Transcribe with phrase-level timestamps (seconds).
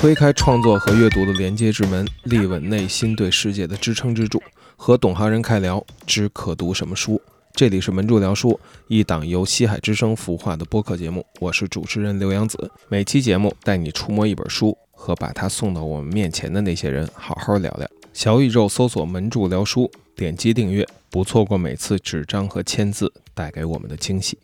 [0.00, 4.42] 推开创作和阅读的连接之门，立稳内心对世界的支撑支柱。
[4.74, 7.20] 和懂行人开聊，知可读什么书。
[7.52, 8.58] 这里是门柱聊书，
[8.88, 11.22] 一档由西海之声孵化的播客节目。
[11.38, 12.70] 我是主持人刘洋子。
[12.88, 17.86] 每期节目带你触摸一本书，和把它送到我们面前的那些人好好聊聊。
[18.14, 24.38] 小宇宙搜索“门柱聊书”，点击订阅，不错过每次纸张和签字带给我们的惊喜。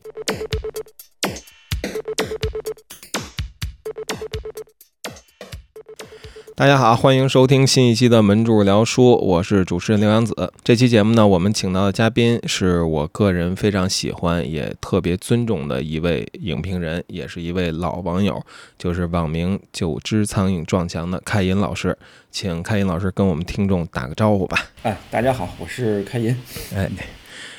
[6.59, 10.51] 大家好，欢迎收听新一期的门柱聊书，我是主持人刘洋子。
[10.64, 18.42] 这期节目呢，我们请到的嘉宾是我个人非常喜欢也特别尊重的一位影评人，也是一位老网友，
[18.78, 21.95] 就是网名“九只苍蝇撞墙”的开银老师。
[22.30, 24.59] 请开银老师跟我们听众打个招呼吧。
[24.80, 26.34] 哎，大家好，我是开银。
[26.75, 26.91] 哎。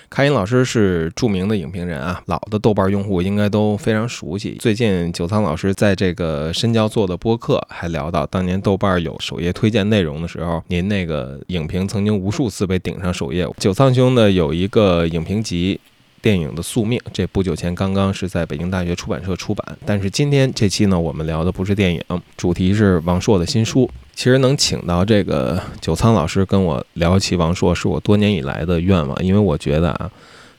[0.09, 4.57] 开音老师是著名的影评人啊，老的豆瓣用户应该都非常熟悉。
[4.59, 13.47] 最近九仓老师在这个深交做的播客还聊到，当年豆瓣有首页推荐内容的时候，您那个影评曾经无数次被顶上首页。
[13.57, 15.79] 九仓兄呢有一个影评集。
[16.19, 19.77] 电影的宿命，这不久前刚刚是在北京大学出版社出版。
[19.85, 22.01] 但是今天这期呢，我们聊的不是电影，
[22.35, 23.89] 主题是王朔的新书。
[24.17, 29.15] 其实能请到这个九仓老师跟我聊起王朔，是我多年以来的愿望。
[29.23, 30.09] 因为我觉得啊，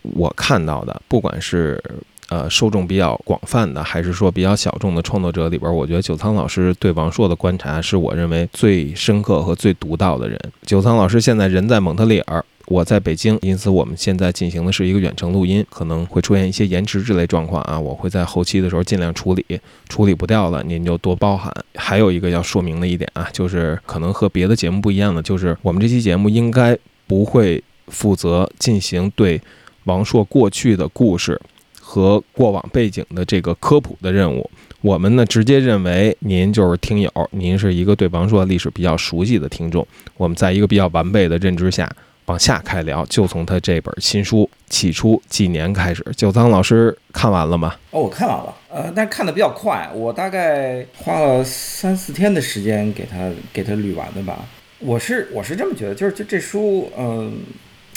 [0.03, 1.83] 我看到的，不管是
[2.29, 10.39] 呃受众比较广泛的，还是说比较小众的创作者里边，我觉得九仓老师对王朔的观察是我认为最深刻和最独到的人。
[10.65, 12.45] 九仓老师现在人在蒙特利尔。
[12.71, 19.45] 我在北京，因此我们现在进行的是一个远程录音，可能会出现一些延迟之类状况啊，我会在后期的时候尽量处理，
[19.89, 21.51] 处理不掉了您就多包涵。
[21.77, 29.41] 还有一个要说明的一点啊， 就是可能和别的节目不一样的，就是我们这期节目应该不会负责进行对
[29.85, 31.41] 王朔过去的故事
[31.81, 34.51] 和过往背景的这个科普的任务，
[34.83, 39.87] 我们呢直接认为您就是听友，您是一个对王朔历史比较熟悉的听众，
[40.19, 41.91] 我们在一个比较完备的认知下。
[42.29, 46.05] 往下开聊，就从他这本新书《起初几年》开始。
[46.15, 47.75] 九仓老师看完了吗？
[47.91, 54.45] 哦，我看完了，呃，但看的比较快，我大概花了三四天的时间给他给他捋完的吧。
[54.79, 57.41] 我是我是这么觉得，就是就这书，嗯，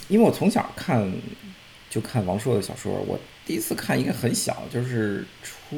[0.07, 1.11] 因为我从小看
[1.89, 5.77] 就看王朔的小说，我第一次看应该很小，就是初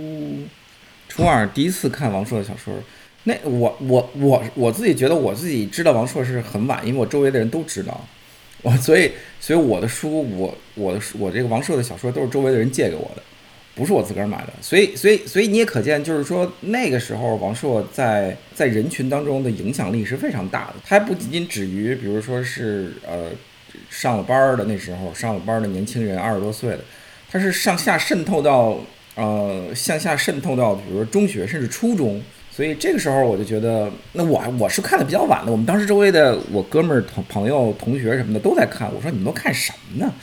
[1.10, 2.72] 初二第一次看王朔的小说。
[3.24, 8.06] 那我我我我自己觉得我自己知道王朔是很晚，因为我周围的人都知道。
[8.72, 13.22] 我所以，所以我的书，我我的我这个王朔的小说都是周围的人借给我的，
[13.76, 14.54] 不是我自个儿买的。
[14.62, 20.76] 所以，所以，所以你也可见，就是说那个时候王朔在在人群当中的影响力是非常大的。
[20.86, 23.32] 他还不仅仅止于，比如说是呃
[23.90, 26.80] 上了班儿的那时候上了班儿的年轻人二十多岁的，
[27.30, 28.80] 他是上下渗透到
[29.16, 32.24] 呃向下渗透到，比如说中学甚至初中。
[32.56, 35.52] 所以这个时候我就觉得，那我我是看的比较晚的。
[35.52, 38.94] 我们当时周围的我哥们儿、同朋友、同学什么的都在看。
[38.94, 40.14] 我说你们都看什么呢？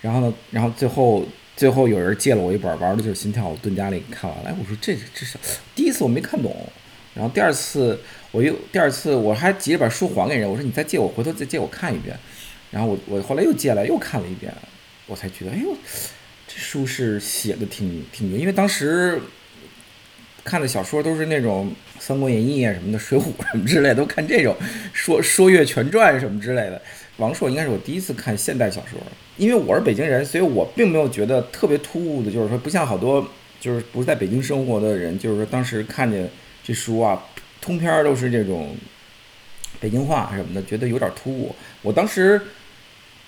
[0.00, 1.24] 然后呢，然后最后
[1.56, 4.50] 最后有人借了我一本，玩的就是《心跳我蹲家里》，看完了。
[4.50, 5.38] 哎，我说这这是
[5.76, 6.52] 第一次我没看懂。
[7.14, 7.96] 然后第二次
[8.32, 12.18] 我又第二次我还急着把书还给人，我说你再借我，回头再借我看一遍。
[12.72, 14.52] 然后我我后来又借来又看了一遍，
[15.06, 15.72] 我才觉得，哎呦，
[16.48, 19.20] 这书是写的挺挺牛，因为当时。
[20.46, 21.68] 看的小说都是那种
[22.00, 24.54] 《三国演义》啊什么的，《水浒》什么之类，都看这种
[24.92, 26.80] 说《说岳全传》什么之类的。
[27.16, 29.00] 王朔应该是我第一次看现代小说，
[29.36, 33.26] 因为我是北京人，所以我并没有觉得特别突兀的，就是说不像好多
[33.58, 36.30] 就是不是在北京生活的人，就是说当时看见
[36.62, 37.20] 这书啊，
[37.60, 38.76] 通篇都是这种
[39.80, 41.52] 北京话什么的，觉得有点突兀。
[41.82, 42.40] 我当时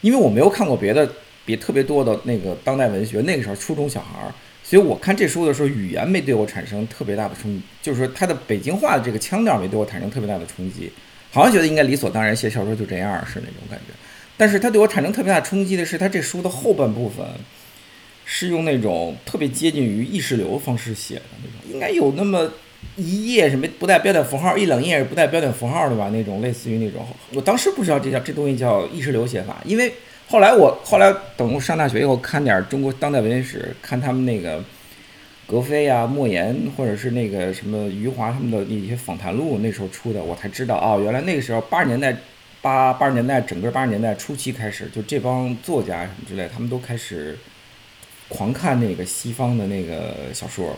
[0.03, 1.11] 因为我没有看过别的
[1.45, 4.33] 别特别多的那个当代文学，那个时候初中小孩儿。
[4.69, 10.93] 所以我看这书的时候，语言没对我产生特别大的冲击，就是说他的北京话的这个腔调没对我产生特别大的冲击，
[11.31, 13.95] 好像觉得应该理所当然写小说就这样是那种感觉。
[14.37, 17.25] 但是他对我产生特别大冲击的是，他这书的后半部分
[18.27, 22.53] 是用那种特别接近于意识流方式写的那种，应该有那么
[22.97, 26.11] 一页什么不带标点符号，一两页不带标点符号的吧？
[26.13, 29.91] 那种类似于那种，我当时不知道这叫这东西叫意识流写法，因为。
[30.31, 34.63] 后来我后来等我上大学以后看点中国当代文学史，看他们那个
[35.47, 42.15] 格非呀、莫言或者是那个什么余华他们的那些访谈录，那时候出的，我才知道啊，原来那个时候八十年代
[42.61, 47.39] 八八十年代整个八十年代初期开始，就这帮作家什么之类，他们都开始
[48.29, 50.77] 狂看那个西方的那个小说，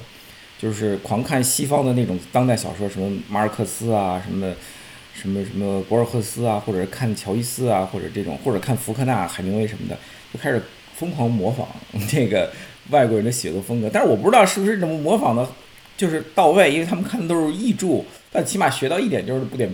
[0.61, 4.55] 就是狂看西方的那种当代小说，什么马尔克斯啊什么的。
[5.21, 9.99] 什么什么博尔赫斯啊，或者看乔伊斯啊，或者这种，或者看福克纳、海明威什么的，
[10.33, 10.63] 就开始
[10.97, 11.69] 疯狂模仿
[12.09, 12.51] 这个
[12.91, 13.91] 外国人的写作风格。
[13.93, 15.47] 但是我不知道是不是这么模仿的，
[15.97, 18.03] 就是到位，因为他们看的都是译著，
[18.33, 19.71] 但起码学到一点就是不点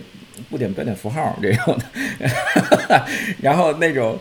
[0.49, 3.05] 不点标点符号这种的。
[3.41, 4.19] 然后那种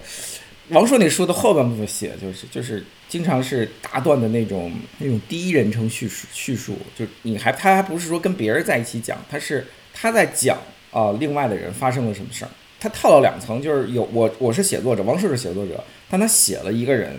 [0.69, 10.59] 王朔那书的后半部分写就是就是经常是大段的那种那种第一人称叙述叙述，就你还他还不是说跟别人在一起讲，他是他在讲
[10.97, 12.51] 啊另外的人发生了什么事儿。
[12.81, 17.15] 他套了两层，就是有我我是写作者，王朔是写作者，但他写了一个人，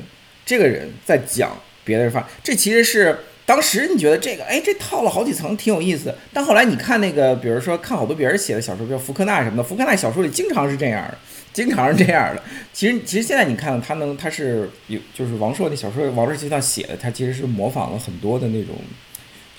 [0.45, 1.51] 这个人在讲
[1.83, 6.13] 别的人发，这其实是当时你觉得这个，哎，这套了好几层，挺有意思。
[6.31, 11.17] 但后来你看那个，比如说看好多别人写的小说，比如福克纳什么的，福克纳小说里经常是这样的，
[11.51, 12.43] 经常是这样的。
[12.71, 18.75] 其实其实现在你看他能，他是有就是王朔那小说，王朔实际上写的，他其实是模仿了很多的那种，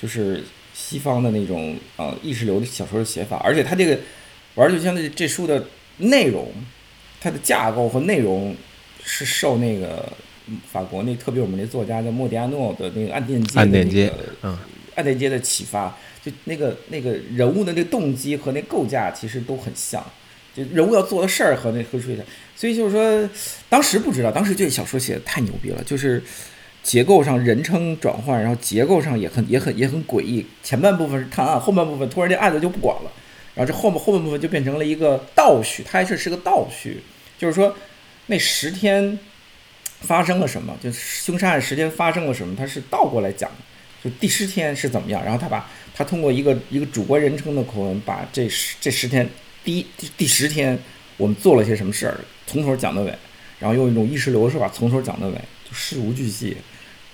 [0.01, 0.45] 就是
[0.79, 3.99] 西方的那种呃意识流的小说的写法，而且他这个
[4.55, 5.67] 玩就相当于这书的。
[6.01, 6.47] 内容，
[7.21, 8.55] 它的架构和内容
[9.03, 10.09] 是受那个
[10.71, 14.53] 法国那特别我们那作家叫莫迪亚诺的那个《暗电街》暗电街，嗯，
[14.95, 20.01] 《暗电街》的启发，就那个那个人物的那个动机和那构架其实都很像，
[20.55, 22.23] 就人物要做的事儿和那和书一下，
[22.55, 23.29] 所以就是说，
[23.69, 26.23] 当时不知道，当时这小说写的太牛逼了，就是
[26.89, 33.13] 结构上人称转换，然后结构上也很也很也很诡异，前半部分是探案，后半部分突然间案子就不管了。
[33.55, 37.03] 然后这后面后半部分就变成了一个倒叙，它还是是个倒叙，
[37.37, 37.77] 就是说
[38.29, 39.19] 那十天
[40.01, 43.51] 发生了什么，就凶杀案十天发生了什么，它是倒过来讲，
[44.03, 49.29] 就第十天是怎么样，然后他把他通过一个一个主观人称的口吻，把这十这十天
[49.63, 49.87] 第一
[50.17, 50.79] 第十天
[51.19, 53.13] 我们做了些什么事儿，从头讲到尾，
[53.59, 55.35] 然后用一种意识流的说法从头讲到尾，
[55.69, 56.57] 就事无巨细。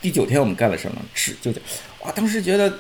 [0.05, 1.01] 第九天我们干了什么？
[1.15, 1.51] 是就
[2.03, 2.71] 哇，当时觉得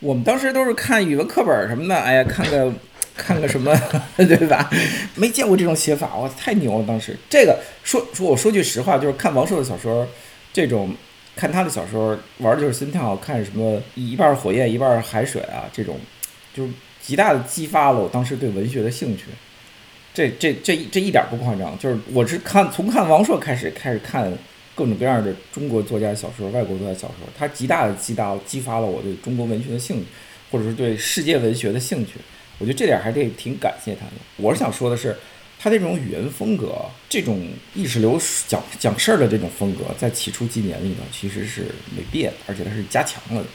[0.00, 2.72] 我们当时都是看语文课本什么的，哎呀，看个。
[3.16, 3.76] 看个什么，
[4.16, 4.70] 对吧？
[5.16, 6.84] 没见过这种写法，哇，太牛了！
[6.86, 10.06] 当时这个说说，我说句实话，就是看王朔的小说，
[10.52, 10.94] 这种
[11.34, 15.98] 看他的小说玩的就是心跳，看什么一半火焰一半海水啊，这种
[16.54, 16.72] 就是
[17.02, 19.24] 极大的激发了我当时对文学的兴趣。
[20.14, 24.32] 这这这这一点不夸张，就是我是看从看王朔开始开始看
[24.78, 30.06] 各种各样的中国作家小说、外国作家小说，它极大的激大激发了我对中国文学的兴趣，
[30.52, 32.12] 或者是对世界文学的兴趣。
[32.60, 34.12] 我觉得这点还得挺感谢他的。
[34.36, 35.16] 我是想说的是，
[35.58, 36.76] 他这种语言风格，
[37.08, 37.44] 这种
[37.74, 38.16] 意识流
[38.46, 41.62] 讲讲事儿的这种风格，在起初几年里呢其实是
[41.96, 43.48] 没变，而且它是加强了的。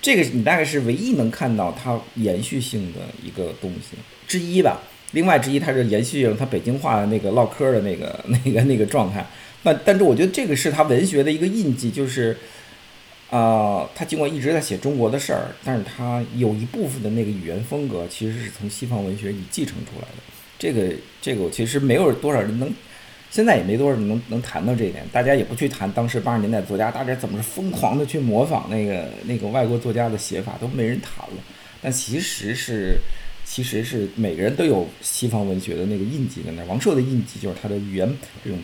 [0.00, 4.80] 这个你大概是唯一能看到它延续性的一个东西之一吧。
[5.10, 9.26] 另外之一，它是延续了他北京话的那个唠嗑的那个 那个那个状态。
[9.62, 12.36] 那但是我觉得这个是他文学的一个印记，就是。
[13.32, 20.22] 啊，他尽管一直在写中国的事儿，但是他有一部分的那个语言风格其实是从西方文学里继承出来的。
[20.58, 22.70] 这个，这个其实没有多少人能，
[23.30, 25.02] 现在也没多少人能能谈到这一点。
[25.10, 31.42] 大家也不去谈当时八十年代作家大家怎么是疯狂的去模仿那个那个外国作家的写法，都没人谈了。
[31.80, 32.98] 但其实是，
[33.46, 36.62] 其实是每个人都有西方文学的那个印记在那。
[36.66, 38.58] 王朔的印记就是他的语言这种，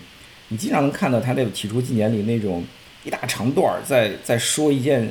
[0.49, 2.63] 你经常能看到他那个起初纪年里那种。
[3.05, 5.09] 一大长段儿在在说一件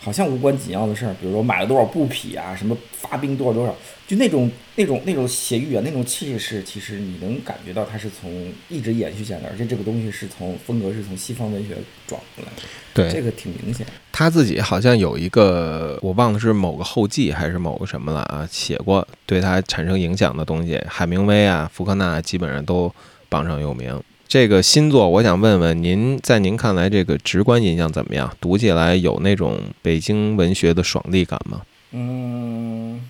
[0.00, 3.74] 好像无关紧要的事儿，比如说买了多少布匹啊，什么发兵多少多少，
[4.06, 11.74] 就那种那种那种写语言那种气势，其实你能感觉到他是从一直延续下来，而且这个东西是从风格是从西方文学
[12.06, 12.62] 转过来的。
[12.94, 13.84] 对，这个挺明显。
[14.12, 22.94] 他自己好像有一个，我忘了是某个后记还是某个什么了啊，写过对他产生影响的东西，海明威啊、福克纳基本上都
[23.28, 24.00] 榜上有名。
[24.28, 28.36] 这个新作，我想问问您，在您看来，这个直观印象怎么样？
[28.40, 31.62] 读起来有那种北京文学的爽利感吗？
[31.92, 33.00] 嗯，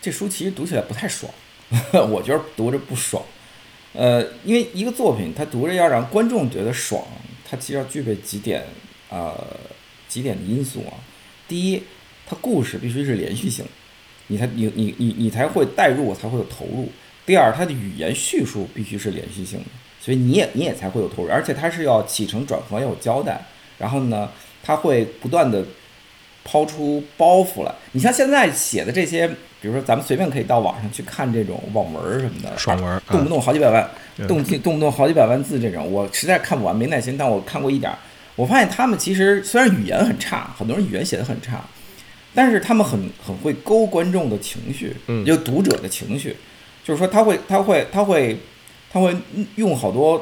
[0.00, 1.30] 这书其实读起来不太爽，
[2.10, 3.22] 我觉得读着不爽。
[3.92, 7.04] 呃，因为一个作品，它读着要让观众觉得爽，
[7.46, 8.64] 它其实要具备几点
[9.10, 9.36] 呃
[10.08, 10.96] 几点的因素啊。
[11.46, 11.82] 第一，
[12.26, 13.62] 它故事必须是连续性，
[14.28, 16.90] 你才你你你你才会带入，才会有投入。
[17.26, 19.66] 第二，它的语言叙述必须是连续性的。
[20.08, 23.38] 所以你也你也才会有投入，而且它是要起承转合要有交代，
[23.76, 24.30] 然后呢，
[24.62, 25.62] 它会不断的
[26.42, 27.74] 抛出包袱来。
[27.92, 29.28] 你像现在写的这些，
[29.60, 33.86] 比如说咱们随便可以到网上去看这种网文什么的，爽文，动不动好几百万，
[34.26, 37.18] 动动不动好几百万字这种，我实在看不完，没耐心。
[37.18, 37.92] 但我看过一点，
[38.34, 41.62] 我发现他们其实虽然语言很差，很多人语言写的很差，
[42.34, 46.34] 但是他们很很会勾观众的情绪，嗯，就读者的情绪，
[46.82, 48.30] 就是说他会他会他会。
[48.30, 48.38] 他会
[48.90, 49.14] 他会
[49.56, 50.18] 用好多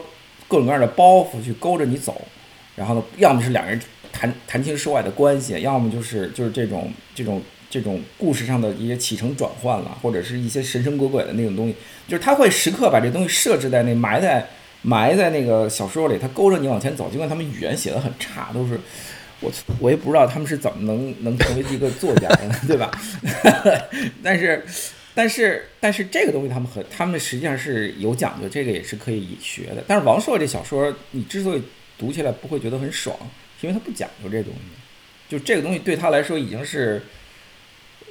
[0.49, 2.21] 各种各样的包袱去勾着你走，
[2.75, 3.81] 然后呢，要么是两人
[4.13, 11.75] 谈谈情说爱的关系，要么就是就是这种这种这种故事上的一些起承转换了，或者是一些神神鬼鬼的那种东西，
[12.09, 14.47] 就是他会时刻把这东西设置在那埋在
[14.83, 17.09] 埋在那个小说里，他勾着你往前走。
[17.09, 18.79] 尽管他们语言写的很差，都是
[19.41, 22.91] 我我也不知道他们是怎么能能成为一个作家的，对吧？
[24.23, 24.65] 但是，
[25.17, 29.83] 但是，但是这个东西他们和他们实际上是有讲究，这个也是可以学的。
[29.89, 31.63] 但是王朔这小说，你之所以
[31.97, 33.17] 读起来不会觉得很爽，
[33.59, 34.61] 是因为他不讲究这东西，
[35.27, 37.03] 就这个东西对他来说已经是，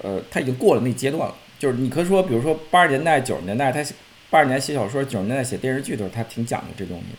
[0.01, 1.35] 呃，他已经过了那阶段了。
[1.59, 3.85] 就是你可以说，比如说八十年代、九十年代，他
[4.31, 7.17] 八十年代写小说，九十年代写电视剧的时候，他挺讲究这东西的，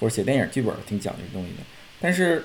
[0.00, 1.62] 或者写电影剧本挺讲究这东西的。
[2.00, 2.44] 但是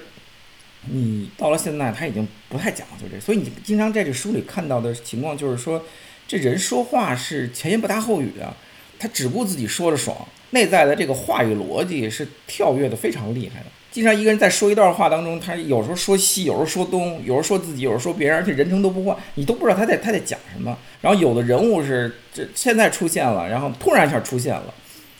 [0.89, 5.83] 你到了现在，他已经不太讲究这，所以你经常在这书里看到的情况就是说，
[6.27, 8.55] 这人说话是前言不搭后语啊，
[8.97, 10.15] 他只顾自己说着爽，
[10.51, 13.65] 内在的这个话语逻辑是跳跃的非常厉害的。
[13.91, 20.77] 经常一个人在说一段话当中，他有时候说西，有时候说东，有时候说自己，有时候说别人，而且人称都不换，你都不知道他在他在讲什么。
[20.99, 24.73] 然后有的人物是这现在出现了，然后突然一下出现了，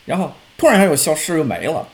[0.05, 1.88] 然后突然一下又消失又没了。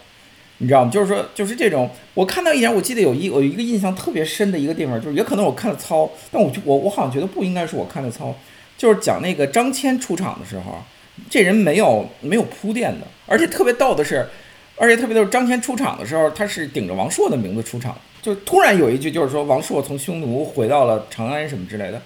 [0.57, 0.91] 你知道吗？
[0.91, 8.35] 就是说，就是这种，我看到一点，我记得有一有一个印象特别深的一个地方，就是也可能我看的糙，但我就我我好像觉得不应该是我看的糙，
[8.81, 10.81] 就是讲那个张骞出场的时候，
[11.29, 14.27] 这人没有没有铺垫的，而且特别逗的是，
[14.75, 22.01] 而且特别逗，张骞出场的时候，他是顶着王朔的名字出场，就突然有一句就是说王朔从匈奴回到了长安什么之类的，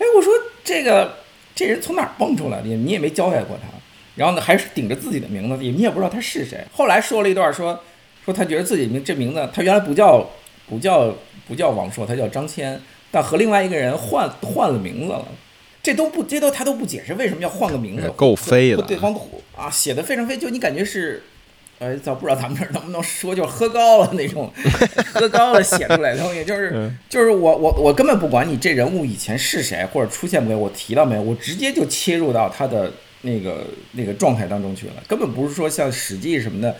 [0.00, 0.32] 哎，我说
[0.64, 1.18] 这个
[1.54, 2.66] 这人从哪儿蹦出来的？
[2.66, 3.68] 你也没交代过他。
[4.16, 6.58] 然后呢，还是顶着自己的名字，也你也不知道他是谁。
[6.72, 7.78] 后来说了一段，说
[8.24, 10.28] 说他觉得自己名这名字，他原来不叫
[10.68, 11.14] 不叫
[11.46, 12.76] 不叫王朔，他叫张骞，
[13.12, 15.24] 但和另外一个人换换了名字了。
[15.84, 18.82] 这都不这都他都不解释为什么要换个名字，够飞的。
[18.82, 19.14] 对方
[19.54, 21.22] 啊，写的非常飞，就你感觉是，
[21.78, 24.52] 呃，咱不知道咱们这儿能不能说，就是喝高了那种，
[25.14, 32.90] 喝高了写出来的东西，就是就是我我我根本不管你这人物以前是谁或者出现没，我提到没有，我直接就切入到他的。
[33.26, 36.70] 那个那个状态当中去了，根本不是说像《史记》什么的，《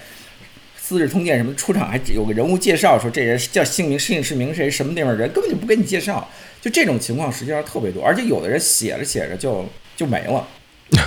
[0.79, 6.29] 资治通鉴》什么出场还有个人物介绍，说这人叫姓名、姓氏名谁什么地方人，根本就不给你介绍。
[6.65, 10.49] 就这种情况实际上特别多，而且有的人写着写着就就没了，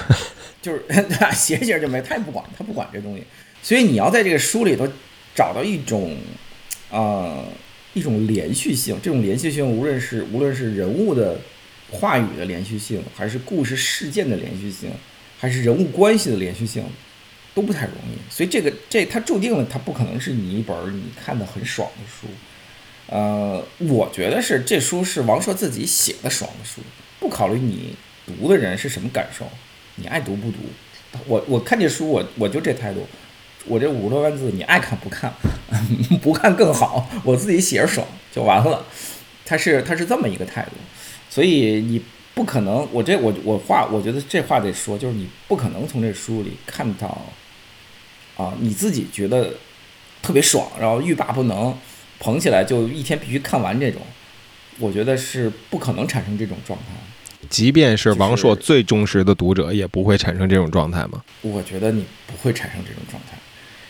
[0.62, 0.84] 就是
[1.34, 3.24] 写着写着就没，他也不管，他不管这东西。
[3.64, 4.88] 所以你要在这个书里头
[5.34, 6.16] 找到一种
[6.92, 7.44] 呃
[7.96, 11.40] 一种连续性，这种连续性无论是无论是人物的
[11.90, 14.92] 话语的连续性，还是故事事件的连续性。
[15.40, 16.84] 还是人物关系的连续性，
[17.54, 22.26] 都不太容易，所以这个这它注定了它不可能是你一本你看的很爽的书，
[23.08, 26.82] 呃，我觉得是这书是王朔自己写的爽的书，
[27.20, 27.96] 不考虑你
[28.26, 29.46] 读的人是什么感受，
[29.96, 30.58] 你爱读不读，
[31.26, 33.08] 我我看这书我我就这态度，
[33.66, 35.34] 我这五十多万字你爱看不看，
[36.22, 38.86] 不看更好，我自己写着爽就完了，
[39.46, 40.72] 他是他是这么一个态度，
[41.30, 42.02] 所以你。
[42.38, 47.20] 不可能，我这我我话，我觉得这话得说，就是你不可能从这书里看到，
[48.38, 49.56] 啊，你自己觉得
[50.22, 51.76] 特别爽，然后欲罢不能，
[52.20, 54.02] 捧起来就一天必须看完这种，
[54.80, 56.86] 我觉得是不可能产生这种状态。
[57.50, 61.24] 即便是王朔最忠实的读者，也不会产生这种状态吗？
[61.42, 63.38] 我觉得你不会产生这种状态，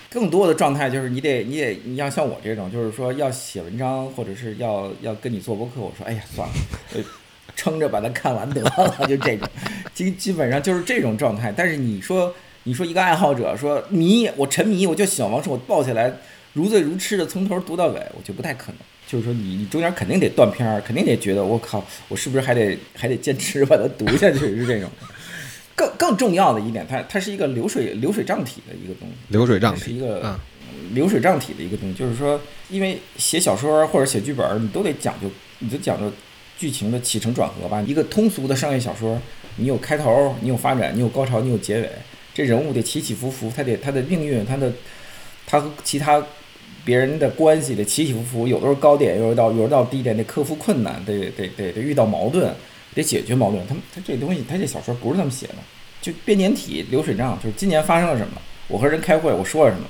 [0.10, 6.54] 更多的状态就是你得你得你要像我这种，就是说要写文章或者是要要跟你做博客，我说哎呀算了。
[7.56, 9.50] 撑着把它看完得了，就这种，
[9.92, 11.52] 基基本上就是这种状态。
[11.52, 12.32] 但是你说，
[12.66, 16.14] 你说一个爱好者说迷，我沉迷，我就喜欢王朔，我抱起来
[16.58, 18.78] 如醉如痴的从头读到尾，我觉得不太可能。
[19.06, 24.40] 就是说，你你中间肯定得断片儿，肯定得觉得我靠，我是不是还得还得坚持把它读下去？
[24.40, 24.90] 是这种。
[25.76, 29.14] 更更重要的一点，它它是一个流水流水账体的一个东西。
[29.28, 30.36] 流水账是一个
[30.94, 36.12] 流水账体的一个东西，就是说，因为写小说或者写剧本，你都得讲究，你就讲究。
[36.60, 39.22] 剧情的起承转合吧，一个通俗的商业小说，
[39.58, 41.88] 你有开头，你有发展，你有高潮，你有结尾，
[42.34, 44.74] 这人物得起起伏伏，他得他的命运，他的
[45.46, 46.20] 他和其他
[46.88, 52.50] 别人的关系得起起伏伏，有的时候高点，有的到有的到低点，得克服困难，得得得得遇到矛盾，
[52.96, 53.62] 得解决矛盾。
[53.67, 55.56] 他他这东西，他这小说不是这么写的，
[56.01, 59.86] 就编年体流水账，就是今年发生了什么，我和人开会，我说了什么，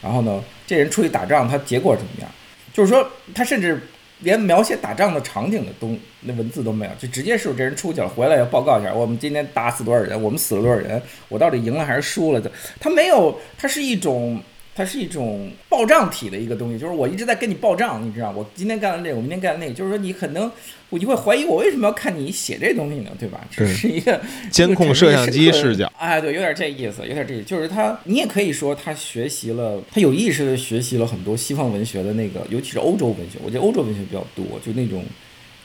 [0.00, 2.30] 然后呢，这人出去打仗，他结果怎么样？
[2.72, 3.78] 就是说，他甚至。
[4.20, 12.50] 连描写打仗的场景的东那文字都没有，就直接是这人出去了，回来要报告一下，我们今天打死多少人，我们死了多少人，我到底赢了还是输了的？
[12.80, 14.42] 他没有，他是一种。
[14.78, 20.48] 它是一种报账体的一个东西，就是我一直在跟你报账，你知道，我今天干了这个，我明天干了那个，就是说你可能，
[20.88, 23.44] 我就会怀疑我为什么要看你写这东西呢，对吧？
[23.50, 24.20] 这是一个
[24.52, 35.04] 监控摄像机视角，哎，对，有点这意思，有点这意思，就是他，你也可以说他学习了，他有意识的学习了很多西方文学的那个，尤其是欧洲文学，我觉得欧洲文学比较多，就那种，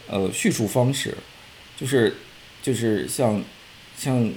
[0.08, 1.16] 呃，叙述方式，
[1.76, 2.12] 就是，
[2.60, 3.40] 就是像，
[3.96, 4.28] 像，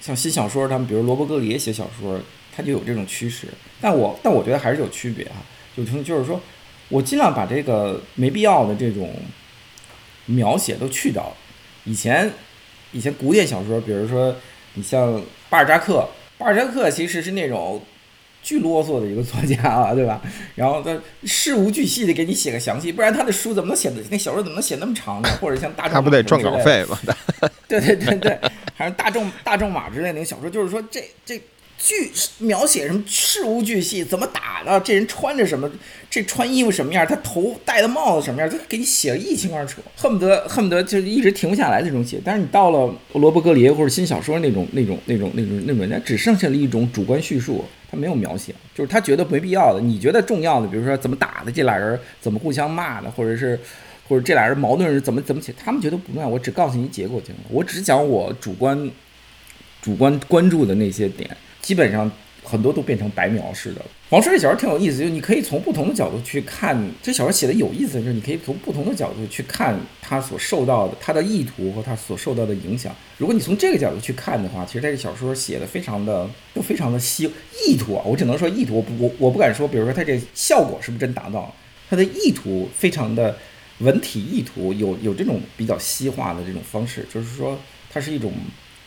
[0.00, 2.20] 像新小说，他们比如罗伯格里也写小说。
[2.56, 3.48] 它就有这种趋势，
[3.80, 5.42] 但我但我觉得还是有区别啊，
[5.76, 6.40] 就从就是说，
[6.88, 9.12] 我尽量把这个没必要的这种
[10.26, 11.34] 描写都去掉。
[11.82, 12.30] 以前，
[12.92, 14.36] 以前古典小说，比如说
[14.74, 15.20] 你像
[15.50, 16.08] 巴尔扎克，
[16.38, 17.82] 巴尔扎克其实是那种
[18.40, 20.22] 巨啰嗦的一个作家啊，对吧？
[20.54, 25.28] 然后他事无巨细的给你写个详细，不然他的书怎么能写的那小说怎么能写那么长呢？
[25.40, 26.96] 或者像大众他不得赚稿费吗？
[27.66, 28.38] 对对对对，
[28.76, 31.42] 还是大众大众马之类那种小说，就是说这这。
[31.76, 34.80] 巨描写什么事无巨细，怎么打的？
[34.80, 35.70] 这人穿着什么？
[36.08, 37.04] 这穿衣服什么样？
[37.06, 38.48] 他头戴的帽子什么样？
[38.48, 42.20] 就给你写的一清二楚，恨不得恨不得就一直停不下来那种写。
[42.24, 53.58] 但是你到了罗伯格里耶或者新小说那种那种那种那种那种，那只剩下了一种主观叙述，他没有描写，就是他觉得没必要的，你觉得重要的，比如说怎么打的，这俩人怎么互相骂的，或者是
[54.08, 56.28] 或者这俩人矛盾是怎么怎么写，他们觉得不重要。
[56.28, 58.90] 我只告诉你结果就行了，我只讲我主观
[59.82, 61.28] 主观关注的那些点。
[61.64, 62.10] 基本上
[62.42, 63.80] 很多都变成白描式的。
[64.10, 66.78] 王朔这小说挺有意思，就你可以从不同的角度去看。
[67.02, 72.94] 这小说写的有意思，就是你可以从不同的角度去看他所受到的他的意图和他所受到的影响。
[73.16, 77.24] 如果你从这个角度去看的话，其实这小说写的非常的都非常的细。
[77.66, 81.54] 意图啊，我只能说意图，我不我我不敢说，比如说他这效果是不是真达到了，
[81.88, 83.34] 他的意图非常的
[83.78, 87.58] 文体意图有有这种比较西化的这种方式，就是说
[87.90, 88.32] 它是一种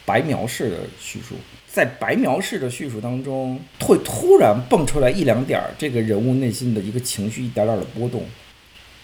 [0.06, 1.34] 白描式的叙述。
[1.78, 8.26] 在白描式的叙述当中，会突然蹦出来一两点儿这个人物内心的一个情绪，一点点的波动，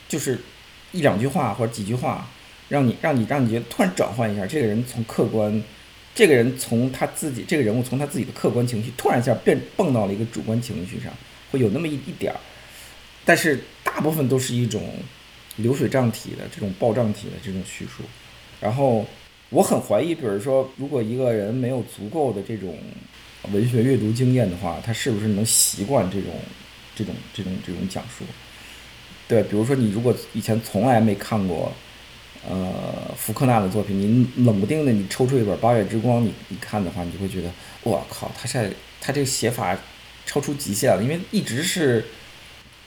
[0.08, 0.40] 就是
[0.92, 2.28] 一两句话或者几句话，
[2.70, 5.64] 让你让你让你觉得突然转换一下，这个人从客观，
[6.16, 11.14] 这个人从他自己这个人物从他自己的客观情绪，突然一下变蹦到了一个主观情绪上，
[11.52, 12.40] 会有那么一一点儿，
[13.24, 14.82] 但是大部分都是一种
[15.58, 18.02] 流水账体的这种爆账体的这种叙述，
[18.60, 19.06] 然后。
[19.54, 22.76] 我很怀疑，比如说，如果一个人没有足够的这种
[23.52, 26.32] 文学阅读经验的话，他是不是能习惯这种、
[26.96, 28.26] 这种、这种、这种讲述？
[29.28, 31.72] 对，比如说你如果以前从来没看过，
[32.50, 37.52] 呃，福克纳的作品，你冷不丁的你抽出一本《八月之光》，你你看的话，你就会觉得，
[37.84, 39.78] 我靠，他在他这个写法
[40.26, 42.04] 超出极限了，因为一直是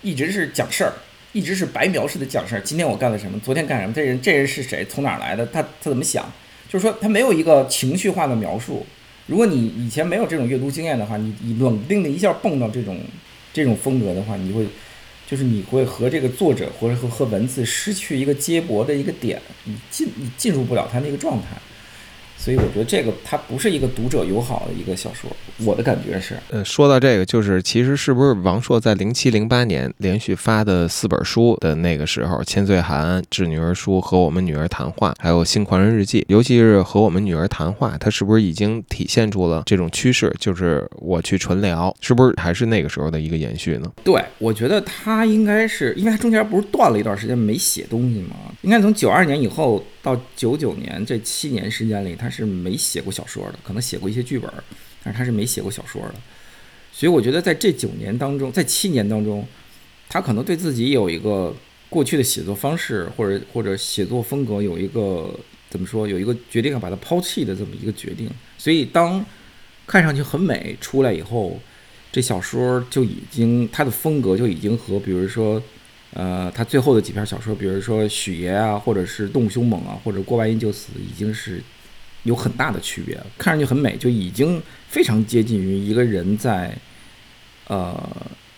[0.02, 0.92] 一直是讲事儿。
[1.32, 2.60] 一直是白描式的讲事儿。
[2.62, 3.38] 今天我干了什么？
[3.40, 3.92] 昨天干什么？
[3.92, 4.82] 这人这人是谁？
[4.86, 5.44] 从哪儿来的？
[5.46, 6.32] 他他怎么想？
[6.68, 8.84] 就是说，他没有一个情绪化的描述。
[9.26, 12.98] 如果你以前没有这种阅读经验的话，你你冷不丁的一下蹦到这种
[13.52, 14.66] 这种风格的话，你会
[15.26, 21.48] 就是你会和这个作者或者和和文字失去一个接驳的一个点，你进你进入不了他那个状态。
[22.38, 26.36] 所以我觉得这个它不是一个读者友好的一个小说，我的感觉是。
[26.50, 40.34] 呃，说到这个，就是其实是不是王朔在零七零八年连续发的四本书的那个时候，《千岁寒》《致女儿书》和《我们女儿谈话》，还有《新狂人日记》，尤其是和我们女儿谈话，它是不是已经体现出了这种趋势？
[40.38, 43.90] 就是我去纯聊，是不是还是那个时候的一个延续呢？
[44.04, 48.36] 对，我觉得他应该是，因为他中间不是断了一段时间没写东西吗？
[48.62, 49.84] 应该从九二年以后。
[50.02, 54.48] 到九九年这七年时间里，他是没写过小说的，可能写过一些剧本，
[55.06, 56.14] 但是他是没写过小说的。
[56.92, 59.46] 所以我觉得在这九年当中，在七年当中，
[60.08, 61.54] 他可能对自己有一个
[61.88, 65.32] 过去的写作方式或者或者写作风格有一个
[65.70, 68.28] 怎么说，有一个决定要把它抛弃的这么一个决定。
[68.58, 69.24] 所以当
[69.86, 71.60] 看上去很美出来以后，
[72.10, 75.62] 这小说就已经他的风格就已经和比如说。
[76.12, 81.62] 呃，他最后的几篇小说，比如说《许爷》啊，或者是《动物凶猛》啊，或者《过完瘾就死》，已经是
[82.26, 83.18] 有很大的区别。
[83.38, 86.76] 看上去很美，就已经非常接近于一个人在
[87.68, 87.98] 呃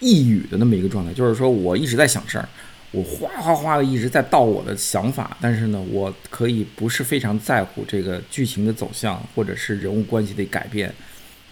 [0.01, 1.13] 抑郁的那么一个状态。
[1.13, 2.49] 就是说我一直在想事儿，
[2.91, 10.93] 我哗哗哗的一直在倒我的想法，但是呢，我可以不是非常在乎这个剧情的走向，或者是人物关系的改变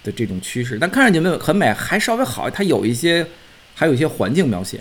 [0.03, 0.79] 的这种趋势。
[0.81, 3.27] 但看上去没有很美，还稍微好，它有一些，
[3.75, 4.81] 还有一些环境描写。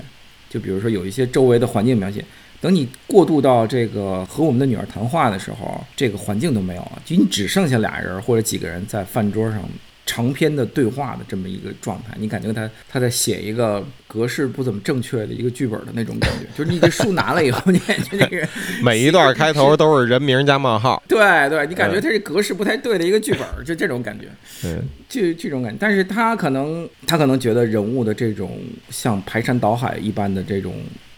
[0.50, 2.24] 就比如说有一些周围的环境描写，
[2.62, 9.62] 等你过渡到这个和我们的女儿谈话的时候，这个环境都没有了，就你只剩下俩人或者几个人在饭桌上
[10.06, 18.48] 长篇的对话的这么一个状态，你感觉他他在写一个格式不怎么正确的一个剧本的那种感觉，就是你这书拿了以后，你感觉这个人
[18.84, 24.28] 每一段开头都是人名加冒号，对对，你感觉他这格式不太对的一个剧本，就这种感觉。
[24.64, 28.60] 嗯，就这种感觉，但是他可能他可能觉得人物的这种
[28.92, 30.76] 像排山倒海一般的这种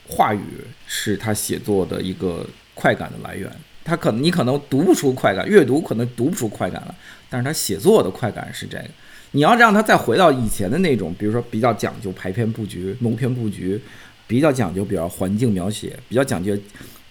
[0.07, 0.39] 话语
[0.87, 3.51] 是他写作的一个快感的来源。
[3.83, 6.95] 他可能你可能读不出快感，阅读可能读不出快感了，
[7.29, 8.85] 但是他写作的快感是这个。
[9.31, 13.79] 你要让他再回到以前的那种，比如说比较讲究排篇布局、谋篇布局，
[14.25, 16.57] 比较讲究比较环境描写，比较讲究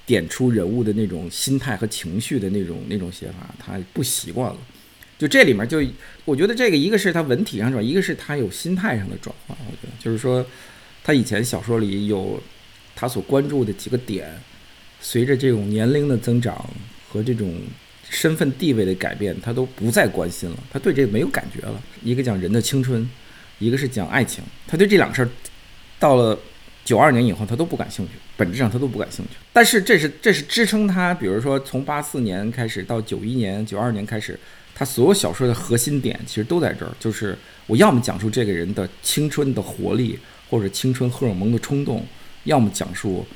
[0.05, 4.57] 点出人物的那种心态和情绪的那种那种写法，他不习惯了。
[5.19, 5.83] 就这里面，就
[6.27, 9.57] 我觉得这个一个是他文体上转，一个是他有心态上的转换。
[9.67, 10.45] 我觉得就是说，
[11.03, 12.39] 他以前小说里有
[12.97, 14.29] 他所关注的几个点，
[15.01, 16.69] 随着这种年龄的增长
[17.09, 17.55] 和这种
[18.09, 21.81] 身份地位的改变，他都不再关心了，他对这个没有感觉了。
[22.03, 23.09] 一个讲人的青春，
[23.59, 25.29] 一个是讲爱情，他对这两个事儿
[25.99, 26.39] 到了
[26.85, 29.33] 九二年以后，他都不感兴趣，本质上他都不感兴趣。
[29.53, 34.39] 但是这是这是支撑他，比如说从八四年开始到九一年、九二年开始，
[34.75, 42.07] 他所有小说的核心点其实都在这儿，就是我要么讲述这个人的青春的活力，或者青春荷尔蒙的冲动，
[42.47, 43.27] 要么讲述，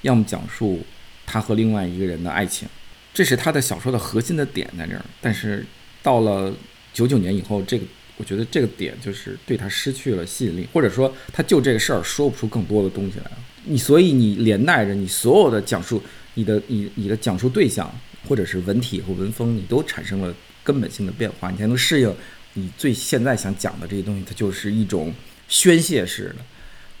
[0.00, 0.80] 要么讲述
[1.26, 2.66] 他和另外一个人的爱情，
[3.12, 5.04] 这是他的小说的核心的点在这儿。
[5.20, 5.64] 但是
[6.02, 6.52] 到了
[6.94, 7.84] 九九年以后，这个
[8.16, 13.38] 我觉得这个点就是对他失去了吸引力，或者说他就这个事儿说不出更多的东西来了。
[13.64, 16.02] 你所以你连带着你所有的讲述，
[16.34, 17.94] 你的你你的讲述对象
[18.26, 22.14] 或者是文体和文风，你都产生了根本性的变化，你才能适应
[22.54, 25.12] 你最现在想讲的这些东西，它就是一种
[25.48, 26.36] 宣泄式的，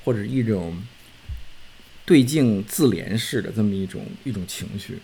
[0.04, 0.76] 或者一种
[2.04, 4.98] 对镜自怜式的这么一种一种情绪。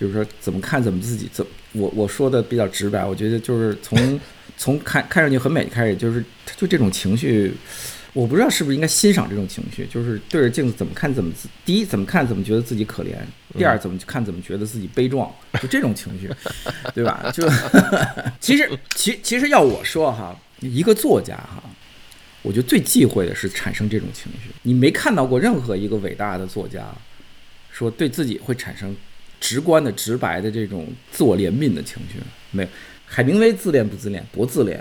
[0.00, 4.18] 就是说，怎么看怎么自己怎我我说的比较直白，我觉得就是从
[4.56, 6.24] 从看看上去很美开始，就是
[6.56, 7.52] 就这种情绪，
[8.12, 11.30] 我不知道是不是应该欣赏这种情绪，就是对着镜子怎么看怎么
[11.64, 13.14] 第一怎么看怎么觉得自己可怜，
[13.56, 16.28] 第二怎么看怎么觉得自己悲壮，就这种情绪，
[16.94, 17.30] 对吧？
[17.32, 17.48] 就
[18.40, 21.62] 其实其其实要我说哈，一个作家哈，
[22.42, 24.50] 我觉得最忌讳的是产生这种情绪。
[24.62, 26.86] 你没看到过任何一个伟大的作家
[27.70, 28.94] 说对自己会产生。
[29.44, 32.20] 直观的、直白的这种自我怜悯的情绪
[32.52, 32.68] 没有。
[33.04, 34.24] 海明威自恋不自恋？
[34.32, 34.80] 多自恋，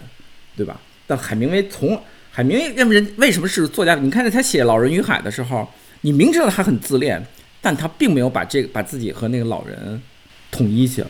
[0.56, 0.80] 对吧？
[1.08, 3.96] 但海明威从海明威认为人为什么是作家？
[3.96, 5.68] 你看他写《老人与海》的时候，
[6.02, 7.26] 你明知道他很自恋，
[7.60, 10.00] 但他并没有把这个把自己和那个老人
[10.52, 11.10] 统一起来，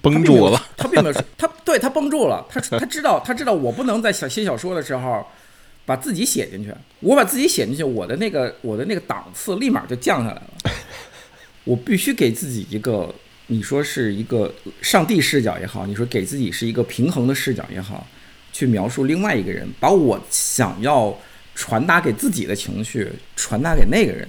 [0.00, 0.66] 绷住了。
[0.74, 2.42] 他并没有，他对他绷住了。
[2.48, 5.26] 他 他知道，他知道我不能在小写小说的时候
[5.84, 6.72] 把自己写进去。
[7.00, 10.50] 我把自己写进去，我的那个我的那个档次立马就降下来了。
[11.64, 13.12] 我必须给自己一个，
[13.48, 18.06] 你说是一个上帝视角也好，你说给自己是一个平衡的视角也好，
[18.52, 21.16] 去描述另外一个人，把我想要
[21.54, 24.28] 传达给自己的情绪传达给那个人，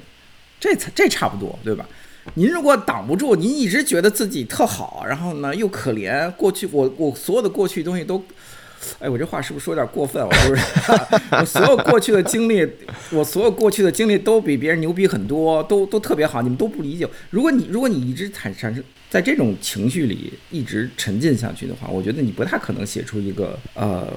[0.60, 1.88] 这才这差不多，对吧？
[2.36, 8.24] 您如果挡不住，您一直觉得自己特好，然后呢又可怜，过去我我所有的过去东西都。
[9.00, 10.26] 哎，我这话是不是说有点过分？
[10.26, 10.64] 我是不是？
[11.32, 12.68] 我所有过去的经历，
[13.12, 17.08] 我所有过去的经历都比别人牛逼很多，都都特别好，你们都不理解。
[17.30, 24.12] 如果你如果你一直产产生在这种情绪里一直沉浸下去的话，我觉得你不太可能写出一个呃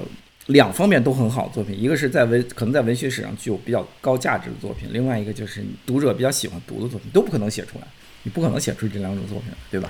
[0.47, 1.79] 两方面都很好的作品。
[1.79, 7.87] 一个是在文可能在文学史上具有比较高价值的作品，另外一个就是读者比较喜欢读的作品，都不可能写出来。
[8.23, 9.89] 你不可能写出这两种作品，对吧？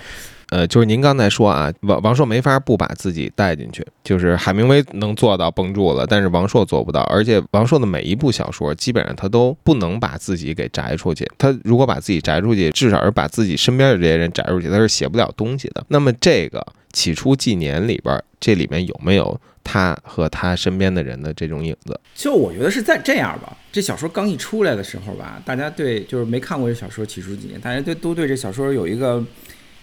[0.49, 7.01] 呃，就是您刚才说啊，王王朔没法不把自己带进去，就是海明威能做到绷住了，但是王朔做不到。
[7.03, 11.29] 而且王朔的每一部小说，基本上他都不能把自己给摘出去。
[11.37, 15.83] 他如果把自己摘出去，至少是把自己身边的这些人摘出去，他是写不了东西的。
[15.89, 21.99] 那么这个起初纪年里边，这里面有没有他和他身边的人的这种影子？
[22.15, 23.53] 就我觉得是在这样吧。
[23.69, 29.21] 这小说刚一出来的时候吧，大家对就是没看过这小说起初几年，大家对都对这小说有一个。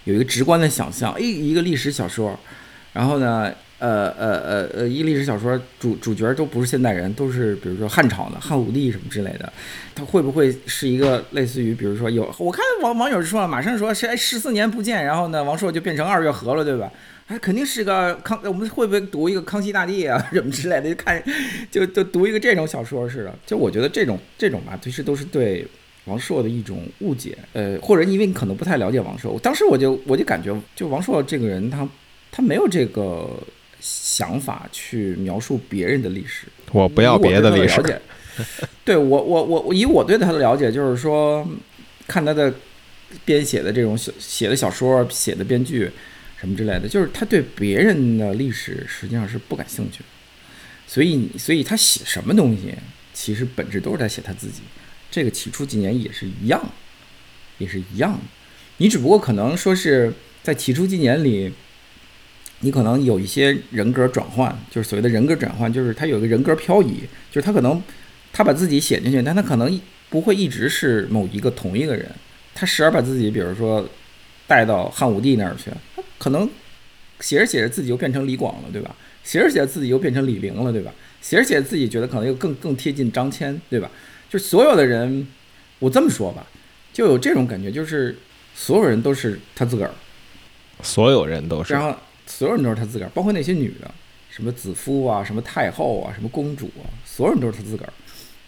[0.04, 2.38] 有一个直观的想象，一一个历史小说，
[2.92, 9.52] 然后呢，呃呃呃呃，一历史小说主主角都不是现代人，都是比如说汉朝的汉武帝什么之类的，
[9.94, 16.90] 他会不会是一个类似于，比如说有我看网网友说了，马上说是哎十四年不见，然后呢王朔就变成二月河了，对吧？
[17.26, 20.90] 哎，肯定是个康，我们会不会读一个康熙大帝啊 什么之类的？
[20.90, 21.22] 就看
[21.70, 25.66] 就就读一个这种小说似的，就我觉得这种这种吧，其实都是对。
[26.06, 31.88] 王朔的一种误解，呃，或者因为你可能不太了解王朔，我当时我就我就感觉，就王朔这个人，他
[32.30, 33.30] 他没有这个
[33.80, 36.46] 想法去描述别人的历史。
[36.72, 37.82] 我不要别的历史。
[38.84, 41.46] 对我我我我以我对他的了解， 就是说，
[42.06, 42.52] 看他的
[43.24, 45.90] 编写的这种写写的小说、写的编剧
[46.38, 50.02] 什么之类的，就是他对别人的历史实际上是不感兴趣，
[50.86, 52.74] 所以所以他写什么东西，
[53.14, 54.60] 其实本质都是在写他自己。
[55.14, 56.60] 这个起初几年也是一样，
[57.58, 58.18] 也是一样的。
[58.78, 61.52] 你只不过可能说是在起初几年里，
[62.58, 67.80] 你可能有一些人格转换，就是所谓的人格转换，就是他有一个人格漂移，就是他可能
[68.32, 72.10] 他把自己写进去，但他可能不会一直是某一个同一个人，
[72.52, 73.88] 他时而把自己，比如说
[74.48, 76.50] 带到汉武帝那儿去，他可能
[77.20, 78.96] 写着写着自己又变成李广了，对吧？
[79.22, 80.92] 写着写着自己又变成李陵了，对吧？
[81.22, 83.88] 写着写着自己觉得可能又更更贴近张骞，对吧？
[84.34, 85.24] 就所有的人，
[85.78, 86.44] 我这么说吧，
[86.92, 88.18] 就有这种感觉，就是
[88.52, 89.94] 所有人都是他自个儿，
[90.82, 91.94] 所有人都是，然后
[92.26, 93.88] 所有人都是他自个儿，包括那些女的，
[94.28, 97.92] 什么子夫啊，什么太后啊，什么公主啊，所有人都是他自个儿。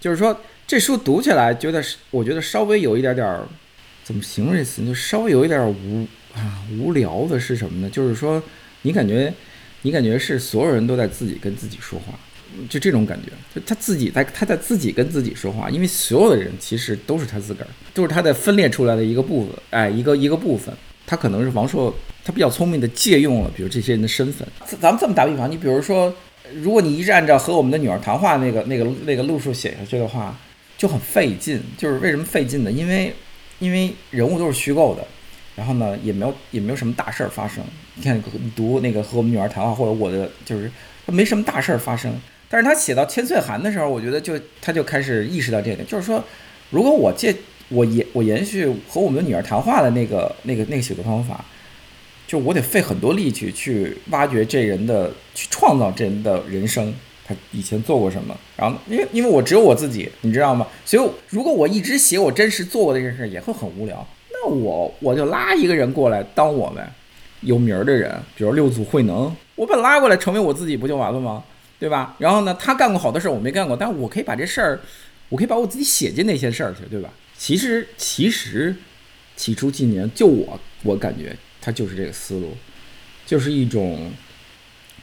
[0.00, 3.46] 就是说，这书读起来觉得是，我觉得稍微有一点点儿，
[4.02, 4.84] 怎么形容这词？
[4.84, 7.88] 就稍微有一点儿无啊无聊的是什么呢？
[7.88, 8.42] 就是说，
[8.82, 9.32] 你感觉，
[9.82, 12.18] 你感觉是所有人都在自己跟自己说话，
[12.68, 20.74] 就这种感觉，就他自己在他在自己跟自己说话，因为所有的人其实都是他自个儿，都是他在分裂出来的一个部分，哎，一个一个部分。
[21.08, 24.44] 他可能是王朔，他比较聪明的借用了，比如这些人的身份。
[24.80, 26.12] 咱们这么打比方，你比如说，
[26.52, 30.36] 如果你一直按照和我们的女儿谈话那个那个那个路数写下去的话，
[30.76, 31.62] 就很费劲。
[31.78, 32.72] 就是为什么费劲呢？
[32.72, 33.14] 因为
[33.60, 35.06] 因为人物都是虚构的，
[35.54, 37.62] 然后呢也没有也没有什么大事儿发生。
[37.94, 38.20] 你看
[38.56, 40.68] 读那个和我们女儿谈话，或者我的就是
[41.06, 42.12] 没什么大事儿发生。
[42.48, 46.22] 但是他写到千岁寒的时候，我觉得就他就开始意识到这点，就是说，
[46.70, 47.34] 如果我借。
[47.68, 51.44] 我延我延续和我们的女儿谈话的那个那个那个写作方法，
[52.24, 56.94] 就我得费很多力气去挖掘这人的，去创造这人的人生，
[57.26, 58.38] 他以前做过什么。
[58.56, 60.64] 然后因为因为我只有我自己，你知道吗？
[60.84, 64.06] 所以如果我一直写我真实做过这件事，也会很无聊。
[64.30, 66.88] 那我我就拉一个人过来当我们
[67.40, 71.42] 有名儿的人，比如六祖慧能，我把拉过来成为我自己不就完了吗？
[71.78, 72.16] 对吧？
[72.18, 74.80] 然后呢，他干过好多事儿我没干过，但我可以把这事儿，
[75.28, 77.10] 我可以把我自己写进那些事儿去，对吧？
[77.36, 78.74] 其实，其实，
[79.36, 82.56] 起初几年，就我，我感觉他就是这个思路，
[83.26, 84.10] 就是一种，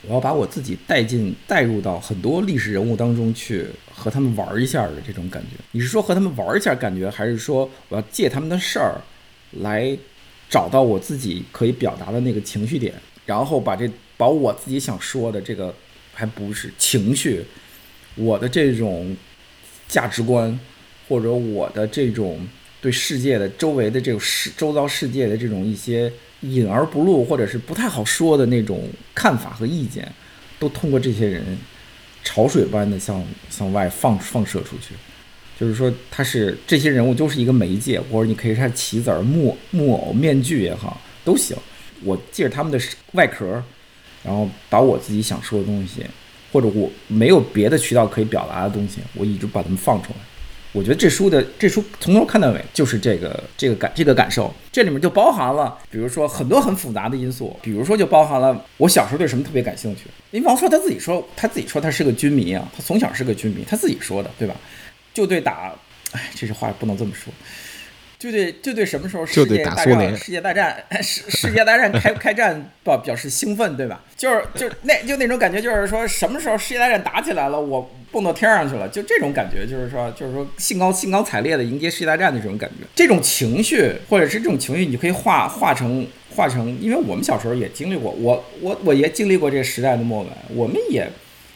[0.08, 5.64] 我要把我自己带进、带入到很多历史人物当中去，和他们玩一下的这种感觉。
[5.74, 9.00] 你是说和他们玩一下感觉，还是说我要借他们的事儿，
[9.62, 9.96] 来
[10.50, 12.96] 找到我自己可以表达的那个情绪点，
[13.28, 15.74] 然后把这把我自己想说的这个，
[16.14, 17.44] 还不是情绪，
[18.16, 19.16] 我的这种
[19.88, 20.60] 价值观。
[21.10, 22.40] 或者我的这种
[22.82, 30.10] 对世界的周围的这种世周遭世界的这种一些隐而不露或者是不太好说的那种看法和意见，
[30.58, 31.58] 都通过这些人
[32.24, 34.96] 潮水般的向向外放放射出去。
[35.60, 41.56] 就是说，他是这些人物都是一个媒介，或者你可以看棋子儿、木木偶、面具也好，都行。
[42.02, 42.80] 我借着他们的
[43.12, 43.62] 外壳，
[44.24, 46.06] 然后把我自己想说的东西，
[46.52, 50.18] 或者我没有别的渠道可以表达的东西，我一直把它们放出来。
[50.72, 60.06] 我觉得这书的这书从头看到尾就是这个这个感这个感受，这里面就包含了，比如说很多很复杂的因素，比如说就包含了我小时候对什么特别感兴趣。
[60.32, 64.56] 因为王朔他自己说，他自己说他是个军迷啊，他从小是个军迷，他自己说的，对吧？
[65.14, 65.72] 就对打，
[66.12, 67.32] 哎，这些话不能这么说。
[68.24, 70.16] 就对，就对，什么时候世界大战？
[70.18, 74.02] 世界大战，世世界大战开开战，表表示兴奋，对吧？
[74.16, 91.06] 就是就那就那种感觉，就是说什么时候世界大战打起来了，我蹦到天上去了，就这种感觉，就是说，就是说兴高兴高采烈的迎接世界大战的这种感觉，这种情绪或者是这种情绪，你可以化化成化成，因为我们小时候也经历过，我我我也经历过这个时代的末尾，我们也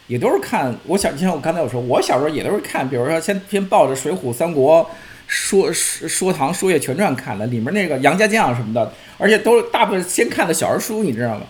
[0.08, 4.84] 也都是看，我小就像我刚才我说，我小时候也都是看，比如说先先抱着《水浒》《三国》。
[5.28, 11.46] 说说说唐说岳全传看的，里面那个杨家将什么的，而且都大部分先看的小人书，你知道吗？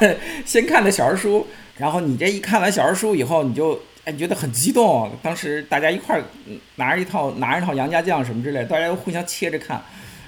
[0.44, 1.46] 先看的小人书，
[1.78, 5.10] 然后你这一看完小人书以后，你就哎觉得很激动。
[5.22, 6.20] 当时大家一块
[6.76, 9.80] 拿着一套拿着一套杨家将什么之类，大家都互相切着看，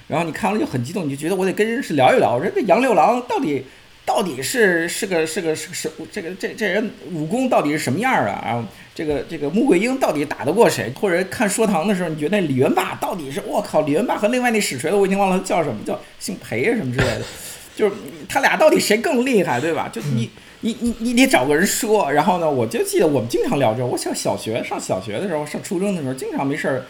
[0.09, 3.65] 然后你看完就很激动，你就觉得我得跟人是聊一聊，我说这杨六郎到底。
[4.05, 8.33] 到底是是个是个是是这个这这人武功到底是什么样啊？
[8.33, 10.93] 啊，这个这个穆桂英到底打得过谁？
[11.01, 13.81] 或者看说唐的时候，你觉得李元霸到底是我靠？
[13.81, 17.23] 李元霸和另外那使锤子，我已经忘了叫什么，叫姓裴什么之类的，
[17.75, 17.95] 就是
[18.29, 19.89] 他俩到底谁更厉害，对吧？
[19.91, 22.13] 就你你你你得找个人说。
[22.13, 23.85] 然后呢，我就记得我们经常聊这。
[23.85, 26.85] 我上小学上小学的时候，上初中的时候，经常没事儿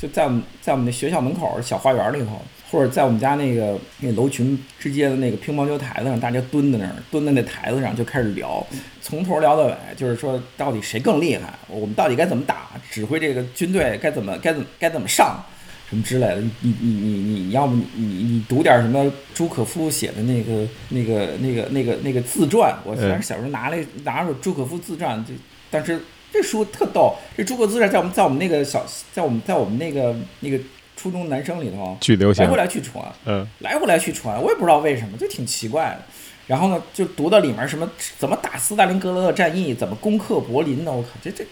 [0.00, 2.40] 就在我们在我们那学校门口小花园里头。
[2.70, 8.64] 或者在我们家那个那楼群之间的那个乒乓球台子上，大家蹲在那儿，蹲在那台子上就开始聊，
[9.02, 15.42] 从头聊到尾，就是说到底谁更厉害，我们到底该怎么打，指挥这个军队该怎么该怎么该怎么上，
[15.88, 16.40] 什么之类的。
[16.40, 25.34] 你你你你你要不你你你读点什么朱可夫写的那个那个那个那个那个自传，我虽然小时候拿了拿着朱可夫自传，就
[25.72, 26.00] 当时
[26.32, 30.56] 这书特逗，这朱可夫自传在我们在我们那个小在我们在我们那个那个。
[31.00, 31.96] 初中男生里头，
[32.44, 36.02] 来回来去传，嗯，来回来去传，我也不知道为什么，就挺奇怪的。
[36.46, 41.42] 然后呢，就读到里面什么怎么打斯大林格勒战役，怎么攻克柏林呢，我靠，这这，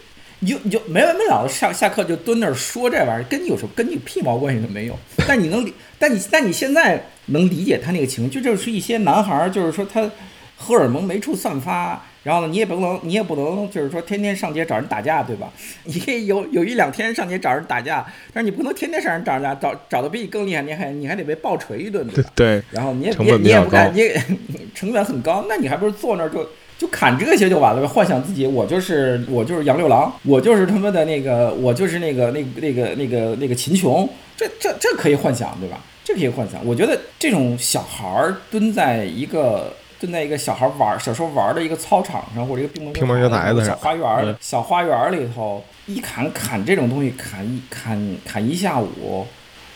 [0.41, 4.95] 你就你就没完没了的上下课就蹲那儿说这玩意儿，跟你有什么跟你屁毛关系都没有。
[5.27, 10.07] 但你能理，但你但你现在能理解他那个情绪，就是一些男孩儿，就是说他
[10.55, 12.05] 荷尔蒙没处散发。
[12.23, 15.51] 然后呢，你也不能，你也不能，就是说天天上街找人打架，对吧？
[15.85, 22.29] 你可以有有一两天上街找人打架，但是你不能天天上人找人家，找找的比你更厉害，你还你还得被暴锤一顿，对吧？
[22.35, 22.61] 对。
[22.71, 24.01] 然后你也你也你也不敢，你
[24.75, 35.79] 成本很高，那你还不如坐那儿就就砍这些就完了呗，幻想自己我就是我就是杨六郎，我就是他妈的那个我就是那个那那个那个那个秦琼，这这这可以幻想对吧？
[36.03, 36.65] 这可以幻想。
[36.65, 49.25] 我觉得这种小孩儿蹲在一个蹲在一个小孩玩小时候玩的一个操场上或者一个乒乓乒乓球台子上小花园小花园里头一砍砍这种东西砍一砍砍一下午，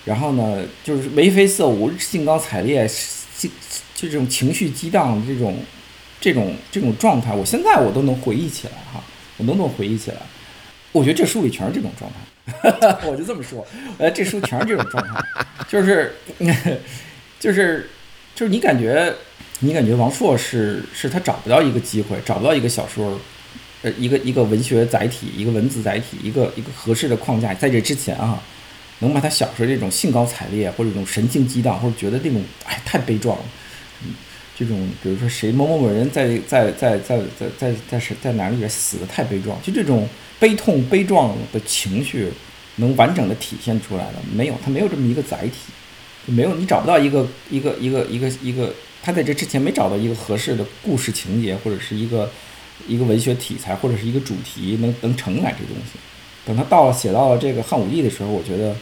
[0.05, 2.87] 然后呢就是眉飞色舞、兴高采烈、
[3.37, 3.49] 就
[3.95, 5.57] 就这种情绪激荡这种
[6.21, 9.03] 这种这种状态，我现在我都能回忆起来哈，
[9.37, 10.17] 我都能回忆起来。
[10.91, 12.17] 我觉得这书里全是这种状态。
[13.07, 13.65] 我就这么说，
[13.97, 16.13] 呃，这书全是这种状态，就是，
[17.39, 17.89] 就是，
[18.35, 19.13] 就是你感觉，
[19.63, 23.19] 你感觉王朔是是他找不到一个机会，找不到一个小说，
[23.81, 28.41] 呃，一个一个文学载体，一个文字载体，一个一个合适的框架，在这之前啊，
[28.99, 33.43] 能把他小时候这种兴高采烈，或者这种神经激荡，或者觉得那种哎太悲壮了，
[34.03, 34.13] 嗯，
[34.57, 40.07] 这种比如说谁某某某人在在在在在在在是在哪里死的太悲壮，就这种。
[40.39, 42.27] 悲痛、悲壮的情绪
[42.75, 44.55] 能完整的体现出来了没有？
[44.61, 45.71] 他没有这么一个载体，
[46.25, 48.73] 没有你找不到一个一个一个一个一个，
[49.03, 52.31] 他在这之前没找到一个合适的故事情节，或者是一个
[52.87, 55.99] 一个文学题材，或者是一个主题能能承载这东西。
[56.45, 58.75] 等他到了写到了这个汉武帝的时候，我觉得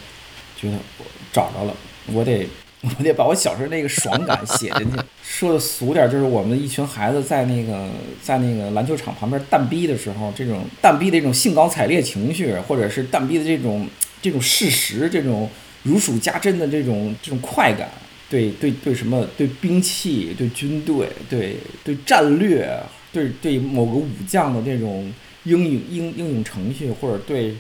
[0.56, 1.76] 觉得我找着了，
[2.14, 2.48] 我得。
[2.98, 4.98] 我得把我小时候那个爽感写进去。
[5.22, 7.88] 说的俗点，就是我们一群孩子在那个
[8.24, 13.88] 在那个篮球场旁边蛋逼的时候，这种蛋逼的这种兴高采烈情绪，或者是蛋逼的这种
[14.20, 15.48] 这种事实，这种
[15.84, 17.88] 如数家珍的这种这种快感，
[18.32, 22.76] 对对对，什么对兵器、对军队、对对战略、
[23.14, 25.14] 对对某个武将的这种
[25.44, 27.54] 英勇英英勇程序，或者对。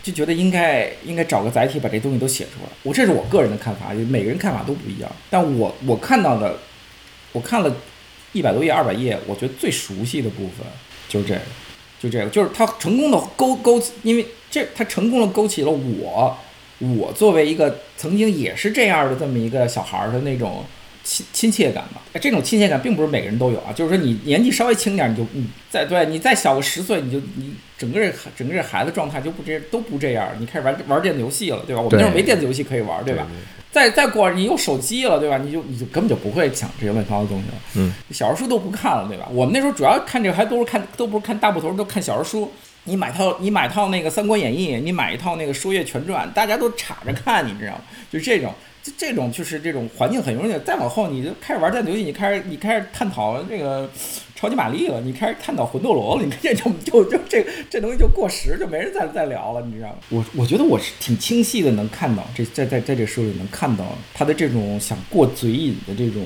[0.00, 2.70] 就觉得应该应该找个载体把这东西都写出来。
[2.82, 5.10] 我这是我个人的看法，每个人看法都不一样。
[5.28, 6.56] 但我我看到的，
[7.32, 7.76] 我看了
[8.32, 10.66] 一百多页、二百页，我觉得最熟悉的部分
[11.10, 11.40] 就是这个，
[12.00, 16.34] 就这个，就是他成功的勾勾，因为这他成功的勾起了我，
[16.78, 20.64] 我作为一个曾经也是这样的这么一个小孩的那种。
[21.04, 23.72] 亲亲切感嘛，这种亲切感并不是每个人都有啊。
[23.74, 27.98] 就是说，你年纪稍微轻点，你就你再对你再小个十岁，你就你整个
[28.36, 30.28] 整个孩子状态就不这都不这样。
[30.38, 31.80] 你开始玩玩电子游戏了，对吧？
[31.80, 33.26] 我们那时候没电子游戏可以玩，对吧？
[33.72, 35.38] 再再过你有手机了，对吧？
[35.38, 37.54] 你就你就根本就不会想这些乱七八糟的东西了。
[37.76, 39.26] 嗯，小说书都不看了，对吧？
[39.32, 42.52] 我们那时候主要看这个，还都是看都不是看大部头，都看小说书。
[42.88, 47.82] 你买套你买套那个《三国演义》，你买一套那个《说岳全传》，大家都插着看，你知道吗？
[48.10, 48.52] 就这种。
[48.96, 53.90] 这种就是这种环境很容易，再往后你就开始玩电子游戏，你开始你开始探讨这个
[54.34, 59.96] 超级玛丽了，你开始探讨魂斗罗了，你看这就就就这这东西就过时，就没人再再聊了，你知道吗？
[60.08, 66.24] 我我觉得我是挺清晰的，能看到这在在在这书里能看到他的这种想过嘴瘾的这种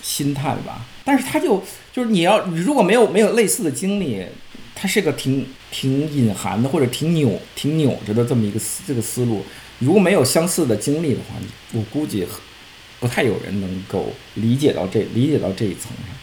[0.00, 0.86] 心态吧。
[1.04, 1.60] 但是他就
[1.92, 4.24] 就是你要你如果没有没有类似的经历，
[4.76, 9.42] 他是个挺挺隐含的或者挺扭挺扭着的这么一个思这个思路。
[9.80, 11.34] 如果没有相似的经历的话，
[11.72, 12.24] 我估计
[13.00, 16.14] 不太有人能够理解到这理解到这一层上。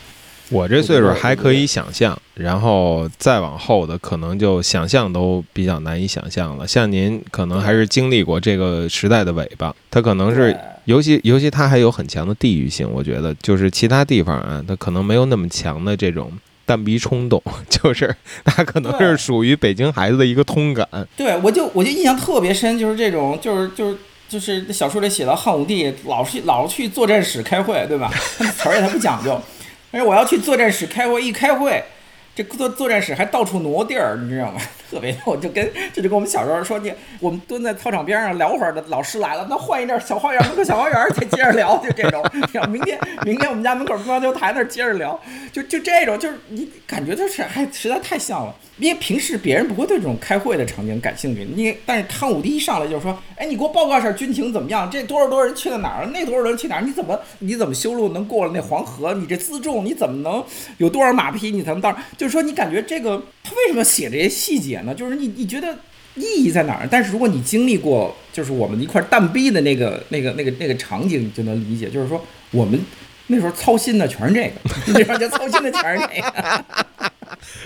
[0.50, 6.66] 我这岁数还可以想象，然后再往后的可能就想象都比较难以想象了。
[6.66, 12.90] 像您可能还是经历过这个时代的尾巴，它可能是尤其尤其它还有很强的地域性。
[12.90, 16.32] 我觉得就是其他地方啊，它可能没有那么强的这种。
[16.72, 20.88] 蛋逼冲动， 就是他可能是属于北京孩子的一个通感。
[21.18, 23.98] 对，我就我就印象特别深，就是这种，就是就是
[24.30, 28.10] 就是小说里写到汉武帝老是老去作战室开会，对吧？
[28.58, 29.38] 词儿也他不讲究，
[29.92, 31.84] 但是我要去作战室开会，一开会。
[32.34, 34.62] 这作作战室还到处挪地儿，你知道吗？
[34.90, 42.22] 特别逗，就跟这就跟我们小时候说，你我们蹲在操场边上聊会儿的，老师来了，那换一地儿小花园门口小花园再接着聊，就这种。
[42.70, 45.18] 明天明天我们家门口乒乓球台那儿接着聊，
[45.52, 48.56] 就就这种，就是你感觉就是还实在太像了。
[48.82, 54.90] 因为平时别人不会对这种开会的场景感兴趣，你但是汉武帝一上来就是说，哎，你给我报告一下军情怎么样？
[54.90, 56.08] 这多少多少人去了哪儿？
[56.08, 56.82] 那多少人去哪儿？
[56.82, 59.14] 你怎么你怎么修路能过了那黄河？
[59.14, 60.44] 你这辎重你怎么能
[60.80, 61.52] 有多少马匹？
[61.52, 61.96] 你才能到？
[62.18, 64.96] 就是说你感觉这个他为什么写这些细节呢？
[64.96, 65.78] 就是你你觉得
[66.16, 66.88] 意义在哪儿？
[66.90, 71.88] 但是如果你经历过，就是我们一块蛋逼的那个那个那个那个场景，你就能理解。
[71.88, 72.20] 就是说
[72.50, 72.80] 我们
[73.28, 74.54] 那时候操心的全是这个，
[74.88, 76.66] 那时候就操心的全是这个。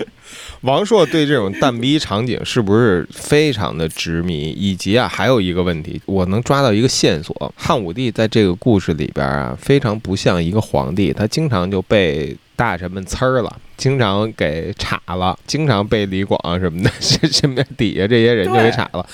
[0.62, 4.50] 王朔对这种蛋逼场景是不是非常的执迷？
[4.50, 19.06] 以及啊，还有一个问题，我能抓到一个线索：汉武帝在这个故事里边啊，非常不像一个皇帝，他经常就被大臣们呲儿了，经常给插了，经常被李广什么的身边底下这些人就给 插了。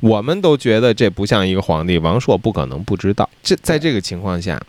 [0.00, 3.28] 我们都觉得这不像一个皇帝，王朔不可能不知道。
[3.42, 4.60] 这在这个情况下，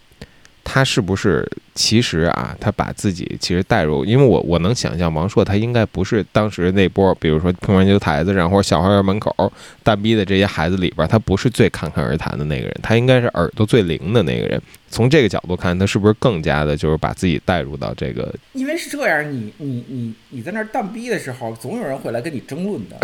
[0.63, 9.53] 他是不是其实啊，他把自己其实带入，因为我我能想象王朔他应该不是当时那波，比如说乒乓球台子上或者小花园门口
[9.83, 14.61] 蛋逼的这些孩子里边，他不是最侃侃而谈的那个人，他应该是耳朵最灵的那个人。
[14.87, 18.33] 从这个角度看，他是不是更加的就是把自己带入到这个？
[18.53, 22.95] 因为是这样，你你你你在那儿蛋逼的时候，总有人会来跟你争论的，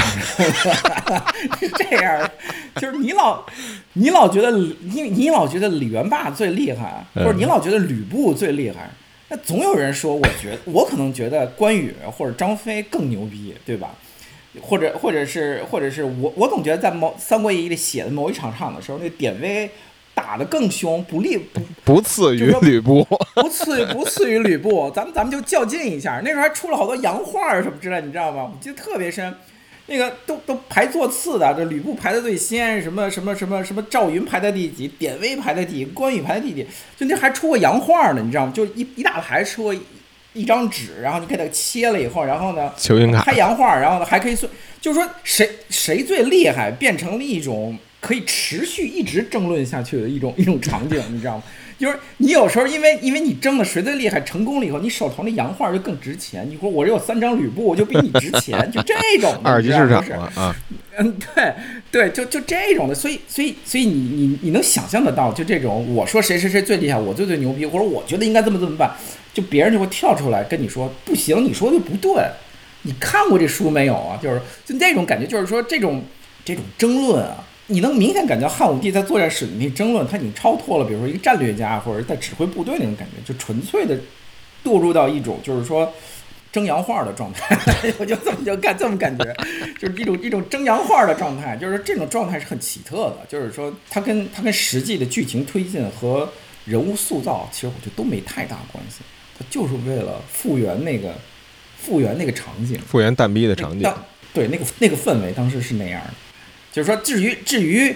[1.60, 2.32] 是这样，
[2.78, 3.44] 就是你老
[3.94, 8.61] 你老觉得你你老觉得李元霸最厉害，或者你老觉得吕布最厉，
[9.30, 13.96] 那总有人说，我觉我可能觉得关羽或者张飞更牛逼，对吧？
[14.62, 19.70] 或者或者是或者是我我总觉得在某《三国演义》里写的某一场场的时候，那典韦。
[20.14, 23.02] 打的更凶，不利不不次于吕布，
[23.34, 26.22] 不次于 不次于吕布，咱们咱们就较劲一下。
[26.24, 28.44] 那时候还出了好多洋画什么之类，你知道吗？
[28.44, 29.34] 我记得特别深，
[29.88, 36.66] 那个都都排座次的，这吕布排在最先，什么什么什么什么赵云排在第几，典韦排在第几，关羽排在第几，
[36.98, 38.52] 就那还出过洋画呢，你知道吗？
[38.56, 39.76] 就一一大排出过
[40.34, 42.72] 一张纸，然后你给它切了以后，然后呢，
[43.24, 47.78] 拍洋画，然后呢还可以算，就是说谁谁最厉害，变成了一种。
[48.02, 51.44] 可以持续一直争论下去的一种一种场景，你知道吗？
[51.82, 56.48] 就是你有时候因为因为你争的谁最厉害，成功了以后，你手头那洋画就更值钱。
[56.48, 60.00] 你说我这有三张吕布，我就比你值钱， 就这种二级市场
[60.36, 60.56] 啊。
[61.00, 61.54] 嗯，对
[61.90, 62.94] 对，就就这种的。
[62.94, 68.92] 所以所以所以你你你能想象得到，就这种我说谁谁谁最厉害，我最最牛逼，或者我觉得应该这么这么办，
[69.34, 72.24] 就别人就会跳出来跟你说不行，你说的不对。
[72.84, 74.20] 你看过这书没有啊？
[74.22, 76.04] 就是就那种感觉，就是说这种
[76.46, 77.44] 这种争论啊。
[77.72, 83.98] 你能明显感觉汉武帝在作战史里那争论，他已经超脱了，比如说一个战略家或者在指挥部队那种感觉，就纯粹的
[84.64, 85.92] 堕入到一种就是说
[86.52, 87.58] 争洋画的状态。
[87.98, 89.24] 我就这么就干这么感觉，
[89.80, 93.20] 就是一种一种争洋画的状态，就是这种状态是很奇特的。
[93.30, 96.30] 就是说，它跟它跟实际的剧情推进和
[96.66, 98.98] 人物塑造，其实我觉得都没太大关系。
[99.40, 101.16] 他就是为了复原那个
[101.78, 103.92] 复原那个场景，复原蛋逼的场景。
[104.34, 106.14] 对，那个那个氛围当时是那样的。
[106.72, 107.96] 就是说，至于至于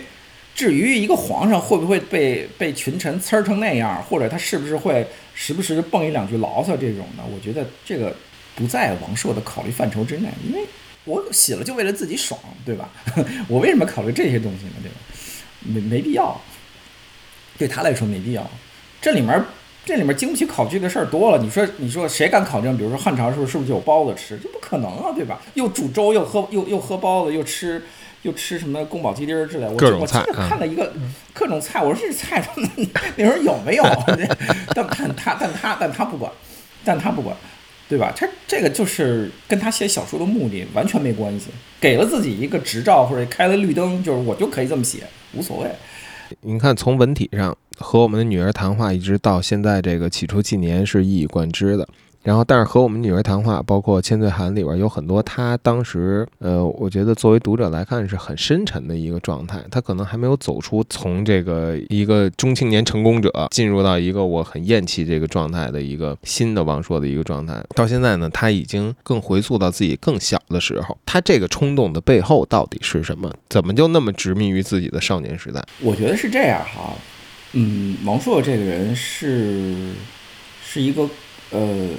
[0.53, 8.15] 至于一个皇上会不会被被群臣呲儿成那样，或者他是不是会时不时蹦一两句牢骚这种的，我觉得这个
[8.55, 10.29] 不在王朔的考虑范畴之内。
[10.45, 10.65] 因为
[11.05, 12.89] 我写了就为了自己爽，对吧？
[13.47, 14.73] 我为什么考虑这些东西呢？
[14.81, 14.97] 对吧？
[15.61, 16.39] 没没必要，
[17.57, 18.49] 对他来说没必要。
[19.01, 19.43] 这里面
[19.85, 21.41] 这里面经不起考据的事儿多了。
[21.41, 22.75] 你说你说谁敢考证？
[22.77, 24.37] 比如说汉朝时候是不是就有包子吃？
[24.37, 25.41] 这不可能啊，对吧？
[25.53, 27.81] 又煮粥，又喝又又喝包子，又吃。
[28.25, 30.91] 又吃什么宫保鸡丁儿之类，我我记得看了一个
[31.31, 32.69] 各种菜，我说这菜他们
[33.15, 33.83] 那时候有没有？
[34.73, 36.31] 但但他但他但他不管，
[36.83, 37.37] 但他不管，
[37.87, 38.11] 对吧？
[38.17, 45.03] 他这个就是跟他写小说的目的完全没关系，给了自己一个执照或者开了绿灯，就是我就可以这么写，
[45.33, 45.69] 无所谓。
[46.41, 51.87] 你看，从文体上和我们的女儿谈话，一直到现在这个起初纪年是一以贯之的。
[52.25, 59.63] 然后，但是和我们女儿谈话，包括《千岁寒》里边有很多，他当时，呃，我觉得作为读者来看是很深沉的一个状态。
[59.69, 67.63] 他可能还没有走出从这个一个中青年成功者，进入到一个我很厌弃这个状态的一个新的王朔的一个状态。
[67.75, 70.97] 到现在呢，他已经更回溯到自己更小的时候。
[71.05, 73.31] 他这个冲动的背后到底是什么？
[73.47, 75.63] 怎么就那么执迷于自己的少年时代？
[75.79, 76.91] 我觉得是这样哈，
[77.53, 79.93] 嗯，王朔这个人是
[80.63, 81.07] 是一个，
[81.51, 81.89] 呃。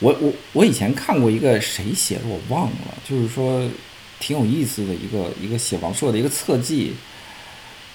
[0.00, 3.68] 我我我以前看过一个谁写的我忘了，就是说
[4.18, 6.94] 挺有意思的一个一个写王朔的一个侧记，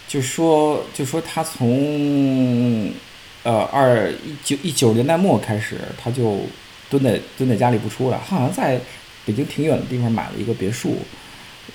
[0.08, 2.92] 就说就说他从
[3.42, 6.42] 呃二一九一九年代末开始，他就
[6.92, 8.80] 蹲在蹲在家里不出来，他好像在
[9.26, 10.98] 北京挺远的地方买了一个别墅，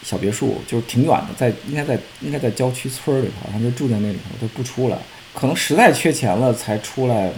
[0.04, 4.96] 小别墅，就是挺远的，在应该在应该在郊区村里头，他就住在那里头，他不出来，
[5.34, 7.32] 可能实在缺钱了才出来。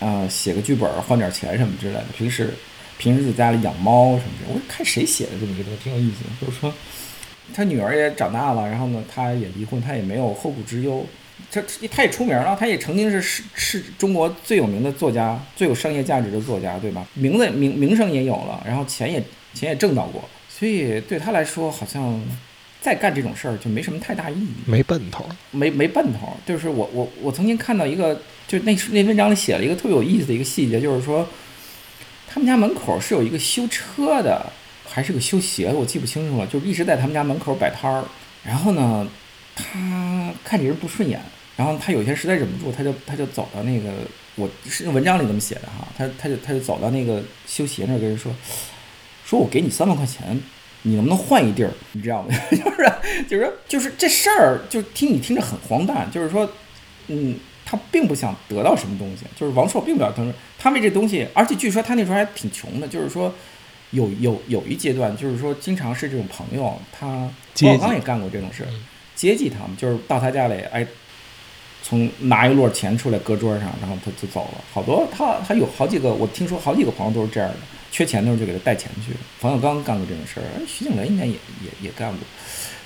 [0.00, 2.04] 啊，写个剧本换点钱什么之类的。
[2.16, 2.52] 平时，
[2.98, 4.54] 平时在家里养猫什么的。
[4.54, 6.24] 我看谁写的这么一个东西，挺有意思。
[6.44, 6.72] 就是说，
[7.54, 11.04] 他女儿也长大了，然后呢，他也离婚，他也没有后顾之忧。
[11.50, 17.06] 他他也出名了，他也曾经是是是中国最有名的作家，最有商业价值的作家，对吧？
[17.12, 19.22] 名字名名声也有了，然后钱也
[19.52, 22.18] 钱也挣到过，所以对他来说，好像
[22.80, 26.36] 再干这种事儿就没什么太大意义，没奔头，没没奔头。
[26.46, 28.20] 就是我我我曾经看到一个。
[28.48, 31.28] 就那那文章里写了一个特别有意思的一个细节，就是说，
[32.28, 34.52] 他们家门口是有一个修车的，
[34.88, 36.46] 还是个修鞋的，我记不清楚了。
[36.46, 38.04] 就一直在他们家门口摆摊儿。
[38.44, 39.04] 然后呢，
[39.56, 41.20] 他看这人不顺眼，
[41.56, 43.90] 然后他有一天实在忍不住，他就他就走到那个，
[44.36, 48.32] 我是文章里这么写的哈，他他就他就走到那个修鞋那儿跟人说，
[49.24, 50.40] 说我给你三万块钱，
[50.86, 51.70] 你能不能换一地儿？
[51.92, 52.34] 你知道吗？
[52.50, 52.92] 就是
[53.28, 56.48] 就是说就是这事儿，就听你听着很荒诞，就是说，
[57.08, 57.36] 嗯。
[57.68, 63.34] 他并不想得到什么东西，就是王朔并不想他说他为这东西，而且据说他那时候还挺穷的，就是说
[63.90, 67.28] 有有有一阶段，就是说经常是这种朋友，他
[67.58, 68.64] 郭晓刚也干过这种事，
[69.16, 70.86] 接济他们，就是到他家里，哎，
[71.86, 74.64] 从拿一摞钱出来搁桌上，然后他就走了。
[74.72, 77.56] 好多他他有好几个，我听说好几个朋友都是这样的，
[77.92, 79.12] 缺钱的时候就给他带钱去。
[79.38, 82.18] 冯小刚干过这种事儿，徐静蕾应该也也也干过，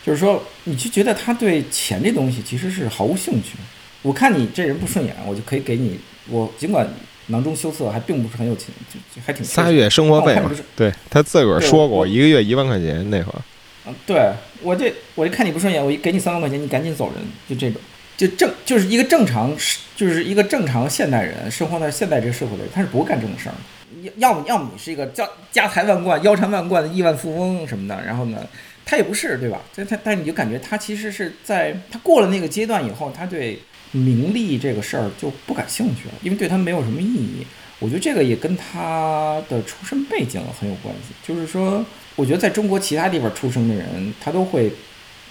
[0.04, 3.56] 就是说你就觉得他对钱这东西其实是毫无兴趣。
[4.02, 5.98] 我看你这人不顺眼，我就可以给你。
[6.28, 6.86] 我尽管
[7.28, 10.50] 囊中羞涩，还并不是很有钱，就还挺仨月生活费嘛。
[10.76, 13.40] 对他自个儿说过，一个月一万块钱那会儿。
[13.86, 14.30] 嗯，对
[14.62, 17.16] 我这我就看你不顺眼，我给你三万块钱，你赶紧走人，
[17.48, 17.80] 就这种，
[18.20, 19.56] 就正就是一个正常，
[19.96, 23.54] 就是一个正常现代人生活在现代这个社会的人，他是不会干这种事儿。
[24.02, 28.46] 要要么要么你是一个家家财万贯、腰缠万贯的亿万富翁什么的，然后呢，
[28.84, 29.62] 他也不是，对吧？
[29.74, 33.58] 但他但你就感觉他其实是在他过了那个阶段以后，他对。
[33.92, 37.44] 名利这个事儿就不感兴趣了，因为对他没有什么意义。
[37.80, 41.12] 我觉得这个也跟他的出身背景很有关系。
[41.26, 44.70] 就是说，我觉得在中国其他地方出生的人，他都会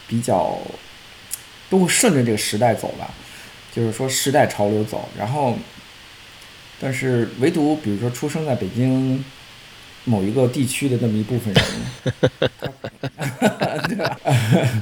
[0.10, 0.60] 比较
[1.70, 3.13] 都会顺着这个时代走吧，
[3.74, 5.07] 就是说时代潮流走。
[5.17, 5.57] 然后，
[6.80, 9.24] 但是唯独比如说出生在北京
[10.05, 11.63] 某一个地区的那么一部分人，
[13.88, 14.20] 对吧？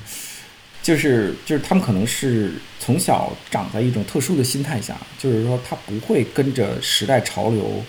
[0.82, 7.84] 就是就是他们可能是从小长在一种特殊的心态下，就是说他不会跟着时代潮流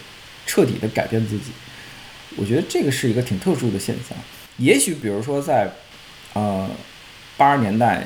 [0.46, 1.52] 彻底的改变自己。
[2.36, 4.18] 我觉得这个是一个挺特殊的现象。
[4.56, 5.70] 也许比如说在
[6.32, 6.68] 呃
[7.36, 8.04] 八十年代、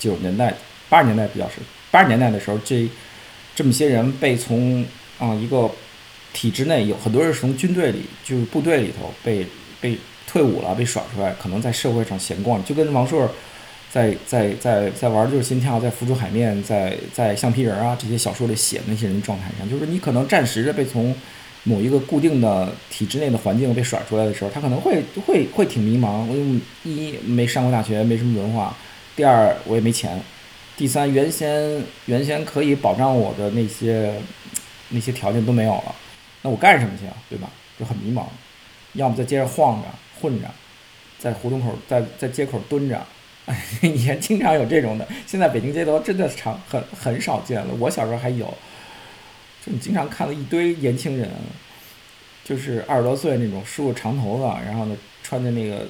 [0.00, 0.52] 九十年代、
[0.88, 1.56] 八十年代比较是
[1.92, 2.88] 八十年代的时候，这
[3.54, 4.84] 这么些人被从
[5.20, 5.70] 啊一个
[6.32, 9.46] 体制内有很多人是从军队里就是部队里头被
[9.80, 9.96] 被
[10.26, 13.30] 退伍了被甩出来，可能在社会上闲逛，就跟王朔。
[13.92, 21.12] 在在在在玩就是心跳，在浮出海面，在在橡皮人啊这些小说里写那些人状态上，就是你可能暂时的被从
[21.64, 26.24] 某一个固定的体制内的环境被甩出来的时候，他可能会会会挺迷茫。
[26.24, 28.72] 我一没上过大学，没什么文化；
[29.16, 30.18] 第二我也没钱；
[30.76, 34.14] 第三原先原先可以保障我的那些
[34.90, 35.94] 那些条件都没有了，
[36.42, 37.14] 那我干什么去啊？
[37.28, 37.50] 对吧？
[37.78, 38.24] 就很迷茫。
[38.94, 39.88] 要么在街上晃着
[40.20, 40.48] 混着，
[41.18, 43.00] 在胡同口在在街口蹲着。
[43.82, 47.74] 以前经常有这种的，现在北京街头真的常很很少见了。
[47.80, 48.46] 我小时候还有，
[49.64, 51.28] 就你经常看到一堆年轻人，
[52.44, 55.84] 就是二十多岁那种梳个长头发，然后呢穿的那个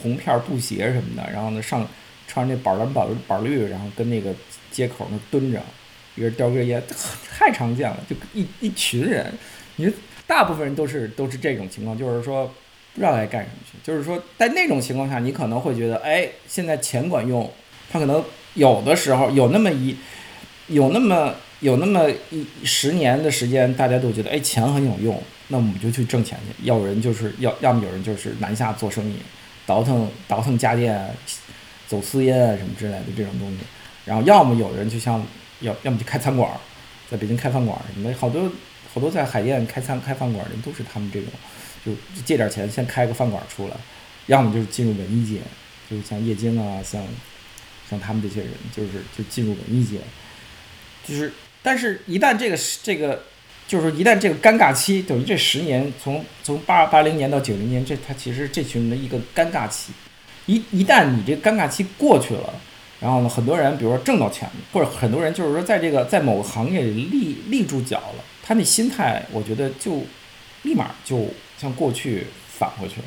[0.00, 1.86] 红片布鞋什么的，然后呢上
[2.26, 4.34] 穿那板蓝板板绿，然后跟那个
[4.70, 5.60] 街口那蹲着，
[6.16, 6.82] 一人叼根烟，
[7.30, 7.98] 太常见了。
[8.08, 9.32] 就一一群人，
[9.76, 9.92] 你
[10.26, 12.52] 大部分人都是都是这种情况，就是说。
[12.92, 17.48] 不知道该干什么去，就是说，在那种情况下，你可能会觉得，哎，现在钱管用。
[17.88, 18.22] 他可能
[18.54, 19.96] 有的时候有那么一，
[20.66, 26.66] 有那么有那么一十年的时间，大家都觉得，哎，钱很有用，那我们就去挣钱去。
[26.66, 29.14] 要人就是要，要么有人就是南下做生意，
[29.70, 31.08] 倒腾倒腾家电，
[31.86, 33.58] 走私烟啊什么之类的这种东西。
[34.04, 35.24] 然后要么有人就像
[35.60, 36.50] 要，要么就开餐馆，
[37.08, 38.50] 在北京开饭馆什么的，好多
[38.92, 41.28] 好多在海淀开餐开饭馆的人都是他们这种。
[41.86, 41.92] 就
[42.24, 43.76] 借点钱先开个饭馆出来，
[44.26, 45.40] 要么就是进入文艺界，
[45.88, 47.00] 就是像叶京啊，像
[47.88, 49.98] 像他们这些人，就是就进入文艺界，
[51.06, 53.22] 就是，但是一旦这个这个，
[53.70, 59.92] 就是说一旦这个尴尬期，等于这十年，从从八八零年到九零年，这他其实这群人的一个尴尬期，
[60.46, 62.52] 一一旦你这尴尬期过去了，
[62.98, 70.02] 然后呢，很多人比如说挣到钱了，或者很多人就是说在这个在某个行业里立立住脚了，他那心态，我觉得就
[70.62, 71.28] 立马就。
[71.60, 73.06] 像过去返回去了，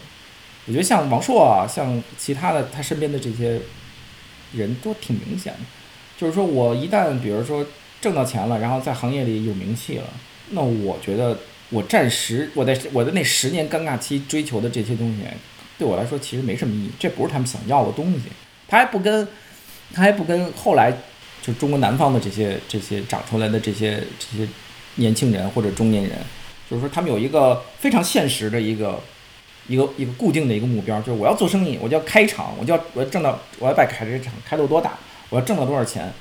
[0.68, 3.60] 我觉得像王朔啊，像其他的他身边的这些
[4.54, 5.60] 人都挺明显的，
[6.16, 7.66] 就是说我一旦比如说
[8.00, 10.04] 挣到钱了，然后在行业里有名气了，
[10.50, 11.38] 那我觉得
[11.70, 15.24] 我暂时我在我的那十年尴尬期追求的这些东西，
[15.78, 18.24] 对我来说其实没什么意义，这不是他们想要的东西，
[18.68, 19.28] 他还不跟
[19.94, 20.94] 他还不跟后来
[21.42, 24.48] 就中国南方的这些这些长出来的这些这些
[24.96, 26.18] 年轻人或者中年人。
[26.70, 29.00] 就是说，他们有一个非常现实的一个
[29.68, 34.98] 一个一个固定的一个目标，就是我要做生意，我就要开厂，我就要我要挣到，我要把开这厂开到多大，
[35.30, 36.12] 我要挣到多少钱，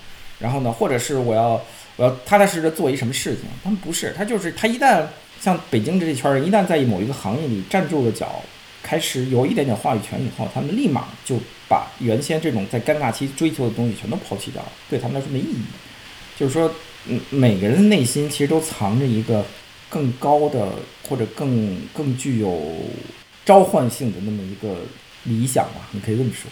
[0.40, 1.58] 然后呢，或者是我要
[2.02, 3.44] 要踏踏实实做一什么事情。
[3.64, 5.04] 他们不是，他就是他一旦
[5.40, 8.42] 像北京这一圈人，一旦在某一个行业里站住了脚，
[8.82, 11.38] 开始有一点点话语权以后，他们立马就
[11.68, 15.62] 把原先这种在尴尬期追求的东西全都抛弃掉了，对他们来说没意义。
[16.38, 16.72] 就是说，
[17.06, 19.44] 嗯，每个人的内心其实都藏着一个。
[19.92, 20.70] 更高的
[21.06, 22.78] 或者更更具有
[23.44, 24.74] 召唤性的那么一个
[25.24, 26.50] 理想吧，你可以这么说。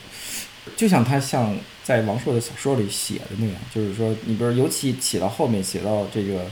[0.76, 1.56] 就像他像
[1.90, 6.46] 在王朔的小说里写的那样，就是说，你比如尤其写到后面，写到这个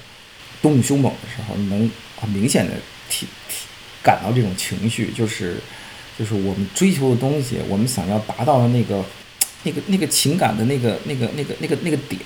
[0.61, 1.89] 东武凶猛的时候，你能
[2.21, 2.73] 很明显的
[3.09, 3.67] 体体
[4.03, 5.55] 感到这种情绪，就是
[6.19, 9.05] 就是我们追求的东西，我们想要达到的那个
[9.63, 12.21] 那个那个情感的那个那个那个那个那个点，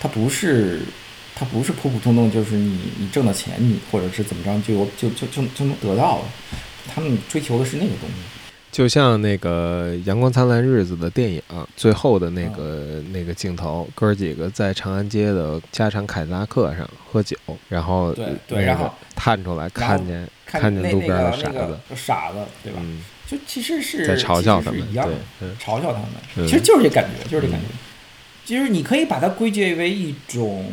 [0.00, 0.80] 它不是
[1.34, 6.24] 它不是普普通通，就是你你挣到钱，你或者是怎么着就就就就就能得到了，
[6.88, 8.39] 他们追求的是那个东西。
[8.72, 11.42] 就像那个《阳光灿烂日子》的电影
[11.76, 17.36] 最后的那个那个镜头，哥儿几个在长安街的加长凯迪拉克上喝酒，
[17.68, 22.80] 然后对对，然后探出来看见看见路边的傻子，傻子对吧？
[23.26, 25.98] 就其实是在嘲笑他们，对，嘲笑他
[26.38, 27.66] 们，其实就是这感觉，就是这感觉。
[28.44, 30.64] 其实你可以把它归结为一种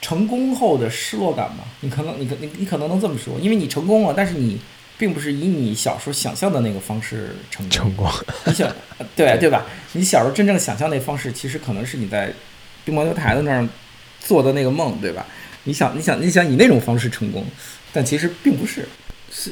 [0.00, 1.64] 成功后的失落感吧？
[1.80, 4.60] 你可能你可你你可能能这么说，因为你成功了，但是你。
[4.96, 8.08] 并不是以你小时候想象的那个方式成成功，
[8.46, 8.72] 你想
[9.16, 9.66] 对对吧？
[9.92, 12.32] 你小时候真正想象那方式，其实可能是你在
[12.84, 13.68] 乒乓球台子那儿
[14.20, 15.26] 做的那个梦，对吧？
[15.64, 17.44] 你想你想你想以那种方式成功，
[17.92, 18.86] 但其实并不是。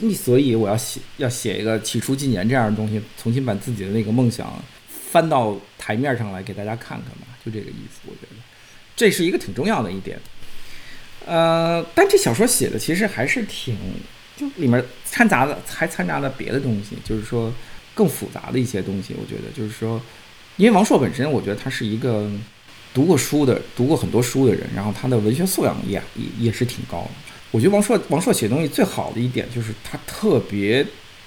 [0.03, 4.63] 你所以我要写要写一个起初纪年这样的东西，重新把自己的那个梦想
[5.11, 7.99] 翻到台面上来给大家看看吧，就这个意思。
[8.07, 8.37] 我觉得
[8.95, 10.21] 这是一个挺重要的一点。
[11.27, 13.77] 呃，但这小说写的其实还是挺。
[14.57, 17.53] 里面掺杂了，还掺杂了别的东西，就是说
[17.95, 19.15] 更复杂的一些东西。
[19.21, 20.01] 我觉得，就是说，
[20.57, 22.31] 因为王朔本身，我觉得他是一个
[22.95, 27.11] 读过书的、读过很多书的人，然后他的文学素养也也也是挺高的。
[27.51, 30.83] 我觉得王朔王朔写东西最好的一点就是他特别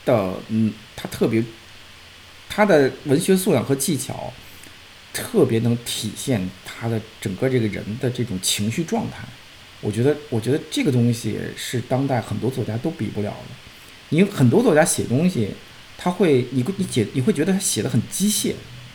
[0.05, 1.43] 的，嗯，他特别
[2.49, 4.33] 他的文学素养和技巧
[5.13, 9.19] 特别能体现他的整个这个人的这种情绪状态。
[9.81, 13.55] 我觉得，我觉得这个东西是当代很多作家都比不了的。
[14.09, 15.49] 因为很多作家写东西，
[15.97, 18.53] 他会，你你解你会觉得他写的很机械，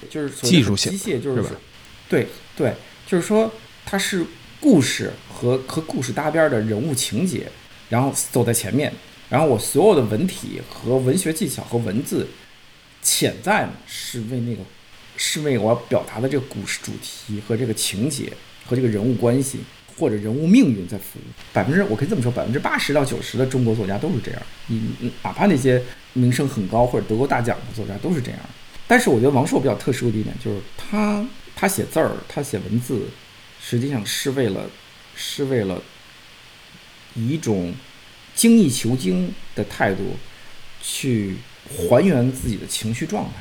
[0.09, 1.51] 就是技术性，机械就是，
[2.09, 2.74] 对对，
[3.09, 3.53] 就是说
[3.85, 4.24] 他是
[4.61, 7.51] 故事和和故事搭边的人物情节，
[7.89, 8.93] 然后走在前面，
[9.28, 12.28] 然后我所有的文体和文学技巧和文字，
[13.03, 14.62] 潜在是为那个，
[15.16, 18.33] 是为我要表达的这个故事主题和这个情节
[18.64, 19.59] 和这个人物关系。
[20.01, 21.22] 或者人物命运在服务，
[21.53, 24.42] 百分之我可以这么说，百分之八十到九十的中国作家都是这样。
[24.68, 24.80] 你
[25.22, 25.82] 哪怕那些
[26.14, 28.40] 名声很高或者得过大奖的作家都是这样。
[28.88, 31.22] 但是我觉得王朔比较特殊的一点就是他
[31.55, 33.09] 他写字儿，他写文字，
[33.61, 34.70] 实际上是为了
[35.14, 35.82] 是为了
[37.14, 37.74] 以一种
[38.34, 40.16] 精益求精的态度
[40.80, 41.36] 去
[41.68, 43.32] 还原自己的情绪状态。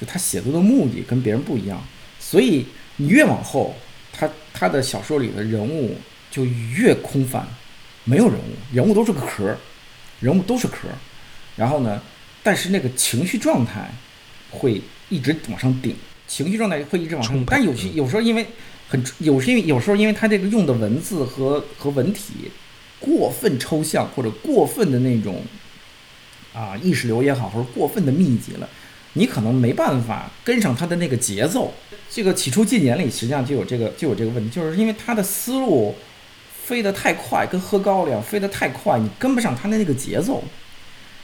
[0.00, 1.82] 就他写作的目的跟别人不一样，
[2.20, 2.66] 所以
[2.96, 3.74] 你越往后。
[4.20, 5.96] 他他的小说里的人物
[6.30, 7.48] 就越空泛，
[8.04, 9.56] 没有人物，人物都是个壳，
[10.20, 10.88] 人物都是壳。
[11.56, 12.02] 然后呢，
[12.42, 13.90] 但是那个情绪状态
[14.50, 15.96] 会一直往上顶，
[16.28, 17.42] 情绪状态会一直往上。
[17.46, 18.46] 但有些有时候因为
[18.90, 22.50] 很有时因为有时候因为他这个用的文字和和文体
[22.98, 25.42] 过分抽象或者过分的那种
[26.52, 28.68] 啊意识流也好，或者过分的密集了。
[29.14, 31.72] 你可能没办法跟上他的那个节奏。
[32.08, 35.94] 这个起初近年里实际上就有这个就有这个问题，就是因为他的思路
[36.64, 40.42] 飞得太快，跟喝高了一样，飞得太快，你跟不上他的那个节奏。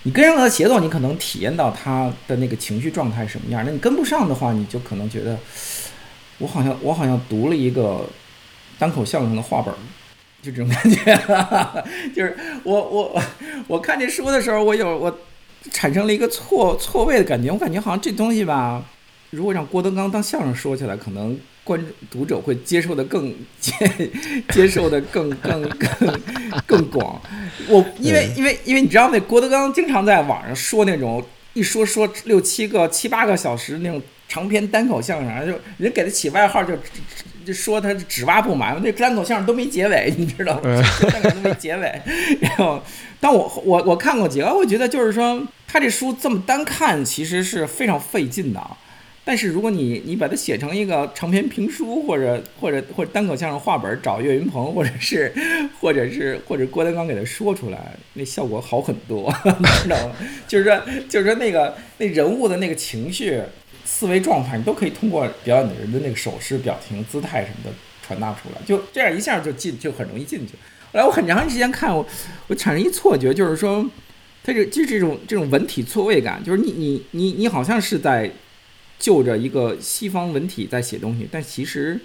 [0.04, 3.64] 你跟上他的节奏，你可能体验到他的那个情绪状态什么样。
[3.66, 5.36] 那你跟不上的话，你就可能觉得
[6.38, 8.08] 我好像我好像读了一个
[8.78, 9.74] 单口相声的话本，
[10.40, 11.18] 就这种感觉。
[12.14, 13.22] 就是我我
[13.66, 15.18] 我看这书的时候，我有我。
[15.70, 18.82] 产生了一个错错位的感觉，我感觉好像这东西吧，
[19.30, 23.72] 如果让郭德纲当相声说起来，可能观读者会接受的更接
[24.50, 26.20] 接受的更更更
[26.66, 27.20] 更广。
[27.68, 36.74] 我因为因为因为你知道那郭德纲经常在网上说那种一说说六七个七八个小时那种长篇单口相声，就人给他起外号就。
[37.46, 40.82] 就说他只挖不埋，那单口相声都没结尾， 你知道吗？
[41.12, 41.82] 单口都没结尾。
[42.40, 42.82] 然后，
[43.20, 48.60] 但我我我看过几个，我觉得就是说，他这书这么单看其实是非常费劲的。
[49.24, 55.32] 但是如果你你把它写成一个长篇评书，或者或者或者单口相声话本，找岳云鹏，或者是
[55.80, 59.32] 或者是或者郭德纲给他说出来，那效果好很多，
[59.82, 60.14] 知道吗？
[60.46, 63.40] 就是说就是说那个那人物的那个情绪。
[63.88, 67.70] 思维状态，你都可以通过表演的人的那个手势、表情、姿态什么的
[68.04, 70.54] 传达出来，就这样一下就进，就很容易进去。
[70.92, 72.04] 后来我很长时间看，我
[72.48, 73.88] 我产生一错觉，就是说，
[74.46, 78.30] 他这就是这种这种文体错位感，就是你你你你好像是在
[78.96, 82.00] 就着一个西方文体在写东西，但其实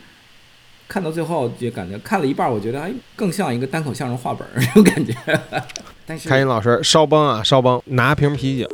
[0.88, 5.14] 看到最后就感觉看了一半，我觉得哎，更像一个单口相声话本那种感觉。
[6.08, 8.68] 但是开心老师，稍帮啊，稍帮，拿瓶啤酒。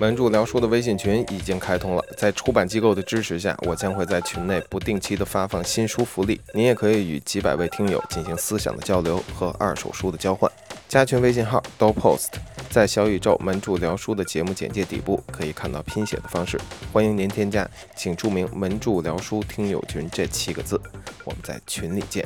[0.00, 10.48] 门柱聊书的微信群已经开通了，在出版机构的支持下，我将会在群内不定期的发放新书福利，您也可以与几百位听友进行思想的交流和二手书的交换。
[10.88, 12.28] 加群微信号 do post，
[12.70, 16.60] 在小宇宙门柱聊书的节目简介底部可以看到拼写的方式，
[16.92, 20.80] 欢迎您添加，请注明“门柱聊书听友群”这七个字，
[21.24, 22.24] 我们在群里见。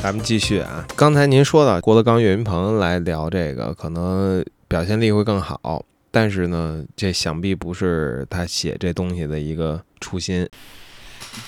[0.00, 10.48] 咱们继续啊，刚才您说到郭德纲、岳云鹏来聊这个，可能表现力会更好，但是呢，这想必不是他写这东西的一个初心。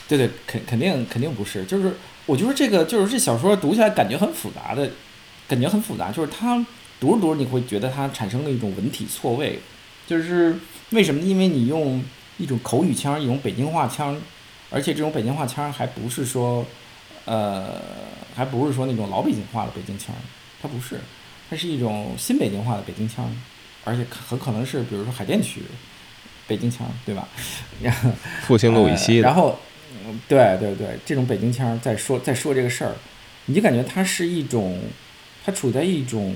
[0.08, 1.92] 对对，肯肯定肯定不是，就是
[2.26, 4.90] 我觉得这个就是这小说读起来感觉很复杂的，
[5.48, 6.58] 感觉很复杂，就是它
[6.98, 9.60] 读着读着你会觉得它产生了一种文体错位，
[10.06, 10.54] 就是
[10.90, 11.20] 为什么？
[11.22, 12.02] 因为你用
[12.36, 14.20] 一种口语腔，一种北京话腔，
[14.70, 16.66] 而且这种北京话腔还不是说。
[17.26, 17.80] 呃，
[18.40, 20.14] 还不是说那种老北京话的北京腔，
[20.62, 20.98] 它不是，
[21.50, 23.30] 它是一种新北京话的北京腔，
[23.84, 25.60] 而且很可能是比如说海淀区
[26.48, 27.28] 北京腔，对吧？
[28.40, 29.24] 复兴路以西的。
[29.24, 29.58] 然后，
[30.26, 32.94] 对对对，这种北京腔在说在说这个事儿，
[33.44, 34.80] 你就感觉它是一种，
[35.44, 36.34] 它处在一种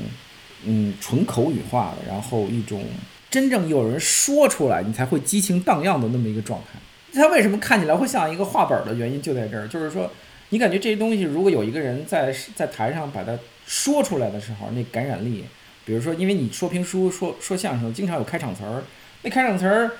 [0.67, 2.85] 嗯纯口语化的，然后一种
[3.31, 6.79] 真正有人说出来你才会激情荡漾的那么一个状态。
[7.15, 10.13] 它为什么看起来会像一个话本的原因就在这儿，就是说。
[10.51, 13.37] 你感觉这些东西，如果有一个人在在台上把它
[13.67, 15.45] 说出来的时候，那感染力，
[15.85, 18.83] 比如说，因为你说评书、说说相声，经常有开场词儿，
[19.23, 19.93] 那开场词儿，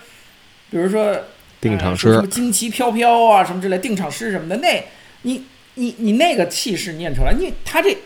[0.71, 1.17] 比如说
[1.61, 4.85] 定场诗，什么旌旗飘飘啊，什么之类，定场诗什么的，那，
[5.23, 7.97] 你你你那个气势念出来，你他这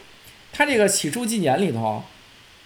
[0.52, 2.02] 他这个起初纪年里头。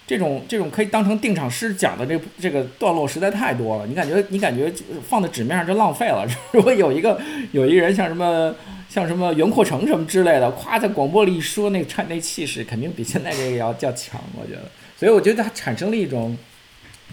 [0.04, 4.70] 这种这种可以当成定场诗讲的这这个段落实在太多了，你感觉你感觉
[5.08, 6.26] 放在纸面上就浪费了。
[6.52, 7.18] 如果有一个
[7.52, 8.52] 有一个人像什么
[8.92, 14.70] 像什么袁阔成什么之类的，夸在广播里一说，那产那气势肯定比现在这个要要强，我觉得。
[14.98, 16.36] 所以我觉得它产生了一种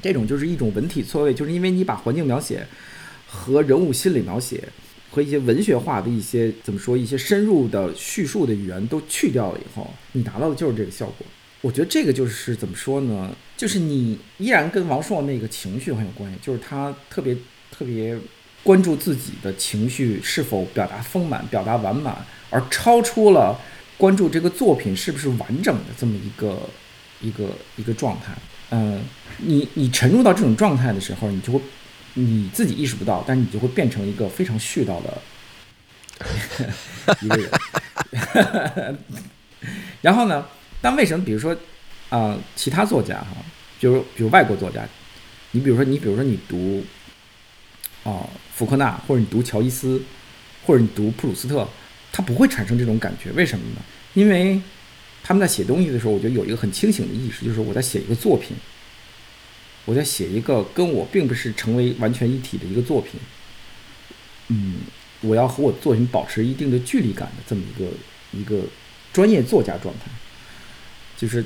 [0.02, 2.68] 这种就是一种文体错位，就是因为你把环境描写
[3.26, 4.62] 和人物心理描写
[5.10, 11.26] 和一些文学化的一些怎么说一些深入的叙述的语言都去掉了以后，你达到的就是这个效果。
[11.62, 13.34] 我觉得这个就是怎么说呢？
[13.56, 17.34] 就是你依然跟王朔那个情绪很有关系，就是他特别
[17.72, 18.18] 特别
[18.64, 22.16] 关注自己的情绪是否表达丰满、表达完满，
[22.50, 23.60] 而超出了
[23.98, 26.70] 关注这个作品是不是完整的这么一个
[27.22, 28.34] 一个一个状态。
[28.72, 29.02] 嗯，
[29.38, 31.62] 你你沉入到这种状态的时候，你就会
[32.14, 35.22] 你自己意识不到，但你就会变成一个非常絮叨的
[37.22, 37.50] 一个人。
[40.02, 40.46] 然后呢？
[40.82, 41.54] 但为什么，比如说，
[42.10, 43.36] 啊，其他作家哈，
[43.78, 44.88] 就是比如外国作家，
[45.52, 46.82] 你比如说你，比如说你读，
[48.04, 48.30] 哦，
[48.60, 50.02] 福克纳，或者你读乔伊斯，
[50.66, 51.66] 或者你读普鲁斯特，
[52.12, 53.82] 他不会产生这种感觉，为什么呢？
[54.16, 54.60] 因为
[55.24, 58.58] 他们在写东西的时候，我觉得有一个很清醒的意识，就是我在写一个作品，
[59.86, 63.18] 我在写一个跟我并不是成为完全一体的一个作品，
[64.50, 64.80] 嗯，
[65.22, 67.90] 我要和我作品保持一定的距离感的这么一个
[68.34, 68.66] 一个
[69.14, 70.12] 专业作家状态。
[71.18, 71.44] 就是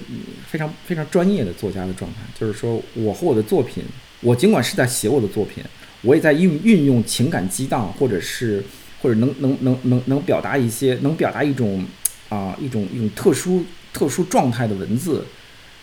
[0.47, 3.83] 非常非常专业的作家的状态，就是说我和我的作品，
[4.21, 5.63] 我尽管是在写我的作品，
[6.03, 8.63] 我也在运运用情感激荡，或者是
[9.01, 11.83] 或者能能能能能表达一些能表达一种
[12.29, 15.25] 啊一种一种特殊特殊状态的文字，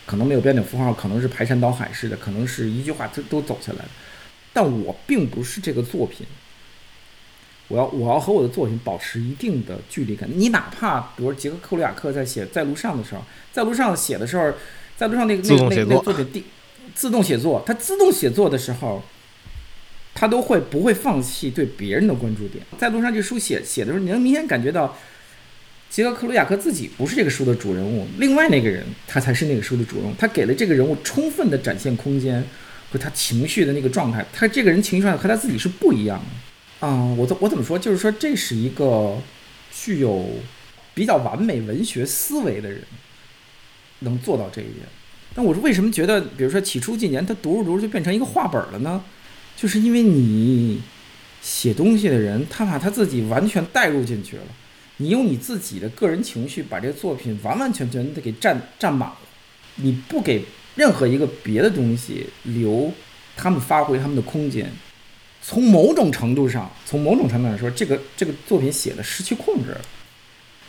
[0.06, 3.84] 可能没有标点符号，可能是排山倒海式的，可能是一句话都都走下来，
[4.52, 6.26] 但我并不是这个作品。
[7.68, 10.28] 我要我要和我的作品保持一定的距离感。
[10.34, 14.52] 你哪怕比如杰克克鲁亚克在写在路上的时候，在路上写的时候，
[14.96, 16.44] 在路上那个那那那作品第
[16.96, 19.00] 自动写作，他自动写作的时候，
[20.14, 22.64] 他都会不会放弃对别人的关注点。
[22.78, 24.96] 在路上这书写写的时候，你能明显感觉到
[25.88, 30.14] 杰克克鲁亚克自己不是这个书的主人物，另外那个人他才是那个书的主人物。
[30.18, 32.44] 他给了这个人物充分的展现空间
[32.90, 34.24] 和他情绪的那个状态。
[34.32, 36.86] 他这个人情绪状态和他自己是不一样的。
[36.86, 37.78] 嗯，我怎我怎么说？
[37.78, 39.18] 就是说，这是一个
[39.72, 40.28] 具有
[40.94, 42.82] 比较完美文学思维的人
[44.00, 44.86] 能做到这一点。
[45.34, 49.02] 但我是为什么觉得，比如说起初几年他读着读着就变成一个画本了呢？
[49.56, 50.80] 就是因为你
[51.42, 54.42] 写东西的人，他把他自己完全带入进去了，
[54.98, 59.18] 你用你自己的个人情绪把这个作品完完全全的给占占满了，
[59.76, 60.44] 你不给
[60.74, 62.92] 任何一个别的东西留
[63.36, 64.70] 他们发挥他们的空间。
[65.42, 69.80] 从某种程度上，从某种程度上说，这个这个作品写的失去控制了。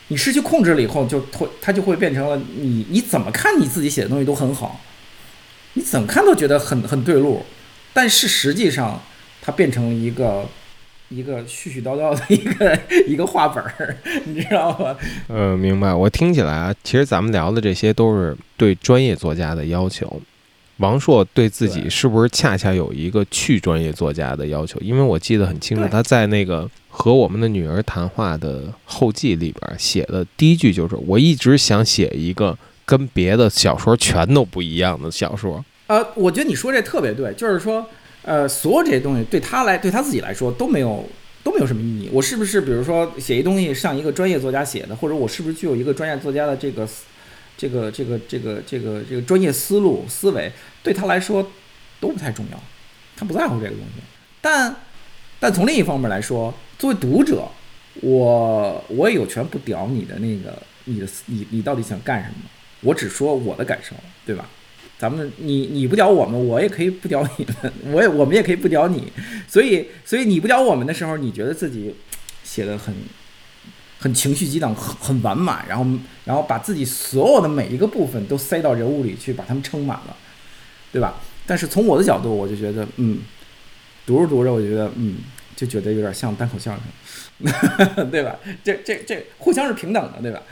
[0.08, 4.80] 你失去控制了以后，就会它就会变成了你你怎么看你自己写的东西都很好，
[5.74, 7.46] 你怎么看都觉得很很对路，
[7.94, 9.02] 但是实际上
[9.42, 10.46] 它变成了一个
[11.10, 14.96] 一个絮絮叨叨的一个一个话本儿，你知道吗？
[15.28, 15.94] 呃，明白。
[15.94, 20.22] 我听起来啊，其实咱们聊的这些都是对专业作家的要求。
[20.78, 24.80] 王朔对自己是不是恰恰有一个去专业作家的要求？
[24.80, 35.64] 因为我记得很清楚，他在那个和我们的女儿谈话的后记里边写的第一句就是：“我一直想写一个跟别的小说全都不一样的小说。
[35.92, 37.86] 呃，我觉得你说这特别对，就是说，
[38.22, 41.06] 呃，所有这些东西对他来，对他自己来说都没有
[41.44, 42.10] 都没有什么意义。
[42.14, 46.88] 我是不是比如说写一东西像一个专业作家写的，或者我是不是具有一个专业作家的这个
[47.58, 50.50] 这个这个这个这个这个专业思路思维，
[50.82, 51.46] 对他来说
[52.00, 52.64] 都不太重要，
[53.18, 54.02] 他不在乎这个东西。
[54.40, 54.74] 但
[55.42, 57.50] 但从另一方面来说，作为读者，
[57.96, 63.94] 我我也有权不屌你的那个你的你你到底想干什么，我只说我的感受，
[64.26, 64.48] 对吧？
[65.02, 69.12] 咱们你你不屌我们，我也可以不屌你们，我也我们也可以不屌你，
[69.48, 71.96] 所以所以你不屌我们的时候，你觉得自己
[72.44, 72.94] 写的很
[73.98, 75.84] 很情绪激荡，很很完满，然后
[76.24, 80.16] 然后把自己所有的每一个部分都塞到人物里去，把他们撑满了，
[80.92, 81.20] 对吧？
[81.48, 83.22] 但是从我的角度，我就觉得，嗯，
[84.06, 85.18] 读着读着，我觉得，嗯，
[85.56, 86.80] 就觉得有点像单口相
[87.42, 88.36] 声， 对吧？
[88.64, 90.44] 这这这互相是平等的，对吧？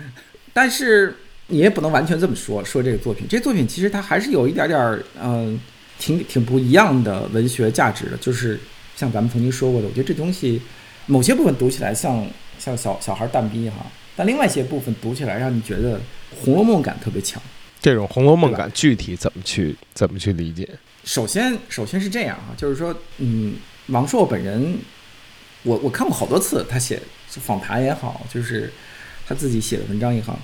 [0.52, 1.16] 但是
[1.50, 5.60] 也不能完全这么说，说这个作品，这作品其实它还是有一点点儿，嗯、
[5.98, 8.60] 挺挺不一样的文学价值的，就是
[8.96, 10.62] 像咱们曾经说过的，我觉得这东西
[11.08, 12.26] 某些部分读起来像
[12.58, 13.86] 像小小孩蛋逼哈，
[14.16, 15.98] 但另外一些部分读起来让你觉得
[16.44, 17.42] 《红楼梦》感特别强。”
[17.82, 20.68] 这种《红楼梦感具体怎么去怎么去理解？
[21.06, 23.56] 首先，首先是这样啊，就是说，嗯，
[23.88, 24.78] 王朔本人，
[25.64, 28.72] 我我看过好多次他写访谈也好，就是
[29.26, 30.38] 他自己写的文章也好，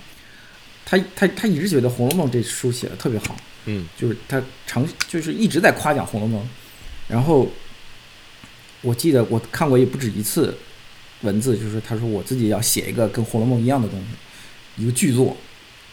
[0.85, 6.41] 他他他一直觉得《红楼梦》这书写的特别好，嗯就是他常就是一直在夸奖《红楼梦》，
[7.07, 7.49] 然后
[8.81, 10.55] 我记得我看过也不止一次
[11.21, 15.35] 文字，就是他说我自己要写一个跟《红楼梦》一样的东西，一个巨作。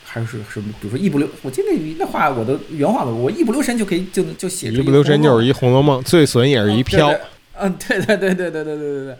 [0.05, 7.11] 还是什么，比如说一不留，我记得有一那话，我的原话了，我一不留神就可以就就写一不留神就是一一《红楼梦》，最损也是一飘。
[7.11, 7.21] 哦
[7.55, 9.17] 嗯，对对对对对对对对对，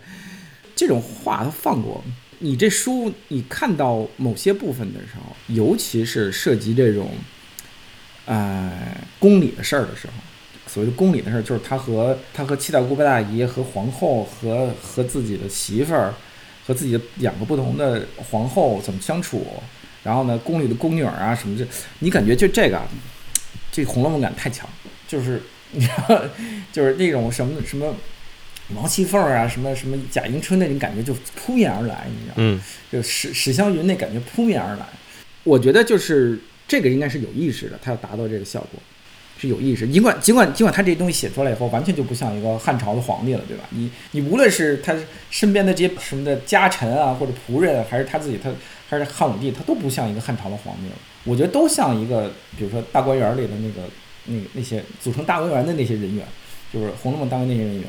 [0.77, 2.05] 这种话他放过。
[2.45, 7.09] 你这书你看到某些部分的时候，尤其是涉及这种，
[8.27, 10.13] 呃，宫里的事儿的时候，
[10.67, 16.13] 所谓的宫里的事儿，就是他和他和七大姑八大姨和皇后和和自己的媳妇儿
[16.67, 19.47] 和自己的两个不同的皇后怎么相处，
[20.03, 21.65] 然后呢，宫里的宫女儿啊什么这，
[22.01, 22.83] 你感觉就这个，
[23.71, 24.69] 这《红楼梦》感太强，
[25.07, 25.41] 就是，
[26.73, 27.95] 就是那种什么什么
[28.75, 32.35] 王熙凤啊，什么什么贾迎春那种感觉就扑面而来，你知道吗？
[32.37, 32.61] 嗯
[32.91, 34.87] 就史史湘云那感觉扑面而来。
[35.45, 38.81] 我觉得就是这个应该是有意识的，他要达到这个效果
[39.39, 39.89] 是有意识。
[39.89, 43.65] 尽管尽管尽管他这东西写出来以后，完全就不像一个汉朝的皇帝了，对吧？
[43.71, 44.95] 你你无论是他
[45.31, 48.51] 身边的这些什么的家臣啊，或者仆人，还是他自己，他
[48.89, 50.97] 还是汉武帝，他都不像一个汉朝的皇帝了。
[51.25, 53.89] 我觉得都像一个，比如说大观园里的那个
[54.27, 56.25] 那个那些组成大观园的那些人员，
[56.73, 57.85] 就是《红楼梦》当中那些人员。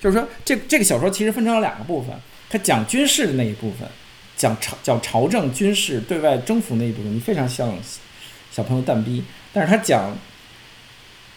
[0.00, 2.14] 就是说，这这个小说其实分成了两个部分，
[2.48, 3.88] 它讲军事的那一部分，
[4.36, 7.74] 讲朝讲朝政军事对外征服那一部分，你非常像
[8.50, 9.24] 小朋友蛋逼。
[9.52, 10.16] 但是他讲，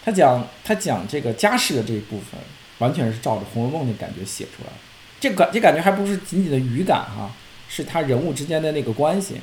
[0.04, 2.40] 他讲他讲这个家事的这一部分，
[2.80, 4.74] 完全是照着《红楼梦》的感觉写出来的。
[5.20, 7.32] 这感这感觉还不是仅仅的语感哈，
[7.68, 9.36] 是他人物之间的那个关系。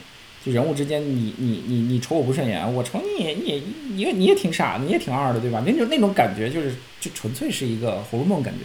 [0.44, 3.64] 就人物之间你，你你你瞅我不顺眼，我瞅你你
[3.94, 5.60] 你你也挺傻，你也挺二的，对吧？
[5.66, 8.60] 那种那种感觉就是就纯粹是一个《红楼梦》感觉。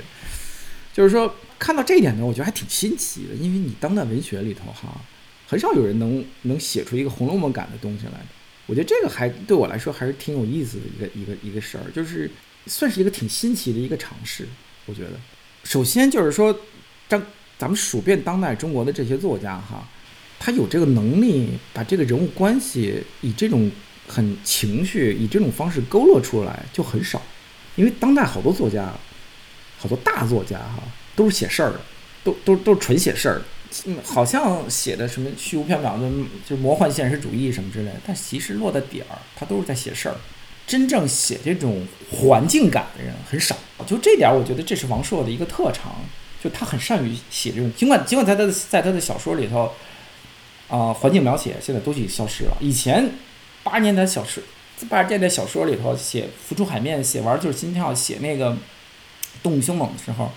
[0.94, 5.00] 就是说，看到这一点呢，我觉得还挺新奇的，因为你当代文学里头哈，
[5.48, 8.26] 很少有人能能写出一个《红楼梦》感的东西来的。
[8.66, 12.30] 我觉得这个还对我来说还是挺有意思的一个一个一个事儿，就是
[12.68, 14.46] 算是一个挺新奇的一个尝试。
[14.86, 15.12] 我觉得，
[15.64, 16.54] 首先就是说，
[17.08, 17.22] 当
[17.58, 19.88] 咱们数遍当代中国的这些作家哈，
[20.40, 23.72] 他有这个能力把这个人物关系以这种
[24.08, 27.22] 很情绪以这种方式勾勒出来就很少，
[27.78, 28.94] 因为当代好多作家。
[29.82, 30.84] 好多大作家哈，
[31.16, 31.80] 都是写事儿的，
[32.24, 33.42] 都都都是纯写事儿，
[33.86, 36.08] 嗯，好像写的什么虚无缥缈的，
[36.48, 40.16] 就是魔幻现实主义什么之类的，但其实落的点儿，他都是在写事儿。
[40.68, 43.56] 真正写这种环境感的人很少，
[43.88, 45.96] 就这点儿，我觉得这是王朔的一个特长，
[46.42, 47.74] 就他很善于写这种。
[47.76, 49.74] 尽管尽管在他的在他的小说里头，
[50.70, 52.56] 啊、环境描写现在都已经消失了。
[52.62, 53.10] 以前
[53.64, 54.44] 八十年代小说，
[54.88, 58.56] 八十年代小说里头写浮出海面，写完就是心跳，写那个。
[59.42, 60.32] 动物凶猛的时候，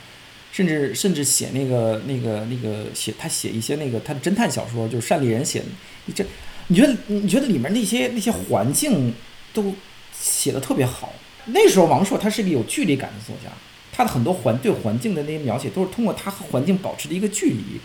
[0.53, 5.67] 甚至甚至写那个那个那个写他写一些那个他的侦探小说，就是单立人写的。
[6.07, 6.25] 你这
[6.69, 9.13] 你觉得你觉得里面那些那些环境
[9.53, 9.75] 都
[10.13, 11.13] 写的特别好？
[11.47, 13.51] 那时候王朔他是一个有距离感的作家，
[13.93, 17.81] 他的很多环对环境的那些描写，都是通过他和环境保持的一个距离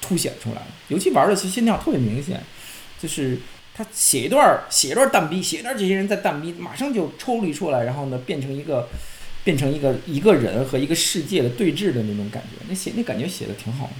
[0.00, 0.66] 凸显出来的。
[0.88, 2.42] 尤其玩的其实心跳特别明显，
[2.98, 3.38] 就是
[3.74, 8.88] 他写一段写一段蛋逼，写一段这些人在蛋逼，马上就抽离出来，然后呢变成一个
[9.48, 12.62] 变成一个一个人和一个世界的对峙的那种感觉。
[12.68, 13.92] 那写那感觉写的挺好的。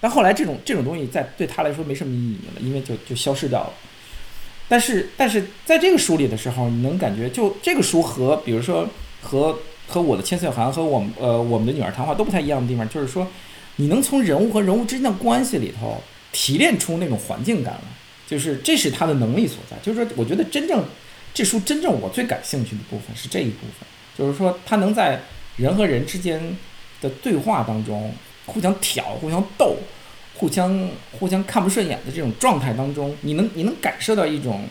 [0.00, 3.72] 但后来这种这种东西在对他来说没什么意义了，因为就就消失掉了。
[4.66, 8.88] 但是但是在这个书里的时候，你能感觉就这个书和比如说
[9.22, 13.28] 和和我的千岁寒和我们呃我们的女儿谈话都不太一样的地方，就是说
[13.76, 16.02] 你能从人物和人物之间的关系里头
[16.32, 17.88] 提炼出那种环境感来，
[18.26, 19.76] 就是这是他的能力所在。
[19.80, 20.84] 就是说，我觉得真正
[21.32, 23.86] 这书真正我最感兴趣的部分是这一部分，
[24.18, 25.20] 就是说他能在
[25.56, 26.56] 人和人之间
[27.00, 28.12] 的对话当中。
[28.50, 29.76] 互相挑、互相斗、
[30.34, 34.66] 互相互相看不顺眼的这种状态当中，你能你能感受到一种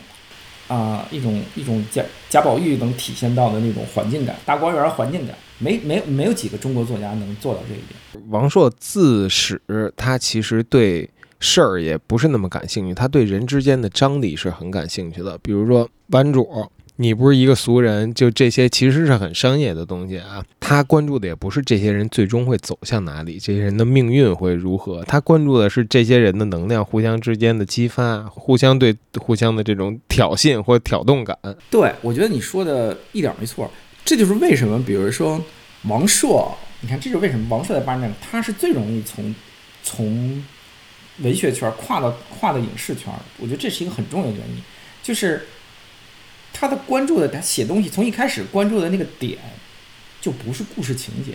[0.66, 8.30] 啊一种一种贾贾宝玉能体现到的那种环境感，大观园环境感，没没没有几个中国作家能做到这一点。
[8.30, 9.62] 王朔自始
[9.96, 16.68] 他其实对事儿也不是那么感兴趣，他对人之间的张力是很感兴趣的，比如说班主。
[17.00, 20.44] 你不是一个俗人，就这些其实是很商业的东西啊。
[20.58, 25.04] 他关注的也不是这些人最终会走向哪里，这些人的命运会如何。
[25.04, 31.38] 他关注的是这些人的能量互相之间的激发，互相对互相的这种挑衅或挑动感。
[31.70, 33.70] 对，我觉得你说的一点没错。
[34.04, 35.40] 这就是为什么，比如说
[35.84, 39.32] 王朔，你看，这就是为什么王朔在八十年代他是最容易从
[39.84, 40.44] 从
[41.18, 43.12] 文学圈跨到跨到影视圈。
[43.38, 44.56] 我觉得这是一个很重要的原因，
[45.00, 45.42] 就是。
[46.58, 49.38] 他的关注的，他写东西从一开始关注的那个点，
[50.20, 51.32] 就不是故事情节，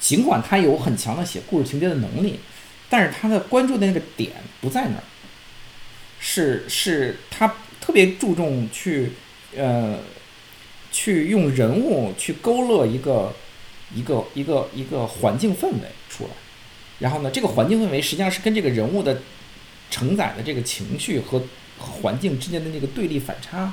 [0.00, 2.40] 尽管他有很强的写故事情节的能力，
[2.88, 5.04] 但是他的关注的那个点不在那儿，
[6.18, 9.12] 是是他特别注重去
[9.56, 10.00] 呃，
[10.90, 13.32] 去用人物去勾勒一个
[13.94, 16.30] 一个一个一个环境氛围出来，
[16.98, 19.22] 然后呢，这个环境氛围实际上是跟这个人物的
[19.88, 21.40] 承载的这个情绪和
[21.78, 23.72] 环境之间的那个对立反差。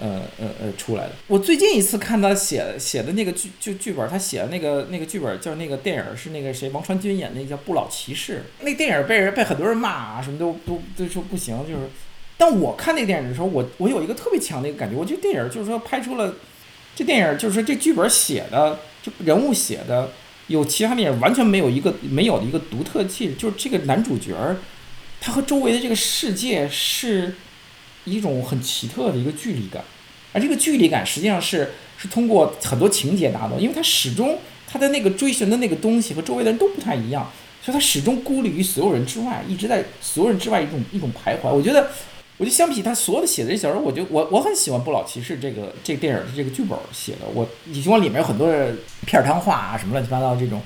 [0.00, 1.12] 呃呃呃，出来的。
[1.26, 8.38] 我最近一次看他写写的那个剧就剧本，他写的那个那个剧本叫那个电影是那个谁王传君演的，那叫《不老骑士》。
[8.64, 11.56] 那电影被人被很多人骂啊，什么都都都说不行。
[11.66, 11.80] 就是，
[12.36, 16.34] 但我看那电影的时候，我我有一个特别强的一个感觉，我觉得电影就是说拍出了，
[16.94, 20.10] 这电影就是说这剧本写的，就人物写的，
[20.48, 23.34] 有其他电影完全没有一个没有的一个独特气质。
[23.34, 24.34] 就是这个男主角，
[25.20, 27.34] 他和周围的这个世界是。
[28.06, 29.84] 一种很奇特的一个距离感，
[30.32, 37.30] 而这个距离感实际上是是通过很多情节达到，因为他始终他的那个追寻的那个东西和周围的人都不太一样，
[37.62, 41.52] 所以他始终孤立于所有人之外，一直在所有人之外一种一种徘徊。
[41.52, 41.90] 我觉得，
[42.36, 48.46] 我就相比他所有的写的这小说，我就我我很喜欢《不老骑士》这个这个电影的这个剧本写的，我你尽管里面有很多
[49.06, 50.60] 片儿汤话啊，什么乱七八糟这种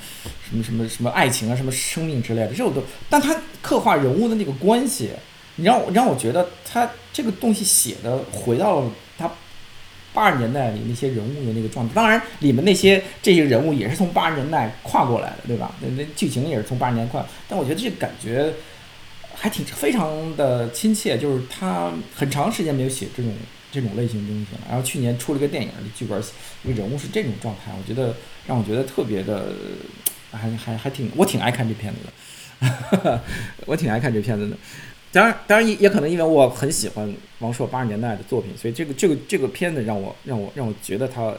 [0.50, 5.10] 什么什么什么爱情啊，什么生命之类的，这我都，但他刻画人物的那个关系。
[5.60, 9.30] 你让我让我觉得他这个东西写的回到了他
[10.12, 15.72] 八十年代里那些人物的那个状态，当然里面那些这些人物也是从八十年代跨过来的，对吧？
[15.80, 18.52] 那那剧情也是从八十年代跨，但我觉得这感觉
[19.34, 23.32] 还挺非常的亲切，就是他很长时间没有写这种
[23.70, 24.60] 这种类型东西了。
[24.68, 26.20] 然后去年出了个电影，剧本
[26.62, 28.14] 那个人物是这种状态，我觉得
[28.46, 29.52] 让我觉得特别的，
[30.32, 32.00] 还还还挺我挺爱看这片子
[33.02, 33.20] 的，
[33.66, 34.56] 我挺爱看这片子的。
[35.12, 41.34] 当然，当然也也可能因为我很喜欢王朔八十年代的作品，所以这个这个这个片子让我让我让我觉得他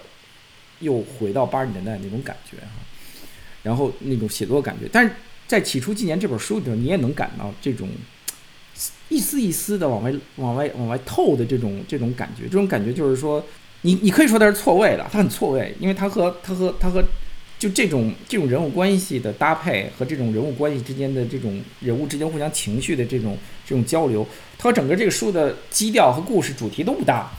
[0.80, 2.84] 又回到八十年代那种感觉哈，
[3.64, 4.90] 然后那种写作感觉。
[4.92, 5.14] 但是
[5.48, 7.88] 在起初纪年这本书里头，你也能感到这种
[9.10, 12.44] 一丝一丝的往外往外往外透的这种这种感觉。
[12.44, 13.42] 这种感觉就是说，
[13.84, 17.04] 你你可以说它是错位的，它很错位，因为它和它和它和。
[17.62, 27.32] 就这种这种人物关系的搭配和这种人物关系之间的这种人物之间互相情绪的这种这种交流，它和整个这个书的基调和故事主题都不搭，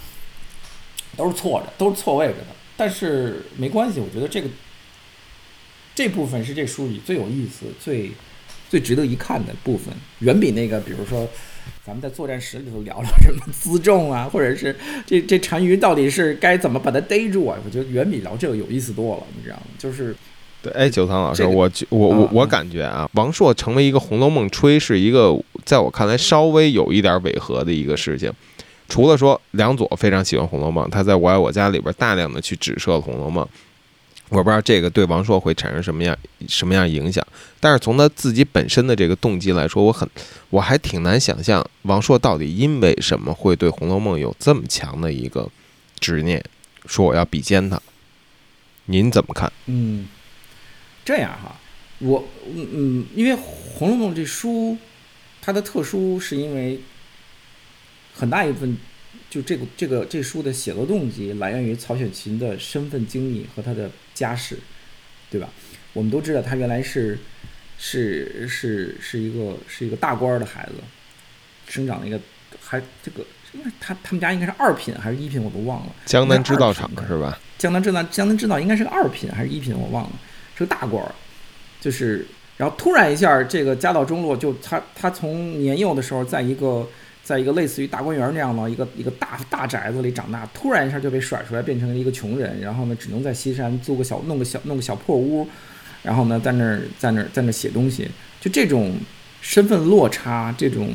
[1.16, 2.46] 都是错的，都是错位着的。
[2.76, 4.48] 但是没关系，我觉得这个
[5.92, 8.12] 这部分是这书里最有意思、最
[8.70, 11.28] 最值得一看的部分，远比那个比如说。
[11.84, 14.74] 咱们在作战室里头聊聊什么辎重啊，或者是
[15.06, 17.58] 这这单于到底是该怎么把它逮住啊？
[17.64, 19.62] 我觉得远比聊这个有意思多了，你知道吗？
[19.78, 20.14] 就是，
[20.62, 28.32] 对，哎，九仓老师，我我我我感觉啊，王朔成为一个《红楼梦》吹是一个在我看来稍微有一点违和的一个事情。
[28.88, 33.44] 除了说梁左非常喜欢《红楼梦》，他在我爱我家里边大量的去指涉《红楼梦》。
[34.32, 36.16] 我不知道这个对王朔会产生什么样
[36.48, 37.24] 什么样影响，
[37.60, 40.08] 但是从他自己本身的这个动机来说，我很
[40.48, 45.46] 我还挺难想象王朔到底因为什么会对《红楼梦》有这么强的一个
[46.00, 46.42] 执念，
[46.86, 47.80] 说我要比肩他。
[48.86, 49.52] 您怎么看？
[49.66, 50.08] 嗯，
[51.04, 51.54] 这样哈，
[51.98, 54.76] 我嗯嗯，因为《红楼梦》这书
[55.42, 56.80] 它的特殊是因为
[58.14, 58.78] 很大一部分
[59.28, 63.90] 就这个这个这书的写作动机来源于曹雪芹的身份经历和他的
[64.22, 64.56] 家世，
[65.30, 65.48] 对吧？
[65.92, 67.18] 我们都知道他原来是
[67.76, 70.74] 是是是一个是一个大官的孩子，
[71.66, 72.18] 生长了一个
[72.60, 75.92] 还这个，应该他他们家应该是二品还是一品我都忘了。
[76.06, 77.38] 江南制造厂是吧？
[77.58, 80.12] 江南制造江南制造应该是个二品还是一品我忘了，
[80.56, 81.12] 是个大官儿，
[81.80, 86.88] 就是然后突然一下这个家道中落，就他他从年幼的时候在一个
[87.22, 95.48] 在一个类似于大观园那样的一个一个大大宅子里长大，突然一下就被甩出来变成了一个穷人，然后呢只能在西山租个小弄个小弄个小破屋。
[96.02, 98.08] 然后呢，在那儿，在那儿，在那儿写东西，
[98.40, 98.96] 就这种
[99.40, 100.92] 身份落差，这种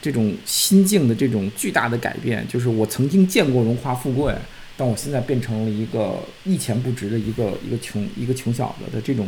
[0.00, 4.32] 这种心境的这种巨大的改变，就是我曾经见过荣华富贵，
[4.76, 9.26] 但我现在变成了一个一钱不值的一个一个穷一个穷小子的这种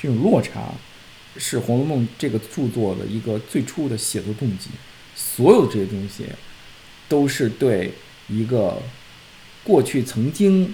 [0.00, 0.72] 这种落差，
[1.36, 4.70] 是《红楼梦》这个著作的一个最初的写作动机。
[5.20, 6.26] 所有这些东西，
[7.08, 7.92] 都是对
[8.28, 8.80] 一个
[9.64, 10.72] 过去曾经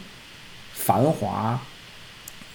[0.75, 1.59] 繁华。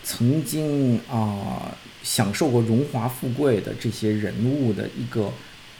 [0.02, 5.32] 曾经啊，享受过荣华富贵的这些人物的一个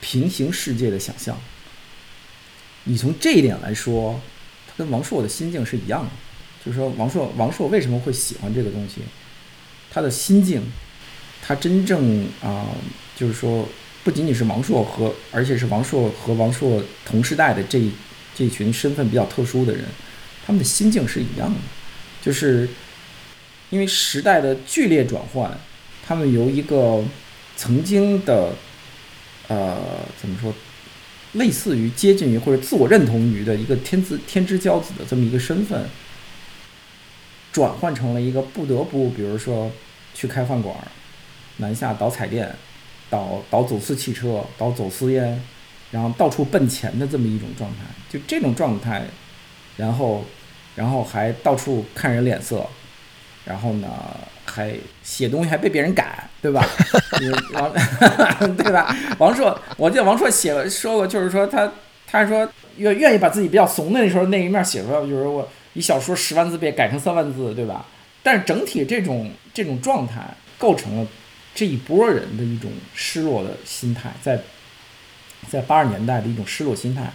[0.02, 1.36] 平行世界的想象。
[2.84, 4.20] 你从这一点来说，
[4.68, 6.10] 他跟王朔的心境是一样的。
[6.64, 9.02] 就是说，王朔，王朔为什么会喜欢这个东西？
[9.90, 10.62] 他的心境，
[11.42, 12.68] 他真正啊，
[13.16, 13.68] 就是说，
[14.04, 17.82] 不仅仅是王朔和，而且是王朔和王朔同时代的这
[18.36, 19.86] 这群身份比较特殊的人，
[20.46, 21.60] 他们的心境是一样的，
[22.22, 22.68] 就是。
[23.72, 25.56] 因为时代的剧烈转换，
[26.04, 27.04] 他们由一个
[27.56, 28.56] 曾经的，
[29.48, 29.78] 呃，
[30.20, 30.52] 怎么说，
[31.34, 35.88] 类似于接近于或者自我认同于的一个天之天之骄子的这么一个身份，
[37.52, 39.72] 转换成了一个不得不，比如说
[40.16, 40.76] 去开饭馆，
[41.58, 42.56] 南下倒彩电，
[43.10, 45.42] 倒倒走私汽车，倒走私烟，
[45.92, 47.78] 然后到处奔钱的这么一种状态。
[48.10, 49.04] 就这种状态，
[49.78, 50.24] 然后，
[50.76, 52.66] 然后还到处看人脸色。
[53.46, 53.88] 然后呢，
[54.46, 56.64] 还写东西还被别人改，对吧？
[57.56, 57.74] 王，
[58.56, 58.96] 对吧？
[59.18, 61.72] 王朔，我记得王朔写说过，就是说他，
[62.06, 62.48] 他说
[62.78, 67.84] 愿愿意把自己比较怂的那时候那一面写出来，就是我一小说十万字被改成三万字，对吧？
[68.22, 70.22] 但是整体这种这种状态
[70.60, 71.08] 构成了
[71.54, 74.42] 这一波人的一种失落的心态，在
[75.50, 77.12] 在八十年代的一种失落心态。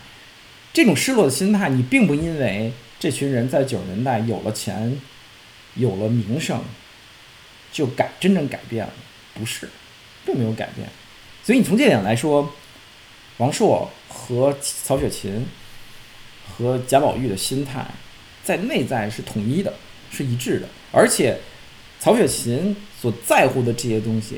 [0.73, 5.01] 这种失落的心态，你并不因为这群人在九十年代有了钱。
[5.77, 6.63] 有了名声，
[7.73, 8.93] 就改真正改变了，
[9.35, 9.69] 不是，
[10.25, 10.89] 并没有改变。
[11.43, 12.55] 所以你从这点来说，
[13.39, 15.45] 王朔和曹雪芹
[16.47, 17.85] 和贾宝玉的心态
[18.45, 19.75] 在内在是统一的，
[20.13, 20.69] 是一致的。
[20.93, 21.41] 而且，
[22.05, 24.37] 曹雪芹所在乎的这些东西，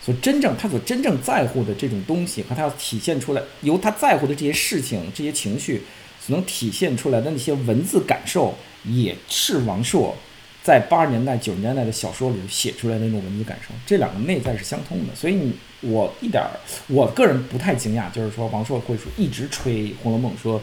[0.00, 5.82] 所真正他所真正在乎的这种东西，和他要体现出来，由他在乎的这些事情、这些情绪
[6.24, 10.16] 所能体现出来的那些文字感受，也是王朔。
[10.62, 16.50] 在八十年代、九十年代的小说里写出来的那种文字感受，这两个内在是相通的，所以你我一点儿，
[16.86, 20.62] 我个人不太惊讶，就是说王朔会说一直吹《红楼梦》，说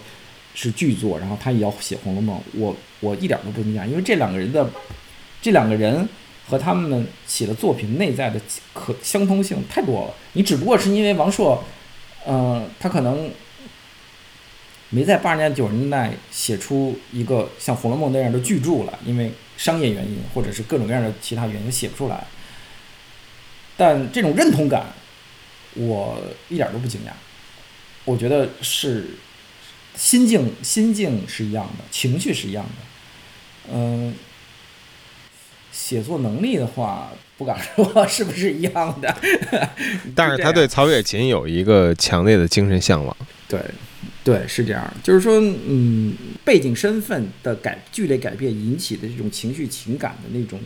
[0.55, 4.65] 是巨作，然后他也要写《红楼梦》，我我一点都不惊讶，因为这两个人的
[5.41, 6.07] 这两个人
[6.49, 8.41] 和他们写的作品内在的
[8.73, 11.63] 可相通性太多了，你只不过是因为王朔，
[12.25, 13.31] 嗯，他可能
[14.89, 19.31] 没在八十年代、九十年代写出一个像《红楼梦》那样的巨著了，因为。
[19.59, 22.25] 商业原因，或者是各种各样的其他原因写不出来，
[23.75, 24.93] 但这种认同感，
[25.73, 26.17] 我
[26.47, 27.09] 一点都不惊讶。
[28.05, 29.17] 我觉得是
[29.97, 33.73] 心境心境是一样的，情绪是一样的。
[33.73, 34.15] 嗯，
[35.79, 39.15] 写作能力的话，不敢说是不是一样的。
[40.13, 43.15] 但是他对曹雪芹有一个强烈的精神向往。
[43.47, 43.59] 对。
[44.23, 46.13] 对，是这样，就是说，嗯，
[46.45, 50.59] 背景身份的改剧烈改变引起的这种情绪情感的那种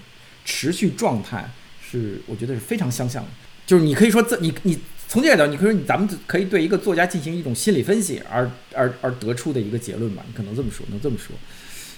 [0.44, 1.50] 持续状态，
[1.82, 3.30] 是我觉得是非常相像的。
[3.66, 4.78] 就是你可以说，这你你
[5.08, 10.24] 从这个角度，你可以说，咱们可以对一个作家进行一种心理分析，而而而得出的一个结论吧？
[10.28, 11.34] 你可能这么说，能这么说。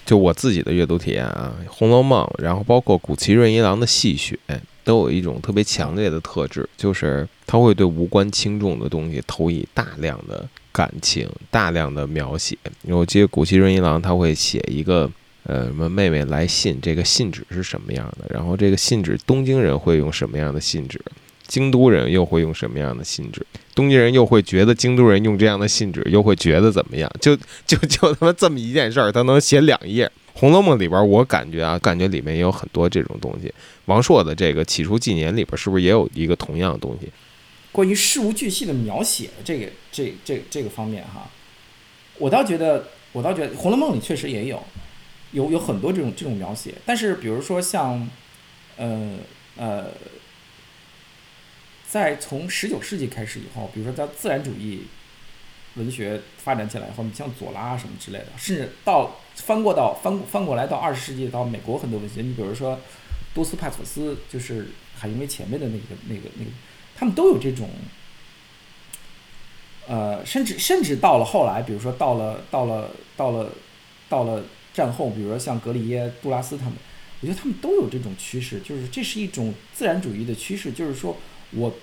[0.06, 4.38] 就我自己的阅读体验啊，《红楼梦》，然后包括谷崎润一郎的戏谑，
[4.84, 10.48] 都有一种特别强烈的特质，就是他会对无关轻重的东西投以大量的。
[10.76, 15.10] 感情大量的描写，我记得古奇润一郎他会写一个
[15.44, 18.26] 呃什么妹妹来信，这个信纸是什么样的？
[18.30, 21.00] 然后这个信纸东京人会用什么样的信纸？
[21.48, 23.46] 京都人又会用什么样的信纸？
[23.76, 27.12] 东京人又会觉得京都人用这样的信纸又会觉得怎么样？
[27.20, 27.36] 就
[27.68, 30.10] 就就他妈这么一件事儿，他能写两页。
[30.34, 33.54] 红楼梦》里边，我感觉啊，感觉里面也有很多这种东西。
[33.86, 37.10] 王朔的这个《起初纪年》里边，是不是也有一个同样的东西？
[37.72, 41.30] 关于事无巨细的描写，这个这这这个方面哈，
[42.18, 44.62] 我倒觉得，我倒觉得《红楼梦》里确实也有，
[45.32, 46.74] 有有很多这种这种描写。
[46.86, 48.10] 但是，比如说像，
[48.76, 49.18] 呃
[49.56, 49.86] 呃，
[51.96, 54.82] 在从十九世纪开始以后，比如说在自然主义
[55.76, 62.78] 文学发展起来以后，你像左拉什么之类的，甚至到翻过到翻翻过来到二十世纪到美国很多文学，你比如说
[63.34, 66.52] 多斯派索斯，就是海明威前面的那个那个那个，
[66.98, 67.70] 他们都有这种，
[69.88, 73.50] 呃，甚至甚至到了后来，比如说到了到了到了
[74.10, 74.44] 到了
[74.74, 76.74] 战后，比如说像格里耶、杜拉斯他们，
[77.22, 81.16] 我觉得他们都有这种趋势，就是这是一种自然主义的趋势，就是说。
[81.52, 81.74] 我，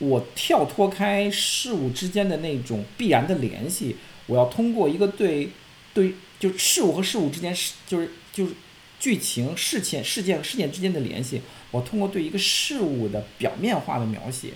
[0.00, 3.96] 我跳脱开事物之间的那种必然的联系，
[4.26, 5.50] 我要通过一个对，
[5.92, 8.54] 对，就事物和事物之间是，就是就是
[8.98, 14.54] 剧情事件事件和事件之间的联系，我通过对一个事物的表面化的描写，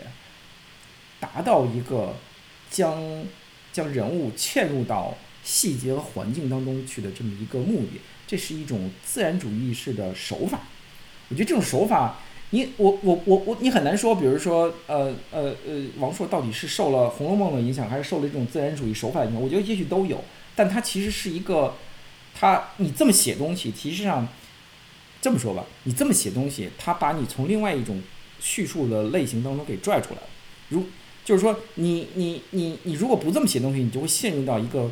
[1.20, 2.16] 达到一个
[2.70, 3.24] 将
[3.70, 10.60] 将人物嵌入到细节和环境当中去的这么一个目的，这是一种自然主义式的手法。
[11.28, 12.18] 我觉得这种手法。
[12.54, 19.42] 你我我我我你很难说，比如说呃呃呃，王朔到底是受了《红楼梦》的影响，还是受了这种自然主义手法的影响？
[19.42, 20.22] 我觉得也许都有，
[20.54, 21.74] 但他其实是一个，
[22.32, 24.28] 他你这么写东西，其实上
[25.20, 28.00] 这么说吧，你这么写东西，他把你从另外一种
[28.38, 30.28] 叙述的类型当中给拽出来了。
[30.68, 30.84] 如
[31.24, 34.88] 就是说，你你你你如果不这么写东西，你就会陷入到一个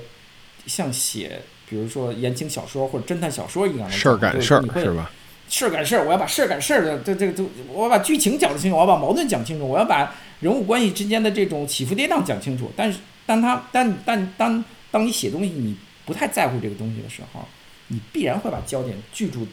[0.67, 5.11] 像写比如说言情小说或者侦探小说一样的事儿赶事儿是吧？
[5.53, 10.11] 事儿赶事儿，我要把事儿赶事儿的，这这个都，我把剧情讲得清楚，我要把矛盾讲清楚，我要把
[10.41, 12.73] 人物关系之间的这种起伏跌宕讲清楚。
[12.75, 15.77] 但是，当他，但但当当你写东西，你
[16.07, 17.47] 不太在乎这个东西的时候，
[17.89, 19.47] 你必然会把焦点聚住，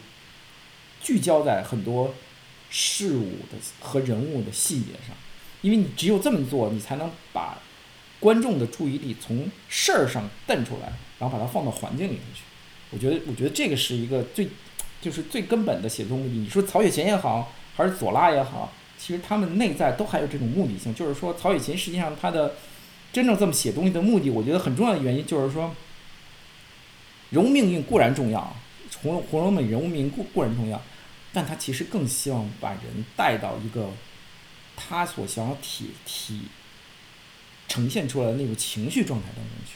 [1.02, 2.14] 聚焦在很多
[2.70, 5.14] 事物的和人物的细节上，
[5.60, 7.58] 因为你只有这么做，你才能把
[8.18, 12.40] 观众的注意力从事儿上瞪出来，然后把它放到环境里面去。
[12.88, 14.48] 我觉得，我觉得这个是一个最。
[15.00, 16.30] 就是最根本的写作目的。
[16.30, 20.94] 你说曹雪芹也好，还是左拉也好，其实他们内在都还有这种目的性。
[20.94, 22.56] 就是说，曹雪芹实际上他的
[23.12, 25.74] 真正这么写东西的目的，我觉得很重要的原因就是说，
[27.30, 28.54] 人物命运固然重要，
[29.02, 30.82] 《红红楼梦》人物命运固固然重要，
[31.32, 33.88] 但他其实更希望把人带到一个
[34.76, 36.42] 他所想要体体
[37.68, 39.72] 呈现出来的那种情绪状态当中去。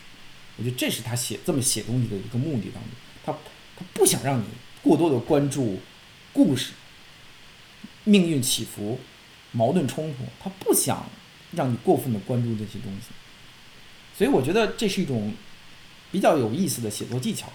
[0.57, 2.93] 我觉得这是他写这么写东西的一个目的当中，
[3.25, 3.33] 他
[3.77, 4.45] 他不想让你。
[4.85, 5.79] 过多的关注
[6.31, 6.73] 故事、
[8.05, 9.01] 命运起伏、
[9.51, 11.09] 矛盾冲突，他不想
[11.53, 13.09] 让你过分的关注这些东西，
[14.15, 15.33] 所以我觉得这是一种
[16.13, 17.51] 比较有意思的写作技巧。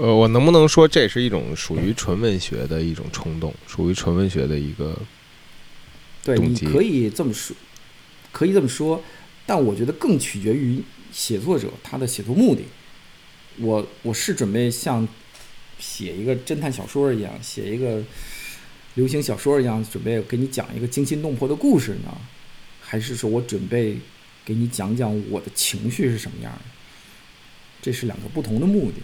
[0.00, 4.98] 呃，我能不能说这是一种属于纯文学的一种冲动，属于纯文学的一个
[6.24, 7.54] 对，你可以这么说，
[8.32, 9.00] 可以这么说，
[9.46, 10.82] 但我觉得更取决于
[11.12, 12.64] 写作者他的写作目的。
[13.58, 15.06] 我我是准备像。
[15.78, 18.02] 写一个侦探小说一样，写一个
[18.94, 22.16] 流行小说一样，准备给你讲一个惊心动魄的故事呢，
[22.80, 23.96] 还是说我准备
[24.44, 26.60] 给你讲讲我的情绪是什么样的？
[27.80, 28.96] 这是两个不同的目的。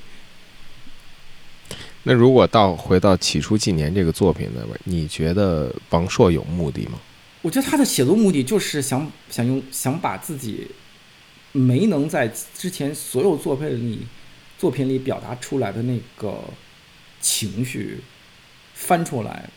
[2.02, 4.66] 那如果到回到起初纪年这个作品呢？
[4.82, 6.98] 你觉得王朔有目的吗？
[7.40, 10.66] 我觉得他的写作目的就是想想用想把自己
[11.52, 14.00] 没能在之前所有作品里
[14.58, 16.42] 作品里表达出来的那个。
[17.24, 18.00] 情绪
[18.74, 19.48] 翻出来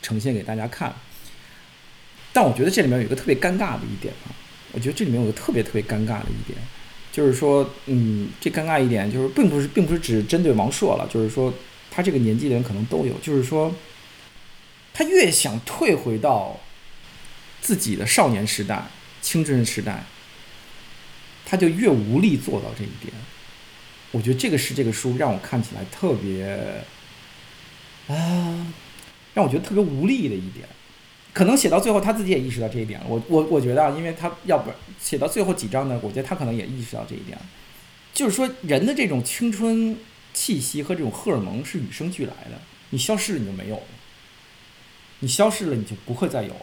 [0.00, 0.94] 呈现给大家看，
[2.32, 4.32] 但我觉得这里面有一个特别尴尬的一点啊，
[4.72, 6.58] 我觉得这里面有个特别特别尴尬的一点，
[7.12, 11.52] 就是说，嗯，这尴尬一点就是并不是并不是只针对王朔了，就是说
[11.90, 13.74] 他这个年纪的人可能都有，就是说
[14.94, 16.58] 他越想退回到
[17.60, 18.86] 自己的少年时代、
[19.20, 20.04] 青春时代，
[21.44, 23.12] 他就越无力做到这一点。
[24.10, 26.44] 我觉得这个是这个书让我看起来特别，
[28.08, 28.72] 啊，
[29.34, 30.66] 让我觉得特别无力的一点。
[31.34, 33.06] 可能写到最后他自己也意识到这一点了。
[33.06, 37.38] 我我我觉得啊，因为他要不写到最后几章呢，我觉得他可能也意识到这一点。
[38.12, 39.96] 就是说，人的这种青春
[40.34, 42.58] 气息和这种荷尔蒙是与生俱来的，
[42.90, 43.82] 你消失了你就没有了，
[45.20, 46.56] 你消失了你就不会再有，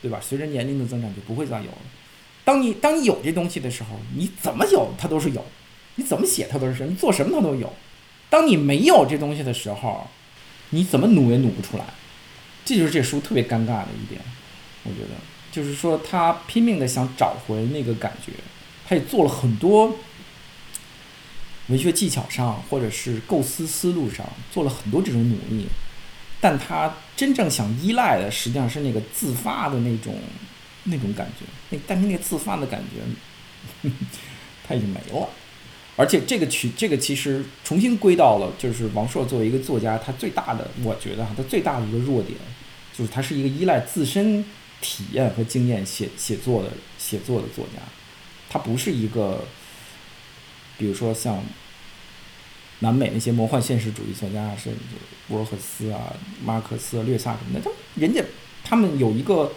[0.00, 0.18] 对吧？
[0.22, 1.78] 随着年龄的增长就不会再有了。
[2.44, 5.44] 当你当你有这东西的时候，你怎么有它都是有。
[5.96, 7.72] 你怎么写它都是，你做什么它都有。
[8.30, 10.08] 当你没有这东西的时候，
[10.70, 11.84] 你怎么努也努不出来。
[12.64, 14.20] 这就是这书特别尴尬的一点，
[14.84, 15.16] 我觉得，
[15.50, 18.32] 就是说他拼命的想找回那个感觉，
[18.88, 19.98] 他也做了很多，
[21.66, 25.66] 文学技巧上或者是构思思路上做了很多这种努力，
[26.40, 30.14] 但他真正想依赖的实际上是那个自发的那种
[30.84, 33.90] 那种感觉，那但是那个自发的感觉，
[34.66, 35.28] 他已经没了。
[35.94, 42.38] 而且这个曲，这个其实重新归到了，就是王朔作为一个作家，他最大的，我觉得哈，他最大的一个弱点，
[42.96, 44.42] 就是他是一个依赖自身
[44.80, 47.82] 体验和经验写写作的写作的作家，
[48.48, 49.44] 他不是一个，
[50.78, 51.44] 比如说像
[52.78, 54.70] 南美那些魔幻现实主义作家，是
[55.28, 58.24] 博尔赫斯啊、马克思、略萨什么的，他人家
[58.64, 59.52] 他们有一个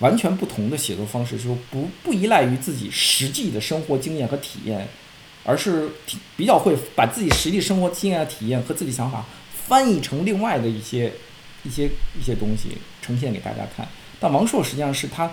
[0.00, 4.86] 完全不同的写作方式，说不不依赖于自己实际的生活经验和体验。
[5.44, 5.88] 而是
[6.36, 9.24] 比较会把自己实际生活经验的、体验和自己想法
[9.66, 11.12] 翻译成另外的一些、
[11.62, 13.88] 一些、一些东西呈现给大家看。
[14.18, 15.32] 但王朔实际上是他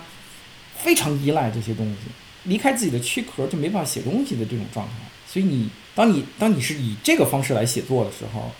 [0.76, 2.10] 非常依赖这些东西，
[2.44, 4.94] 离开自己的躯壳就没办法写东西的这种状态。
[5.26, 8.50] 所以你当你当你是以这个方式来写作的时候，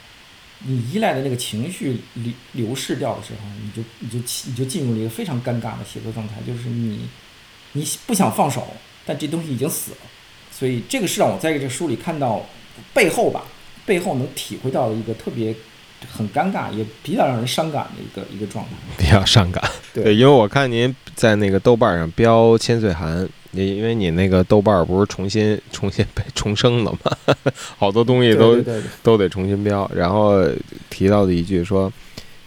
[0.60, 7.08] 你依赖的那个情绪流流逝掉的时候，你就你就你就进入了一个非常尴尬的写作状态，就是你
[7.72, 8.66] 你不想放手，
[9.06, 9.98] 但这东西已经死了。
[10.58, 12.44] 所以这个是让我在这书里看到
[12.92, 13.44] 背后吧，
[13.86, 15.54] 背后能体会到的一个特别
[16.10, 18.70] 很尴尬，也比较让人伤感的一个一个状态。
[18.96, 19.62] 比较伤感，
[19.94, 27.34] 对，因为我看您在那个豆瓣上标千岁寒，也因为你那个豆瓣不是重新 重新被重生了吗？
[27.78, 28.60] 好多东西都
[29.02, 29.88] 都得重新标。
[29.94, 30.44] 然后
[30.90, 31.92] 提到的一句说，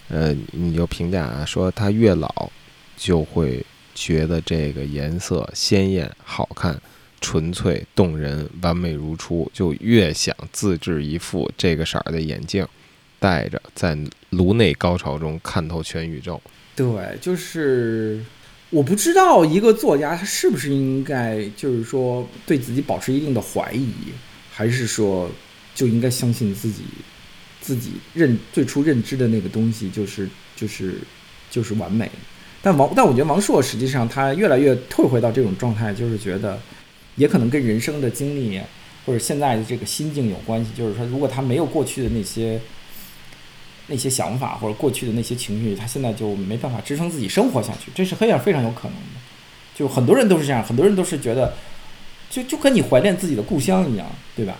[0.09, 2.29] 呃，你就评价啊说他越老
[2.97, 3.65] 就会
[3.95, 6.77] 觉得这个颜色鲜艳好看。
[7.21, 12.67] 纯粹动人，完美如初，就越想自制一副这个色儿的眼镜，
[13.19, 13.95] 戴着在
[14.31, 16.41] 颅内高潮中看透全宇宙。
[16.75, 18.19] 对，就是
[18.71, 23.93] 我不知道一个作家他是不是应该，就是说对自己保持一定的怀疑，
[24.51, 25.29] 还是说
[25.75, 26.83] 就应该相信自己
[27.61, 30.95] 自己认最初认知的那个东西就是就是
[31.51, 32.09] 就是完美。
[32.63, 36.59] 但王，但我觉得王朔实际上他越来越退回到这种状态，就是觉得。
[37.15, 38.59] 也可能跟人生的经历
[39.05, 40.71] 或者现在的这个心境有关系。
[40.75, 42.59] 就是说，如果他没有过去的那些
[43.87, 47.91] 那些想法或者过去的那些情绪，他现在就没办法支撑自己生活下去。
[47.93, 49.19] 这是非常非常有可能的。
[49.75, 51.53] 就很多人都是这样，很多人都是觉得，
[52.29, 54.55] 就就跟你怀念自己的故乡一样，对吧？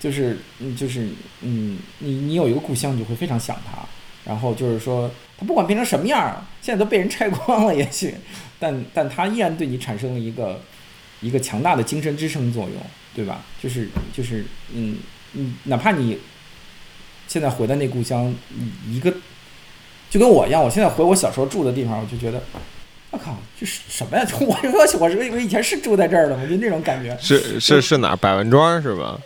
[0.00, 0.38] 就是，
[0.76, 1.08] 就是
[1.42, 3.78] 嗯，你你有一个故乡，你就会非常想他。
[4.24, 8.14] 然后就是说，他不管变成什么样，现在都被人拆光了，也许，
[8.58, 10.60] 但但他依然对你产生了一个。
[11.24, 12.76] 一个强大的精神支撑作用，
[13.14, 13.42] 对吧？
[13.62, 14.44] 就是就是，
[14.74, 14.98] 嗯
[15.32, 16.18] 嗯，哪怕你
[17.26, 18.32] 现在回到那故乡，
[18.88, 19.10] 一个
[20.10, 22.42] 就跟我一样，我现在回我小时候住的地方，我就觉得，
[23.10, 24.26] 我靠，这是什么呀？
[24.40, 27.16] 我我我我以前是住在这儿的，我就那种感觉。
[27.20, 28.14] 是是是哪？
[28.14, 29.18] 百万庄是吧？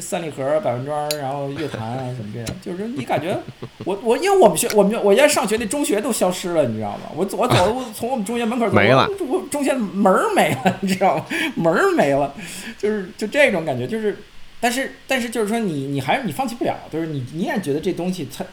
[0.00, 3.38] 三里河、百万庄，然后乐坛啊，什么这样，就是你感觉
[3.84, 7.10] 我我，因为我们学我们我原来上学那中学都消失了，你知道吗？
[7.14, 11.26] 我我走从我们中学门口走，没了，我中学门儿没了，你知道吗？
[11.54, 12.34] 门儿没了，
[12.78, 14.16] 就是就这种感觉，就是，
[14.60, 18.44] 但是但是就是说你你还是你放弃不了，就是你你依然觉得这东西它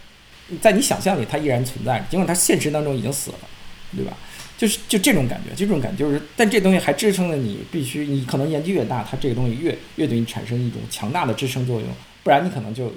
[0.61, 3.38] 在你想象里它依然存在，尽管它现实当中已经死了，
[3.95, 4.13] 对吧？
[4.61, 11.89] 就是就这种感觉，就这种感觉，就是，但这东西还支撑着你，必须你可能年纪越大，它这个东西越越对你产生一种强大的支撑作用，
[12.23, 12.93] 不然你可能就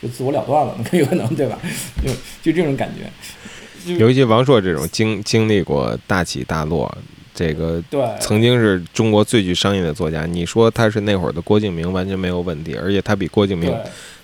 [0.00, 1.58] 就自我了断了，有可能对吧？
[2.02, 2.10] 就
[2.42, 3.94] 就这种感觉。
[3.98, 6.90] 尤其王朔这种经经历过大起大落，
[7.34, 13.70] 这个对曾经是中国最具商业的作家，你说他是那会儿的郭敬明完全没有问题，而且他比郭敬明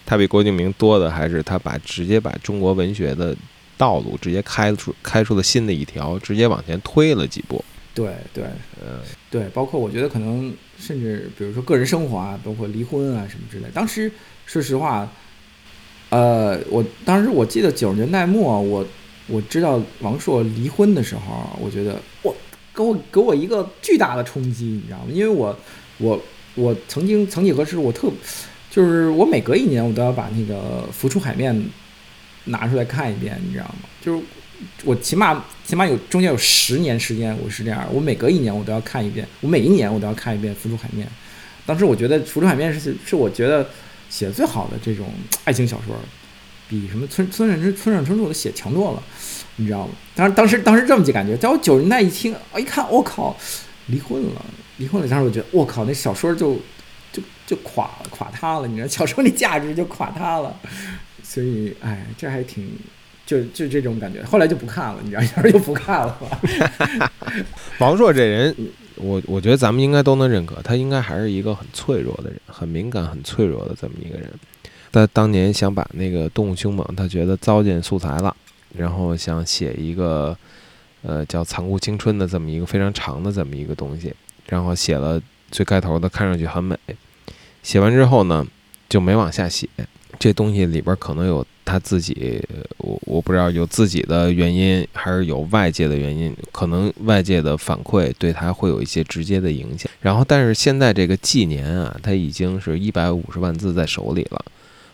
[0.06, 3.36] 他比郭敬明多的还是他把直接把中国文学的。
[3.82, 7.64] 道路直接开出开出了新的一条，直接往前推了几步。
[7.92, 8.44] 对对，
[8.80, 13.64] 呃，对，包括我觉得可能甚至比如说个人生活啊，包括离婚啊什么之类。
[13.74, 14.08] 当时
[14.46, 15.10] 说实话，
[16.10, 18.86] 呃，我当时我记得九十年代末，我
[19.26, 22.32] 我知道王朔离婚的时候，我觉得我
[22.72, 25.06] 给我给我一个巨大的冲击，你知道吗？
[25.12, 25.58] 因为我
[25.98, 26.22] 我
[26.54, 28.08] 我曾经曾几何时，我特
[28.70, 31.52] 就是我每隔一年我都要把那个浮出海面。
[32.44, 33.88] 拿出来看一遍，你知道吗？
[34.00, 34.22] 就是
[34.84, 41.06] 我起码起码有中间有十年时间，我是这样，我每隔一年我都要看一遍，我每一年我都要看一遍《浮出海面》。
[41.64, 43.68] 当时我觉得《浮出海面》是是我觉得
[44.10, 45.08] 写最好的这种
[45.44, 45.96] 爱情小说，
[46.68, 49.02] 比什么村村上春村上春树的写强多了，
[49.56, 49.92] 你知道吗？
[50.14, 53.36] 当时当时当时这么几感觉，在我九十年代一听，我一看，我靠，
[53.86, 54.44] 离婚了，
[54.78, 56.60] 离婚了，当时我觉得，我靠，那小说就
[57.12, 60.56] 就就垮了，垮塌了，你知道，小说那价值就垮塌了。
[61.32, 62.68] 所以，哎，这还挺，
[63.24, 64.22] 就就这种感觉。
[64.24, 66.18] 后来就不看了，你知道，有时候就不看了。
[67.80, 68.54] 王朔这人
[68.96, 74.30] 我我觉得咱们应该都能认可，他应该还是一个很脆弱的人，很敏感、很脆弱的这么一个人。
[74.92, 78.36] 他当年想把那个《动物凶猛》，他觉得糟践素材了，
[78.76, 80.36] 然后想写一个
[81.00, 84.12] 呃叫《残酷青春》的这么一个非常长的这么一个东西，
[84.48, 85.18] 然后写了
[85.50, 86.76] 最开头的，看上去很美。
[87.62, 88.46] 写完之后呢，
[88.86, 89.66] 就没往下写。
[90.18, 92.40] 这东西里边可能有他自己，
[92.76, 96.34] 我我不知道有自己的原因，还是有外界的原因。
[96.52, 99.90] 可能外界的反馈对他会有一些直接的影响。
[100.00, 104.44] 然后，但是现在这个纪年啊，他已经是一百五十万字在手里了，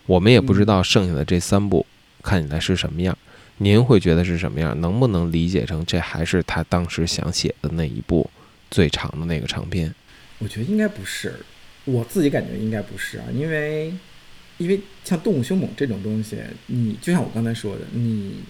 [0.07, 1.85] 我们也不知道剩下的这三部
[2.23, 3.17] 看起来是什么样。
[3.59, 4.81] 您会觉得是什么样？
[4.81, 8.31] 能不能理解成这还是他当时想写的那一部
[8.71, 9.93] 最长的那个长篇？
[10.39, 11.35] 我觉得应该不是，
[11.85, 13.93] 我自己感觉应该不是啊，因为。
[14.59, 16.37] 因为像动物凶猛这种东西，
[16.67, 18.41] 你就像我刚才说的，你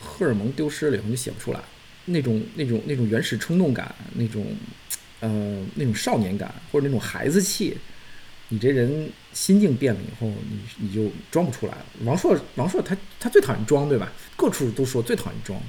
[0.00, 1.60] 荷尔蒙丢失了以后，你写不出来
[2.06, 4.46] 那种那种那种原始冲动感，那种
[5.20, 7.76] 呃那种少年感或者那种孩子气，
[8.48, 11.86] 你这人心境变了以后，你你就装不出来了。
[12.04, 14.12] 王朔王朔他他最讨厌装，对吧？
[14.36, 15.60] 各处都说最讨厌装。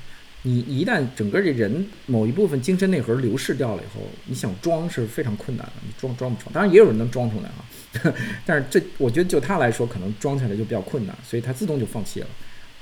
[0.43, 6.53] 你一旦整个这人某一部分精神内核流逝掉了以后，你想装是非常困难的，你装装不出来。
[6.53, 7.65] 当然也有人能装出来啊，
[8.45, 12.27] 但是这我觉得就他来说，可能装起来就比较困难，所以他自动就放弃了。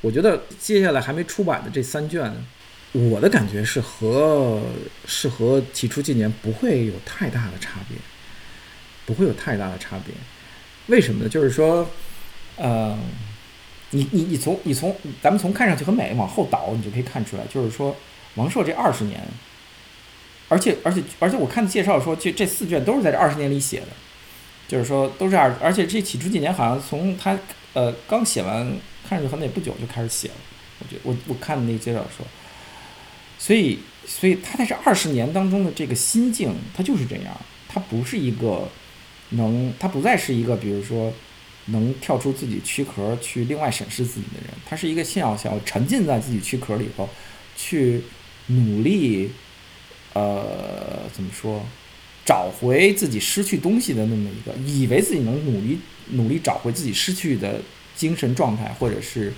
[0.01, 2.33] 我觉得接下来还没出版的这三卷，
[2.91, 4.61] 我的感觉是和
[5.05, 7.97] 是和起初几年不会有太大的差别，
[9.05, 10.13] 不会有太大的差别。
[10.87, 11.29] 为什么呢？
[11.29, 11.87] 就是说，
[12.57, 12.97] 呃。
[13.91, 17.95] 你你你从你从咱们从看上去很美往后倒，你就可以看出来，就是说
[18.33, 19.21] 王朔这二十年，
[20.49, 23.87] 而且而且而且我看的介绍说，这这四卷都是在这二十年里写的，
[24.67, 27.37] 就是说都是二，而且这起初几年好像从他
[27.73, 28.65] 呃刚写完
[29.07, 30.35] 看上去很美不久就开始写了，
[30.79, 32.25] 我觉我我看的那介绍说，
[33.37, 38.69] 所以所以他在这二十年当中的这个心境，他就是这样，他不是一个
[39.29, 41.13] 能，他不再是一个比如说。
[41.69, 47.09] 能跳出自己躯壳去另外审视自己的人，他是一个信要想要沉浸在自己躯壳里头，
[47.57, 48.03] 去
[48.45, 49.31] 努力，
[50.13, 51.65] 呃，怎么说，
[52.25, 55.79] 找回自己失去东西的那么一个，以为自己能努力
[56.09, 57.61] 努力找回自己失去的
[57.95, 59.31] 精神状态，或者是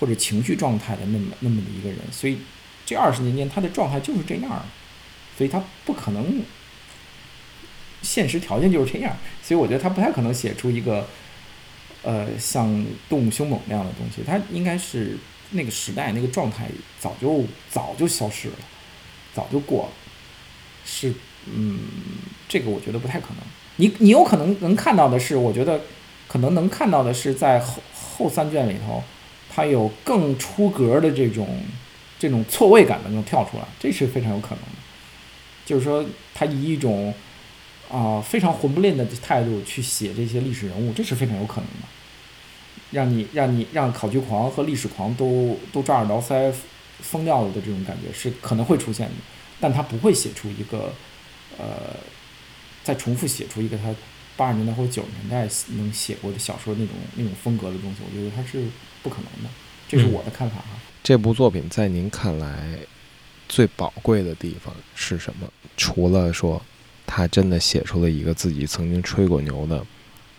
[0.00, 1.98] 或者情绪状态的那么那么的一个人。
[2.10, 2.38] 所以
[2.84, 4.66] 这二十年间他的状态就是这样，
[5.38, 6.42] 所以他不可能，
[8.02, 11.08] 现实条件就是这样，所以我觉得他不太可能写出一个。
[12.06, 12.68] 呃，像
[13.08, 15.16] 《动物凶猛》那样的东西，他应该是
[15.52, 16.68] 那个时代那个状态
[17.00, 18.56] 早就早就消失了，
[19.32, 19.92] 早就过了。
[20.84, 21.14] 是，
[21.46, 21.78] 嗯，
[22.48, 23.38] 这个我觉得不太可能。
[23.76, 25.80] 你你有可能能看到的是，我觉得
[26.28, 29.02] 可能能看到的是，在后后三卷里头，
[29.48, 31.46] 它有更出格的这种
[32.18, 34.78] 这种错位感的能跳出来，这是非常有可能的。
[35.64, 36.04] 就是说，
[36.34, 37.14] 他以一种。
[37.90, 41.86] 啊，非常混不吝的态度去写这些历史人物，这是非常有可能的。
[42.90, 46.52] 让你让你让考据狂和历史狂都都抓耳挠腮、
[47.00, 49.14] 疯掉了的这种感觉是可能会出现的，
[49.60, 50.92] 但他不会写出一个
[51.58, 51.96] 呃，
[52.82, 53.94] 再重复写出一个他
[54.36, 58.66] 八十年代或者九十年代能写过的小说那种那种风格的东西，我觉得他是
[59.02, 59.50] 不可能的。
[59.88, 60.80] 这是我的看法哈。
[61.02, 62.78] 这部作品在您看来
[63.48, 65.48] 最宝贵的地方是什么？
[65.76, 66.62] 除了说。
[67.06, 69.84] 他真的写出了一个自己曾经吹过牛的，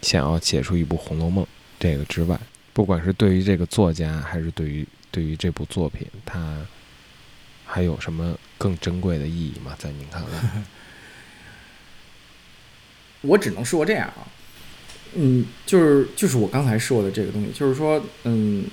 [0.01, 1.45] 想要写出一部《红楼梦》
[1.79, 2.37] 这个之外，
[2.73, 6.57] 不管是对于这个作家，还是对于对于这部作品，他
[7.65, 9.75] 还有什么更珍贵的意义吗？
[9.77, 10.63] 在您看来？
[13.27, 14.27] 我只能说这样啊，
[15.14, 18.65] 嗯，就是就是我刚才说的这个东西，就是说，嗯，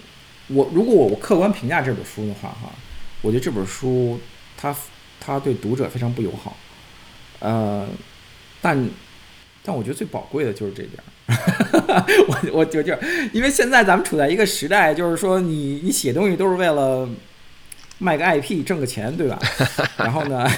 [0.49, 2.73] 我如果我我客观评价这本书的话，哈，
[3.21, 4.21] 我觉得这本书
[4.57, 4.75] 它
[5.21, 6.57] 它对读者非常不友好。
[7.41, 7.89] 呃，
[8.61, 8.89] 但
[9.65, 12.97] 但我觉得最宝贵的就是这点儿， 我我就就
[13.33, 17.09] 因为现在咱们处在一个时代，就是说你你写东西都是为了
[17.99, 19.39] 卖个 IP 挣个钱，对吧？
[19.97, 20.49] 然后呢，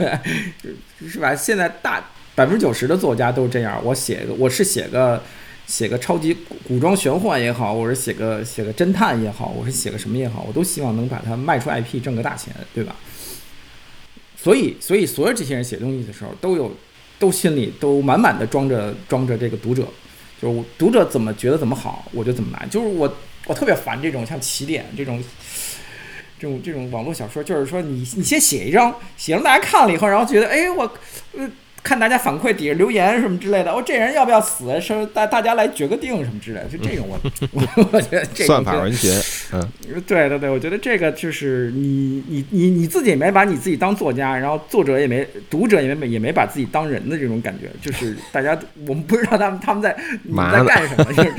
[1.06, 1.34] 是吧？
[1.34, 2.02] 现在大
[2.36, 5.20] 百分之九十的作家都这样，我写个我是写个
[5.66, 6.36] 写个超级
[6.68, 12.94] 古装玄幻也好，我是写个写个侦探也好，我是写个什么也好，我都希望能把它卖出 IP 挣个大钱，对吧？
[14.36, 16.70] 所以，所以所有这些人写东西的时候，都有，
[17.18, 19.82] 都心里都满满的装着装着这个读者，
[20.40, 22.68] 就是我读者怎么觉得怎么好，我就怎么来。
[22.68, 23.12] 就是我，
[23.46, 25.20] 我特别烦这种像起点这种，
[26.38, 30.82] 这种这种网络小说，就是说你你先写一张，写让大家看了以后，然后觉得哎我，
[31.36, 31.50] 呃
[31.86, 34.80] 看大家反馈底下留言什么之类的，哦，这人要不要死？
[34.80, 37.16] 说大大家来决个定什么之类的，就这种我
[37.52, 39.22] 我 我觉得这个算法文学，
[39.52, 39.62] 嗯，
[40.04, 51.30] 对对对，我觉得这个就是你你你你自己也没把你自己当作家，然后作者也没读者也没也没把自己当人的这种感觉，就是大家我们不知道他们他们在你们在干什么，就是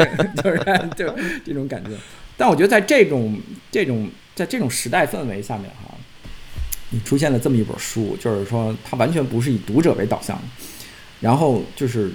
[0.41, 0.57] 就是
[0.95, 1.13] 就
[1.45, 1.89] 这种感觉。
[2.37, 3.37] 但我觉得在这种
[3.69, 5.86] 这种在这种时代氛围下面哈，
[6.89, 10.41] 你出现了这么一本书，就是说它完全不是以读者为导向，
[11.19, 12.11] 然后就是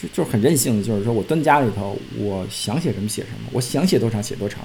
[0.00, 4.60] 就就很任性的，就是说我蹲家里头，我想写什么写什么，我想写多长写多长，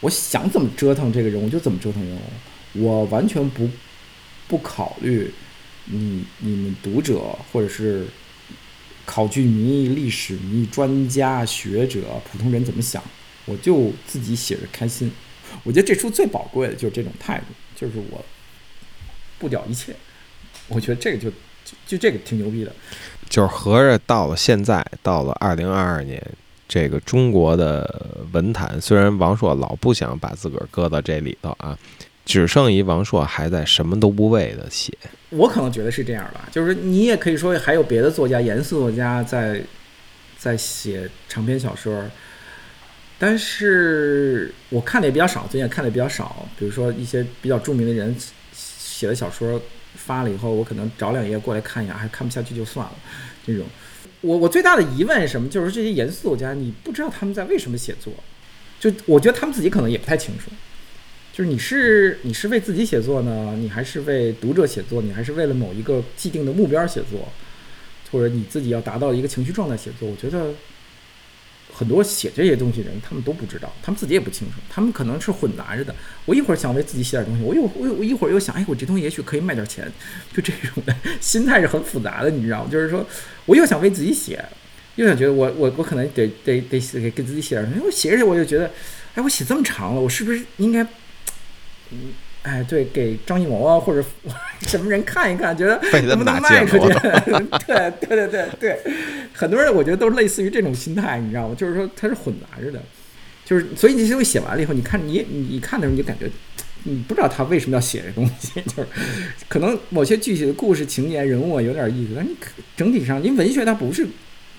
[0.00, 2.20] 我想怎么折腾这个人物就怎么折腾人物，
[2.82, 3.68] 我完全不
[4.48, 5.32] 不考虑
[5.84, 8.06] 你你们读者或者是
[9.04, 13.02] 考据迷、历史迷、专家学者、普通人怎么想。
[13.46, 15.12] 我就自己写着开心，
[15.64, 17.44] 我觉得这书最宝贵的就是这种态度，
[17.76, 18.24] 就是我
[19.38, 19.94] 不屌一切，
[20.68, 22.72] 我觉得这个就就就这个挺牛逼的，
[23.28, 26.22] 就是合着到了现在，到了二零二二年，
[26.68, 31.78] 这个中国的文坛，虽然王朔老不想把自个儿搁到这里头啊，
[32.24, 34.92] 只剩一王朔还在什么都不为的写，
[35.30, 39.62] 我可能觉得是这样吧，就是你也可以说还有别的作家，严肃作家在
[40.38, 42.04] 在写长篇小说。
[43.16, 46.46] 但是我看的也比较少，最近看的也比较少。
[46.58, 48.14] 比如说一些比较著名的人
[49.04, 49.60] 写的小说
[49.94, 52.94] 发了以后，我可能找两页过来看一眼，还看不下去就算了。
[53.46, 53.66] 这种，
[54.22, 55.46] 我我最大的疑问是什么？
[55.50, 58.14] 就是这些严肃作家，你不知道他们在为什么写作。
[58.80, 60.50] 就我觉得他们自己可能也不太清楚。
[61.34, 65.02] 就是你是你是为自己写作呢，你还是为读者写作？
[65.02, 67.28] 你还是为了某一个既定的目标写作，
[68.10, 70.08] 或者你自己要达到一个情绪状态写作？
[70.08, 70.54] 我觉得。
[71.76, 75.92] 很多写这些东西的人，他们都不知道，他们自己也不清楚，他们可能是混杂着的。
[76.24, 79.90] 我一会儿想为自己写点东西，我又我我一会儿又想，哎，我这东西也许可以卖点钱，
[80.32, 82.70] 就这种的心态是很复杂的，你知道吗？
[82.70, 83.04] 就是说，
[83.44, 84.44] 我又想为自己写，
[84.94, 87.84] 又想觉得我我我可能得得得给给自己写点东西。
[87.84, 88.70] 我写着写我就觉得，
[89.16, 90.82] 哎，我写这么长了，我是不是应该，
[91.90, 92.14] 嗯。
[92.44, 94.06] 哎，对，给张艺谋啊，或者
[94.68, 96.92] 什么人看一看，觉得能不能卖出去？
[97.66, 98.78] 对， 对，对，对，对，
[99.32, 101.54] 很多人我觉得都是类似于这种心态，你知道吗？
[101.56, 102.82] 就是说它是混杂着的，
[103.46, 106.30] 就是所以这些东西写完了以后，你看你你看的时候，你就感觉
[106.82, 108.88] 你不知道他为什么要写这东西， 就是
[109.48, 112.36] 可能某些具体的故事情节、人物有点意思，但你
[112.76, 114.06] 整体上，因为文学它不是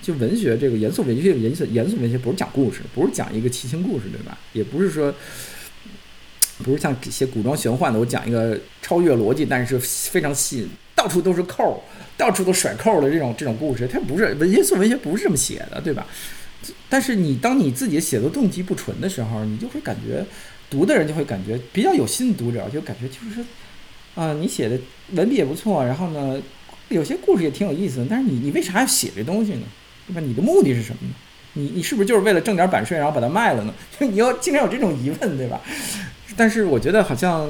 [0.02, 4.36] 就文学这个严肃文学，严肃严肃文学不是讲故事，不是讲一个奇情故事，对吧？
[4.52, 5.14] 也不是说。
[6.64, 11.82] 不是像写古装玄幻的，我讲一个超越逻辑，但是非常细，到处都是扣，
[12.16, 16.06] 到处都甩扣的这种这种故事，它不是文学，做文学不是这么写的，对吧？
[16.88, 20.24] 但是你当你自己写作动机不纯的时候，你就会感觉
[20.70, 23.44] 读的人就会感觉比较有心的读者就感觉就是说，
[24.14, 24.78] 啊，你写的
[25.12, 26.40] 文笔也不错，然后呢，
[26.88, 29.62] 有些故事也挺有意思的，但是你你为啥要写这东西呢？
[30.08, 30.20] 对吧？
[30.20, 31.14] 你的目的是什么呢？
[31.52, 33.74] 你你是不是就是为了挣点版税，然后把它卖了呢？
[33.98, 35.60] 就 你要经常有这种疑问，对吧？
[36.36, 37.48] 但是我觉得好像，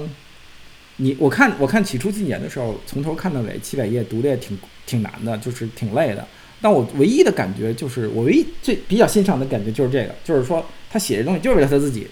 [0.97, 4.57] 你我看我看起初几年的时候，从头看到尾七百页读的也挺
[4.87, 6.27] 挺难的，就是挺累的。
[6.63, 12.07] 但我唯一的感觉就是，我唯一最比较欣赏的感觉就是这个，就是说他写的东西就是为了他自己，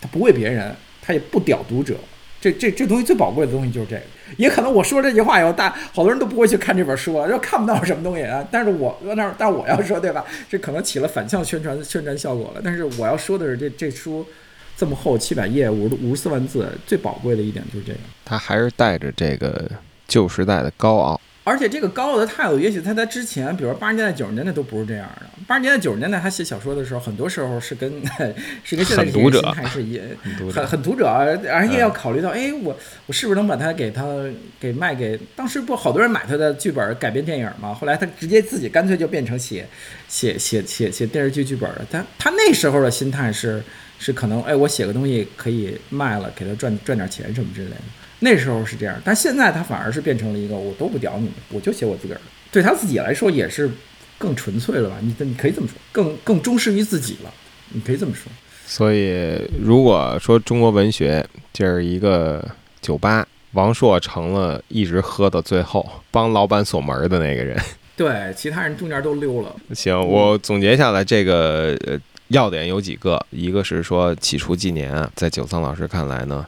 [0.00, 1.96] 他不为别人，他也不屌读者。
[2.40, 4.02] 这这这东西最宝贵的东西就是这个。
[4.36, 8.46] 也可能我说这句话以后，大好多人都不会去看这本书了，又看不到什么东西啊。
[8.50, 10.24] 但是我那但我要说对吧？
[10.48, 12.60] 这可能起了反向宣传宣传效果了。
[12.64, 14.26] 但是我要说的是，这这书。
[14.76, 19.70] 这么厚七百页，五十五十四万字，最宝贵的一点就是这个，他还是带着这个
[20.08, 25.26] 旧时代的高傲，而且这个高傲的态度，也许他在之前，比如八十年代、九十年代都不是这样的。
[25.46, 27.90] 八十年代、九十年代他写小说的时候，很多时候是跟
[28.64, 30.00] 是跟 现在读者心态是一
[30.52, 32.76] 很很读者，而且要考虑到，哎，我
[33.06, 34.04] 我是不是能把它给他
[34.58, 37.74] 给卖给当时不好多人买他的剧本改编电影嘛？
[37.74, 39.66] 后来他直接自己干脆就变成写
[40.08, 41.86] 写写写写电视剧剧本了。
[41.90, 43.62] 他他那时候的心态是。
[44.02, 47.76] 是可能哎，我写个东西可以卖了，给他赚赚点钱什么之类的。
[48.18, 52.22] 那时候是这样，但现在他反而是变成了一个，我都不屌你们，我就写我自个儿的。
[52.50, 53.70] 对他自己来说也是
[54.18, 54.96] 更纯粹了吧？
[55.00, 57.32] 你你可以这么说，更更忠实于自己了。
[57.68, 58.24] 你可以这么说。
[58.66, 62.44] 所以如果说中国文学就是一个
[62.80, 67.56] 酒吧，王朔成了一直喝到最后，帮老板锁门的那个人。
[67.96, 69.54] 对，其他人中间都溜了。
[69.74, 71.78] 行，我总结下来这个。
[72.32, 76.46] 要点有几个，一个是说起初几年，在九仓老师看来呢，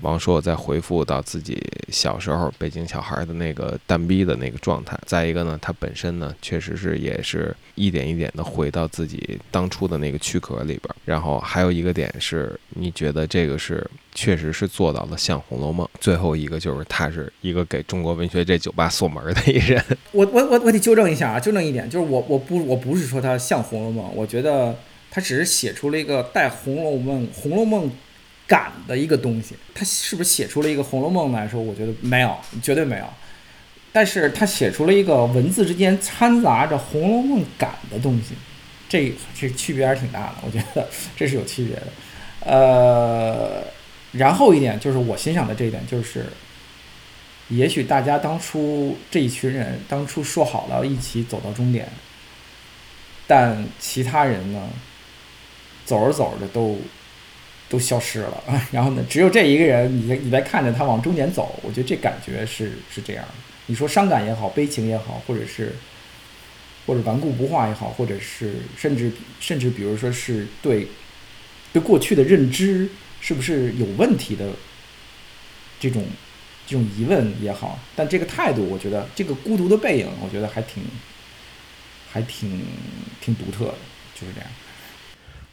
[0.00, 4.98] 王朔在回复到自己小时候北京小孩的那个单逼的那个状态。
[5.04, 10.94] 再一个呢，他本身呢，确实是也是一点一点的回到自己当初的那个躯壳里边。
[11.04, 15.86] 然后还有一个点是，你觉得这个是确实是做到了像《红楼梦》。
[16.00, 19.84] 最后一个就是他是一个给中国文学这酒吧锁门的一人。
[20.12, 24.74] 我我我我得纠正一下啊，纠正一点，就是我我不我不是说他像《红楼梦》，我觉得
[25.16, 27.86] 他只是写出了一个带《红楼梦》《红楼梦》。
[28.48, 31.60] 感的一个东西，他是不是写出了一个《红楼梦》来说？
[31.60, 33.04] 我觉得没有，绝对没有。
[33.92, 38.36] 但是他写出了一个文字之间掺杂着《红楼梦》感的东西，
[38.88, 40.34] 这这区别还是挺大的。
[40.42, 41.86] 我觉得这是有区别的。
[42.44, 43.64] 呃，
[44.12, 46.26] 然后一点就是我欣赏的这一点就是，
[47.48, 51.88] 也许大家当初这一群人当初说好了一起走到终点，
[53.26, 54.68] 但其他人呢，
[55.86, 56.78] 走着走着都。
[57.68, 58.44] 都消失了！
[58.70, 63.34] 然后呢，只有这一个人，你在你在看着他往终点走，我觉得这感觉是是这样的。
[63.66, 65.74] 你说伤感也好，悲情也好，或者是
[66.86, 69.10] 或者顽固不化也好，或者是甚至
[69.40, 70.86] 甚至比如说是对
[71.72, 72.88] 对过去的认知
[73.20, 74.50] 是不是有问题的
[75.80, 76.06] 这种
[76.68, 80.84] 这种疑问也好，但这个态度，我觉得这个孤独的背影，我觉得还挺
[82.12, 82.64] 还挺
[83.20, 83.74] 挺独特的，
[84.14, 84.48] 就是这样。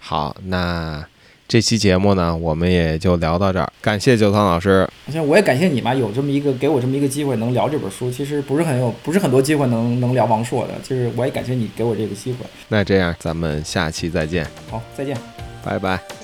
[0.06, 1.02] 好，那。
[1.46, 3.72] 这期节目呢，我们也就聊到这儿。
[3.80, 12.40] 感谢九仓老师，行，我也感谢你嘛，有这么一个给我这么一个机会能聊这本书，其实不是很有，不是很多机会能能聊王朔的，就是我也感谢你给我这个机会。
[12.70, 14.48] 那这样，咱们下期再见。
[14.72, 15.16] 好，再见，
[15.64, 16.23] 拜拜。